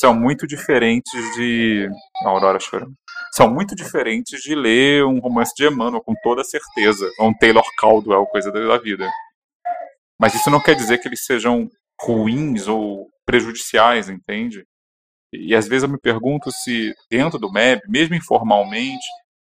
são 0.00 0.14
muito 0.14 0.46
diferentes 0.46 1.20
de. 1.34 1.86
A 2.24 2.30
Aurora 2.30 2.58
chorando. 2.58 2.94
São 3.34 3.50
muito 3.52 3.74
diferentes 3.74 4.40
de 4.40 4.54
ler 4.54 5.04
um 5.04 5.18
romance 5.18 5.52
de 5.54 5.66
Emmanuel, 5.66 6.02
com 6.02 6.14
toda 6.22 6.42
certeza. 6.42 7.06
Ou 7.18 7.28
um 7.28 7.34
Taylor 7.34 7.64
Caldwell, 7.78 8.24
coisa 8.26 8.50
da 8.50 8.78
vida. 8.78 9.06
Mas 10.18 10.34
isso 10.34 10.48
não 10.48 10.58
quer 10.58 10.74
dizer 10.74 10.98
que 10.98 11.06
eles 11.06 11.24
sejam 11.26 11.68
ruins 12.00 12.66
ou 12.66 13.10
prejudiciais, 13.26 14.08
entende? 14.08 14.64
E, 15.32 15.54
às 15.54 15.68
vezes 15.68 15.82
eu 15.82 15.88
me 15.88 15.98
pergunto 15.98 16.50
se 16.50 16.94
dentro 17.10 17.38
do 17.38 17.52
MEB, 17.52 17.82
mesmo 17.86 18.14
informalmente, 18.14 19.06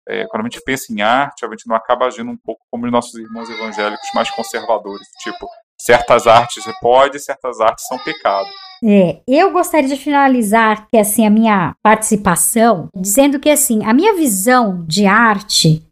é, 0.09 0.26
quando 0.26 0.45
a 0.45 0.49
gente 0.49 0.62
pensa 0.64 0.93
em 0.93 1.03
arte, 1.03 1.47
a 1.47 1.49
gente 1.49 1.68
não 1.68 1.76
acaba 1.76 2.07
agindo 2.07 2.30
um 2.32 2.36
pouco 2.36 2.61
como 2.68 2.84
os 2.84 2.90
nossos 2.90 3.14
irmãos 3.14 3.49
evangélicos 3.49 4.09
mais 4.12 4.28
conservadores. 4.32 5.07
Tipo, 5.22 5.47
certas 5.85 6.26
artes 6.26 6.64
pode, 6.80 7.18
certas 7.18 7.61
artes 7.61 7.87
são 7.87 7.99
pecado. 7.99 8.49
É, 8.85 9.20
eu 9.28 9.53
gostaria 9.53 9.89
de 9.89 9.97
finalizar 9.97 10.89
que 10.89 10.99
assim 10.99 11.24
a 11.24 11.30
minha 11.30 11.74
participação 11.83 12.89
dizendo 12.97 13.39
que 13.39 13.49
assim 13.49 13.85
a 13.85 13.95
minha 13.95 14.14
visão 14.14 14.85
de 14.85 15.07
arte 15.07 15.87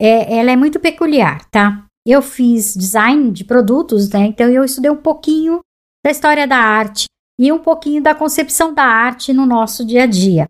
é, 0.00 0.38
ela 0.38 0.50
é 0.50 0.56
muito 0.56 0.80
peculiar, 0.80 1.44
tá? 1.50 1.84
Eu 2.06 2.20
fiz 2.20 2.74
design 2.74 3.30
de 3.30 3.44
produtos, 3.44 4.10
né? 4.10 4.26
Então 4.26 4.48
eu 4.48 4.64
estudei 4.64 4.90
um 4.90 4.96
pouquinho 4.96 5.60
da 6.04 6.10
história 6.10 6.46
da 6.46 6.58
arte 6.58 7.06
e 7.38 7.50
um 7.50 7.58
pouquinho 7.58 8.02
da 8.02 8.14
concepção 8.14 8.74
da 8.74 8.84
arte 8.84 9.32
no 9.32 9.46
nosso 9.46 9.84
dia 9.84 10.04
a 10.04 10.06
dia. 10.06 10.48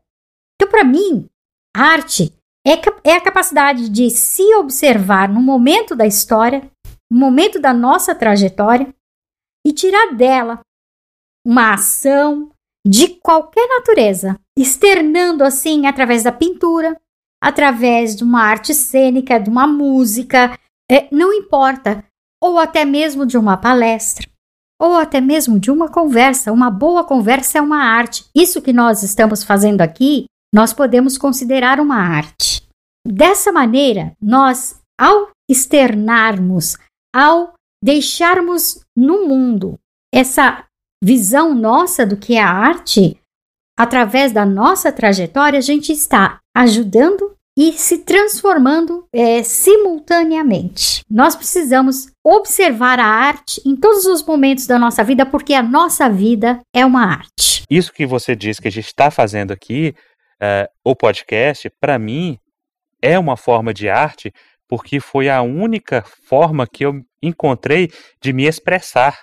Então, 0.57 0.71
para 0.71 0.85
mim, 0.85 1.27
arte 1.75 2.33
é, 2.67 2.73
é 3.05 3.15
a 3.15 3.21
capacidade 3.21 3.89
de 3.89 4.11
se 4.11 4.43
observar 4.57 5.29
no 5.29 5.41
momento 5.41 5.95
da 5.95 6.07
história, 6.07 6.71
no 7.11 7.19
momento 7.19 7.61
da 7.61 7.73
nossa 7.73 8.15
trajetória, 8.15 8.93
e 9.67 9.73
tirar 9.73 10.15
dela 10.15 10.61
uma 11.47 11.75
ação 11.75 12.51
de 12.87 13.09
qualquer 13.09 13.67
natureza, 13.67 14.39
externando 14.59 15.43
assim 15.43 15.87
através 15.87 16.23
da 16.23 16.31
pintura, 16.31 17.01
através 17.43 18.15
de 18.15 18.23
uma 18.23 18.43
arte 18.43 18.75
cênica, 18.75 19.39
de 19.39 19.49
uma 19.49 19.67
música, 19.67 20.59
é, 20.91 21.09
não 21.11 21.33
importa, 21.33 22.05
ou 22.43 22.59
até 22.59 22.85
mesmo 22.85 23.25
de 23.25 23.39
uma 23.39 23.57
palestra, 23.57 24.29
ou 24.81 24.97
até 24.97 25.21
mesmo 25.21 25.59
de 25.59 25.71
uma 25.71 25.89
conversa. 25.91 26.53
Uma 26.53 26.71
boa 26.71 27.05
conversa 27.05 27.59
é 27.59 27.63
uma 27.63 27.83
arte. 27.83 28.27
Isso 28.35 28.61
que 28.61 28.73
nós 28.73 29.03
estamos 29.03 29.43
fazendo 29.43 29.81
aqui 29.81 30.27
nós 30.55 30.73
podemos 30.73 31.19
considerar 31.19 31.81
uma 31.81 31.97
arte. 31.97 32.63
Dessa 33.05 33.51
maneira, 33.51 34.17
nós, 34.23 34.81
ao 34.97 35.33
externarmos, 35.51 36.77
ao 37.15 37.55
deixarmos 37.83 38.81
no 38.97 39.29
mundo 39.29 39.79
essa 40.13 40.65
visão 41.03 41.55
nossa 41.55 42.05
do 42.05 42.17
que 42.17 42.35
é 42.35 42.43
a 42.43 42.51
arte, 42.51 43.17
através 43.79 44.33
da 44.33 44.45
nossa 44.45 44.91
trajetória, 44.91 45.59
a 45.59 45.63
gente 45.63 45.93
está 45.93 46.41
ajudando 46.57 47.37
e 47.57 47.73
se 47.73 47.99
transformando 47.99 49.07
é, 49.13 49.43
simultaneamente. 49.43 51.05
Nós 51.09 51.37
precisamos 51.37 52.11
observar 52.25 52.99
a 52.99 53.07
arte 53.07 53.63
em 53.65 53.77
todos 53.77 54.07
os 54.07 54.25
momentos 54.25 54.67
da 54.67 54.79
nossa 54.79 55.05
vida, 55.05 55.25
porque 55.25 55.55
a 55.55 55.63
nossa 55.63 56.09
vida 56.09 56.61
é 56.75 56.85
uma 56.85 57.05
arte. 57.05 57.63
Isso 57.71 57.93
que 57.93 58.07
você 58.07 58.35
disse 58.35 58.61
que 58.61 58.69
a 58.69 58.73
gente 58.73 58.87
está 58.87 59.11
fazendo 59.11 59.53
aqui 59.53 59.95
uh, 60.43 60.69
o 60.83 60.97
podcast, 60.97 61.71
para 61.81 61.99
mim, 61.99 62.39
é 63.01 63.19
uma 63.19 63.37
forma 63.37 63.73
de 63.73 63.89
arte, 63.89 64.33
porque 64.69 65.01
foi 65.01 65.29
a 65.29 65.43
única 65.43 66.03
forma 66.29 66.67
que 66.67 66.85
eu 66.85 67.01
encontrei 67.23 67.91
de 68.23 68.33
me 68.33 68.47
expressar. 68.47 69.19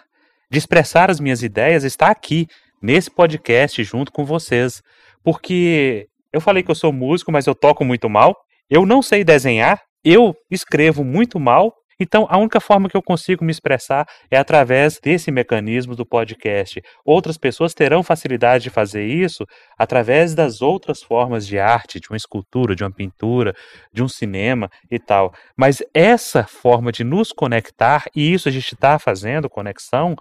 De 0.49 0.57
expressar 0.57 1.09
as 1.09 1.19
minhas 1.19 1.43
ideias 1.43 1.83
está 1.83 2.07
aqui, 2.07 2.47
nesse 2.81 3.09
podcast, 3.09 3.83
junto 3.83 4.11
com 4.11 4.25
vocês. 4.25 4.81
Porque 5.23 6.07
eu 6.33 6.41
falei 6.41 6.63
que 6.63 6.71
eu 6.71 6.75
sou 6.75 6.91
músico, 6.91 7.31
mas 7.31 7.47
eu 7.47 7.55
toco 7.55 7.85
muito 7.85 8.09
mal. 8.09 8.35
Eu 8.69 8.85
não 8.85 9.01
sei 9.01 9.23
desenhar, 9.23 9.81
eu 10.03 10.33
escrevo 10.49 11.03
muito 11.03 11.39
mal 11.39 11.73
então, 12.01 12.25
a 12.31 12.37
única 12.39 12.59
forma 12.59 12.89
que 12.89 12.97
eu 12.97 13.01
consigo 13.03 13.45
me 13.45 13.51
expressar 13.51 14.07
é 14.31 14.35
através 14.35 14.99
desse 14.99 15.29
mecanismo 15.29 15.95
do 15.95 16.03
podcast. 16.03 16.81
Outras 17.05 17.37
pessoas 17.37 17.75
terão 17.75 18.01
facilidade 18.01 18.63
de 18.63 18.71
fazer 18.71 19.05
isso 19.05 19.45
através 19.77 20.33
das 20.33 20.63
outras 20.63 21.03
formas 21.03 21.45
de 21.45 21.59
arte, 21.59 21.99
de 21.99 22.09
uma 22.09 22.17
escultura, 22.17 22.75
de 22.75 22.83
uma 22.83 22.91
pintura, 22.91 23.53
de 23.93 24.01
um 24.01 24.07
cinema 24.07 24.67
e 24.89 24.97
tal. 24.97 25.31
Mas 25.55 25.83
essa 25.93 26.43
forma 26.43 26.91
de 26.91 27.03
nos 27.03 27.31
conectar, 27.31 28.05
e 28.15 28.33
isso 28.33 28.49
a 28.49 28.51
gente 28.51 28.73
está 28.73 28.97
fazendo, 28.97 29.47
conexão 29.47 30.15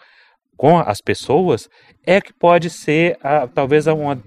com 0.59 0.79
as 0.79 1.01
pessoas, 1.01 1.67
é 2.07 2.21
que 2.21 2.35
pode 2.35 2.69
ser 2.69 3.17
talvez 3.55 3.87
uma 3.87 4.23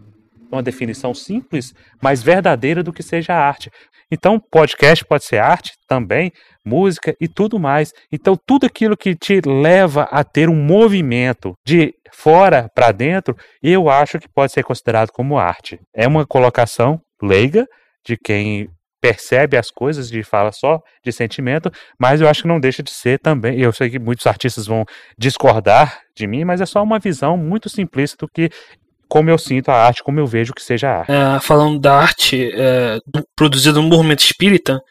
uma 0.56 0.64
definição 0.64 1.14
simples, 1.14 1.74
mas 2.02 2.24
verdadeira 2.24 2.84
do 2.84 2.94
que 2.94 3.04
seja 3.04 3.34
arte. 3.34 3.70
Então, 4.12 4.40
podcast 4.40 5.04
pode 5.06 5.26
ser 5.26 5.40
arte 5.40 5.72
também, 5.88 6.32
música 6.64 7.16
e 7.20 7.28
tudo 7.28 7.60
mais. 7.60 7.92
Então, 8.12 8.38
tudo 8.46 8.66
aquilo 8.66 8.96
que 8.96 9.16
te 9.16 9.42
leva 9.46 10.04
a 10.04 10.24
ter 10.24 10.50
um 10.50 10.56
movimento 10.56 11.54
de 11.66 11.94
fora 12.14 12.70
para 12.76 12.92
dentro, 12.92 13.36
eu 13.62 13.90
acho 13.90 14.20
que 14.20 14.30
pode 14.30 14.52
ser 14.52 14.64
considerado 14.64 15.12
como 15.12 15.38
arte. 15.38 15.80
É 15.96 16.08
uma 16.08 16.28
colocação 16.28 17.00
leiga 17.22 17.66
de 18.06 18.16
quem 18.16 18.70
percebe 19.04 19.58
as 19.58 19.70
coisas 19.70 20.10
e 20.14 20.24
fala 20.24 20.52
só 20.54 20.80
de 21.04 21.12
sentimento, 21.12 21.70
mas 22.00 22.22
eu 22.22 22.30
acho 22.30 22.44
que 22.44 22.48
não 22.48 22.58
deixa 22.58 22.82
de 22.82 22.92
ser 22.92 23.20
também. 23.20 23.60
Eu 23.60 23.74
sei 23.74 23.90
que 23.90 24.00
muitos 24.00 24.26
artistas 24.26 24.66
vão 24.66 24.86
discordar 25.18 26.00
de 26.16 26.26
mim, 26.26 26.46
mas 26.46 26.62
é 26.62 26.66
só 26.66 26.82
uma 26.82 27.00
visão 27.00 27.36
muito 27.36 27.68
simplista 27.68 28.16
do 28.18 28.32
que 28.32 28.50
como 29.14 29.30
eu 29.30 29.38
sinto 29.38 29.70
a 29.70 29.76
arte, 29.76 30.02
como 30.02 30.20
eu 30.20 30.26
vejo 30.26 30.56
que 30.56 30.64
seja 30.64 30.90
a 30.90 30.98
arte. 31.02 31.12
É, 31.12 31.40
falando 31.40 31.80
da 31.80 31.94
arte 31.94 32.50
é, 32.52 32.98
produzida 33.36 33.80
no 33.80 33.88
movimento 33.88 34.22
espírita, 34.22 34.82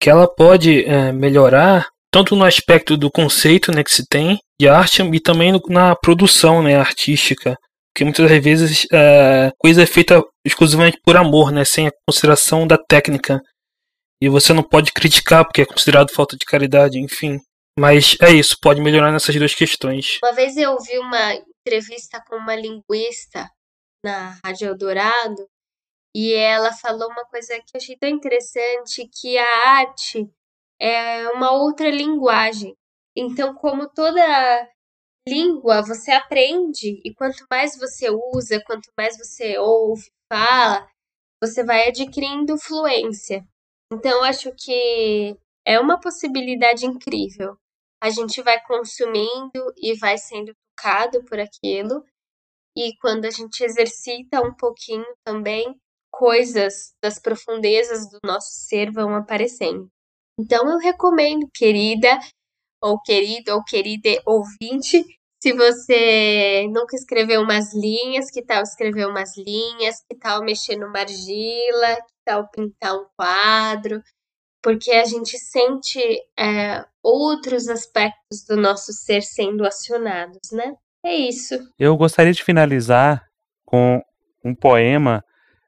que 0.00 0.08
ela 0.08 0.26
pode 0.26 0.82
é, 0.86 1.12
melhorar 1.12 1.86
tanto 2.10 2.34
no 2.34 2.46
aspecto 2.46 2.96
do 2.96 3.10
conceito 3.10 3.70
né, 3.70 3.84
que 3.84 3.92
se 3.92 4.08
tem 4.08 4.38
de 4.58 4.66
arte 4.66 5.02
e 5.02 5.20
também 5.20 5.52
no, 5.52 5.60
na 5.68 5.94
produção 5.94 6.62
né, 6.62 6.74
artística. 6.74 7.54
Porque 7.92 8.02
muitas 8.02 8.30
das 8.30 8.42
vezes 8.42 8.86
é, 8.90 9.50
coisa 9.58 9.82
é 9.82 9.86
feita 9.86 10.24
exclusivamente 10.42 10.98
por 11.04 11.14
amor, 11.14 11.52
né, 11.52 11.62
sem 11.62 11.86
a 11.86 11.92
consideração 12.08 12.66
da 12.66 12.78
técnica. 12.78 13.42
E 14.22 14.30
você 14.30 14.54
não 14.54 14.62
pode 14.62 14.90
criticar 14.90 15.44
porque 15.44 15.60
é 15.60 15.66
considerado 15.66 16.14
falta 16.14 16.34
de 16.34 16.46
caridade, 16.46 16.98
enfim. 16.98 17.38
Mas 17.78 18.16
é 18.22 18.32
isso, 18.32 18.56
pode 18.58 18.80
melhorar 18.80 19.12
nessas 19.12 19.36
duas 19.36 19.54
questões. 19.54 20.18
Uma 20.24 20.32
vez 20.32 20.56
eu 20.56 20.72
ouvi 20.72 20.98
uma 20.98 21.34
entrevista 21.60 22.22
com 22.26 22.36
uma 22.36 22.56
linguista 22.56 23.50
na 24.06 24.38
Rádio 24.44 24.68
Eldorado, 24.68 25.48
e 26.14 26.32
ela 26.32 26.72
falou 26.72 27.10
uma 27.10 27.24
coisa 27.26 27.56
que 27.58 27.76
eu 27.76 27.80
achei 27.80 27.96
tão 27.96 28.08
interessante, 28.08 29.08
que 29.12 29.36
a 29.36 29.68
arte 29.68 30.30
é 30.80 31.28
uma 31.30 31.50
outra 31.50 31.90
linguagem. 31.90 32.74
Então, 33.16 33.52
como 33.54 33.88
toda 33.88 34.70
língua, 35.28 35.82
você 35.82 36.12
aprende, 36.12 37.00
e 37.04 37.12
quanto 37.14 37.44
mais 37.50 37.76
você 37.76 38.08
usa, 38.34 38.62
quanto 38.64 38.88
mais 38.96 39.18
você 39.18 39.58
ouve, 39.58 40.08
fala, 40.32 40.88
você 41.42 41.64
vai 41.64 41.88
adquirindo 41.88 42.56
fluência. 42.56 43.44
Então, 43.92 44.22
acho 44.22 44.52
que 44.56 45.36
é 45.66 45.80
uma 45.80 45.98
possibilidade 45.98 46.86
incrível. 46.86 47.58
A 48.00 48.10
gente 48.10 48.40
vai 48.42 48.62
consumindo 48.62 49.72
e 49.76 49.94
vai 49.98 50.16
sendo 50.16 50.52
tocado 50.76 51.24
por 51.24 51.40
aquilo, 51.40 52.04
e 52.76 52.96
quando 53.00 53.24
a 53.24 53.30
gente 53.30 53.64
exercita 53.64 54.40
um 54.40 54.54
pouquinho 54.54 55.06
também, 55.24 55.74
coisas 56.10 56.92
das 57.02 57.18
profundezas 57.18 58.10
do 58.10 58.18
nosso 58.24 58.50
ser 58.50 58.92
vão 58.92 59.14
aparecendo. 59.14 59.88
Então 60.38 60.68
eu 60.70 60.78
recomendo, 60.78 61.48
querida, 61.54 62.18
ou 62.82 63.00
querido, 63.00 63.52
ou 63.54 63.64
querida 63.64 64.10
ouvinte, 64.26 65.04
se 65.42 65.52
você 65.52 66.66
nunca 66.68 66.96
escreveu 66.96 67.42
umas 67.42 67.74
linhas, 67.74 68.30
que 68.30 68.42
tal 68.42 68.62
escrever 68.62 69.06
umas 69.06 69.36
linhas, 69.36 70.02
que 70.08 70.16
tal 70.18 70.42
mexer 70.42 70.76
numa 70.76 71.00
argila, 71.00 71.96
que 71.96 72.14
tal 72.24 72.48
pintar 72.50 72.96
um 72.96 73.06
quadro, 73.16 74.02
porque 74.62 74.92
a 74.92 75.04
gente 75.04 75.38
sente 75.38 76.00
é, 76.38 76.84
outros 77.02 77.68
aspectos 77.68 78.44
do 78.48 78.56
nosso 78.56 78.92
ser 78.92 79.22
sendo 79.22 79.64
acionados, 79.64 80.50
né? 80.52 80.74
É 81.06 81.14
isso. 81.14 81.54
Eu 81.78 81.96
gostaria 81.96 82.32
de 82.32 82.42
finalizar 82.42 83.24
com 83.64 84.02
um 84.44 84.52
poema 84.52 85.24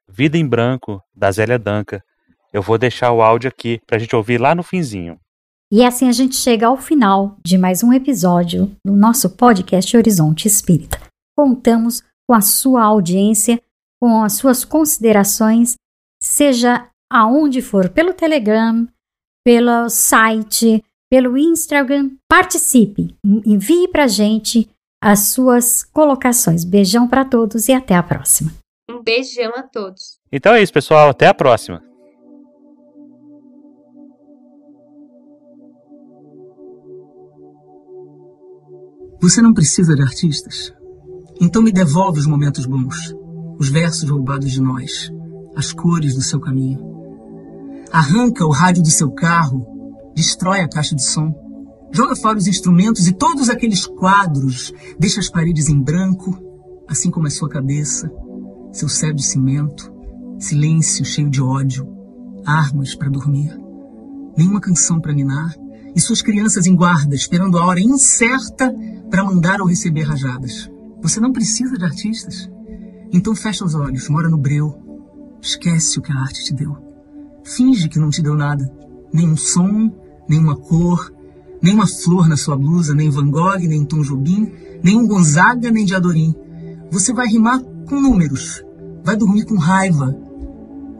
Vida 0.08 0.36
em 0.36 0.44
Branco, 0.44 1.00
da 1.14 1.30
Zélia 1.30 1.56
Danca, 1.56 2.02
Eu 2.52 2.60
vou 2.60 2.76
deixar 2.76 3.12
o 3.12 3.22
áudio 3.22 3.48
aqui 3.48 3.80
pra 3.86 3.98
gente 3.98 4.16
ouvir 4.16 4.40
lá 4.40 4.52
no 4.52 4.64
finzinho. 4.64 5.20
E 5.70 5.84
assim 5.84 6.08
a 6.08 6.12
gente 6.12 6.34
chega 6.34 6.66
ao 6.66 6.76
final 6.76 7.36
de 7.44 7.56
mais 7.56 7.84
um 7.84 7.92
episódio 7.92 8.74
do 8.84 8.96
nosso 8.96 9.36
podcast 9.36 9.96
Horizonte 9.96 10.48
Espírita. 10.48 10.98
Contamos 11.36 12.02
com 12.26 12.34
a 12.34 12.40
sua 12.40 12.82
audiência, 12.82 13.60
com 14.00 14.24
as 14.24 14.32
suas 14.32 14.64
considerações, 14.64 15.74
seja 16.20 16.88
aonde 17.08 17.62
for, 17.62 17.90
pelo 17.90 18.12
Telegram, 18.12 18.88
pelo 19.44 19.88
site, 19.88 20.82
pelo 21.08 21.38
Instagram. 21.38 22.10
Participe, 22.28 23.14
envie 23.24 23.86
para 23.86 24.04
a 24.04 24.08
gente 24.08 24.68
as 25.00 25.30
suas 25.30 25.84
colocações. 25.84 26.64
Beijão 26.64 27.08
para 27.08 27.24
todos 27.24 27.68
e 27.68 27.72
até 27.72 27.94
a 27.94 28.02
próxima. 28.02 28.52
Um 28.90 29.02
beijão 29.02 29.52
a 29.54 29.62
todos. 29.62 30.18
Então 30.32 30.54
é 30.54 30.62
isso, 30.62 30.72
pessoal. 30.72 31.10
Até 31.10 31.26
a 31.26 31.34
próxima. 31.34 31.82
Você 39.20 39.42
não 39.42 39.52
precisa 39.52 39.96
de 39.96 40.02
artistas? 40.02 40.72
Então 41.40 41.60
me 41.60 41.72
devolve 41.72 42.20
os 42.20 42.26
momentos 42.26 42.66
bons, 42.66 43.14
os 43.58 43.68
versos 43.68 44.08
roubados 44.08 44.50
de 44.50 44.60
nós, 44.60 45.10
as 45.56 45.72
cores 45.72 46.14
do 46.14 46.22
seu 46.22 46.40
caminho. 46.40 46.78
Arranca 47.92 48.46
o 48.46 48.50
rádio 48.50 48.82
do 48.82 48.90
seu 48.90 49.10
carro, 49.10 50.12
destrói 50.14 50.60
a 50.60 50.68
caixa 50.68 50.94
de 50.94 51.02
som, 51.02 51.34
joga 51.92 52.16
fora 52.16 52.38
os 52.38 52.46
instrumentos 52.46 53.06
e 53.06 53.12
todos 53.12 53.48
aqueles 53.48 53.86
quadros, 53.86 54.72
deixa 54.98 55.20
as 55.20 55.28
paredes 55.28 55.68
em 55.68 55.80
branco, 55.80 56.38
assim 56.88 57.10
como 57.10 57.26
a 57.26 57.30
sua 57.30 57.48
cabeça, 57.48 58.10
seu 58.72 58.88
céu 58.88 59.12
de 59.12 59.24
cimento, 59.24 59.92
silêncio 60.38 61.04
cheio 61.04 61.30
de 61.30 61.42
ódio, 61.42 61.88
armas 62.44 62.94
para 62.94 63.10
dormir, 63.10 63.58
nenhuma 64.36 64.60
canção 64.60 65.00
para 65.00 65.12
ninar 65.12 65.54
e 65.94 66.00
suas 66.00 66.22
crianças 66.22 66.66
em 66.66 66.76
guarda, 66.76 67.14
esperando 67.14 67.58
a 67.58 67.66
hora 67.66 67.80
incerta 67.80 68.74
para 69.10 69.24
mandar 69.24 69.60
ou 69.60 69.66
receber 69.66 70.02
rajadas. 70.02 70.70
Você 71.02 71.20
não 71.20 71.32
precisa 71.32 71.76
de 71.76 71.84
artistas. 71.84 72.50
Então 73.12 73.34
fecha 73.34 73.64
os 73.64 73.74
olhos, 73.74 74.08
mora 74.08 74.28
no 74.28 74.38
breu. 74.38 74.74
Esquece 75.40 75.98
o 75.98 76.02
que 76.02 76.12
a 76.12 76.20
arte 76.20 76.44
te 76.44 76.54
deu. 76.54 76.76
Finge 77.44 77.88
que 77.88 77.98
não 77.98 78.10
te 78.10 78.22
deu 78.22 78.34
nada. 78.34 78.70
Nem 79.12 79.28
um 79.28 79.36
som, 79.36 79.90
nem 80.28 80.38
uma 80.38 80.56
cor, 80.56 81.10
nem 81.62 81.74
uma 81.74 81.86
flor 81.86 82.28
na 82.28 82.36
sua 82.36 82.56
blusa, 82.56 82.94
nem 82.94 83.10
Van 83.10 83.30
Gogh, 83.30 83.58
nem 83.60 83.84
Tom 83.84 84.02
Jobim, 84.02 84.52
nem 84.82 84.96
um 84.96 85.06
Gonzaga, 85.06 85.70
nem 85.70 85.84
Diadorim. 85.84 86.34
Você 86.90 87.12
vai 87.12 87.26
rimar 87.26 87.60
com 87.60 88.00
números. 88.00 88.64
Vai 89.04 89.16
dormir 89.16 89.44
com 89.44 89.56
raiva. 89.56 90.16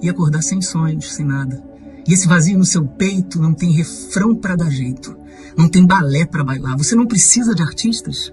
E 0.03 0.09
acordar 0.09 0.43
sem 0.43 0.61
sonhos, 0.61 1.15
sem 1.15 1.27
nada. 1.27 1.63
E 2.07 2.13
esse 2.13 2.27
vazio 2.27 2.59
no 2.59 2.65
seu 2.65 2.85
peito 2.87 3.41
não 3.41 3.53
tem 3.53 3.73
refrão 3.73 4.35
para 4.35 4.57
dar 4.57 4.71
jeito. 4.71 5.17
Não 5.57 5.69
tem 5.69 5.87
balé 5.87 6.25
para 6.25 6.45
bailar. 6.45 6.77
Você 6.77 6.95
não 6.95 7.07
precisa 7.07 7.55
de 7.55 7.63
artistas. 7.63 8.33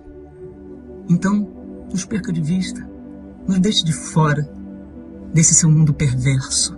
Então, 1.09 1.49
nos 1.91 2.05
perca 2.05 2.31
de 2.31 2.41
vista. 2.41 2.87
Nos 3.47 3.59
deixe 3.59 3.83
de 3.83 3.93
fora 3.93 4.49
desse 5.33 5.53
seu 5.53 5.69
mundo 5.69 5.93
perverso, 5.93 6.77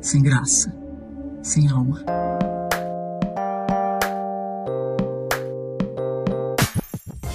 sem 0.00 0.20
graça, 0.20 0.74
sem 1.42 1.70
alma. 1.70 2.02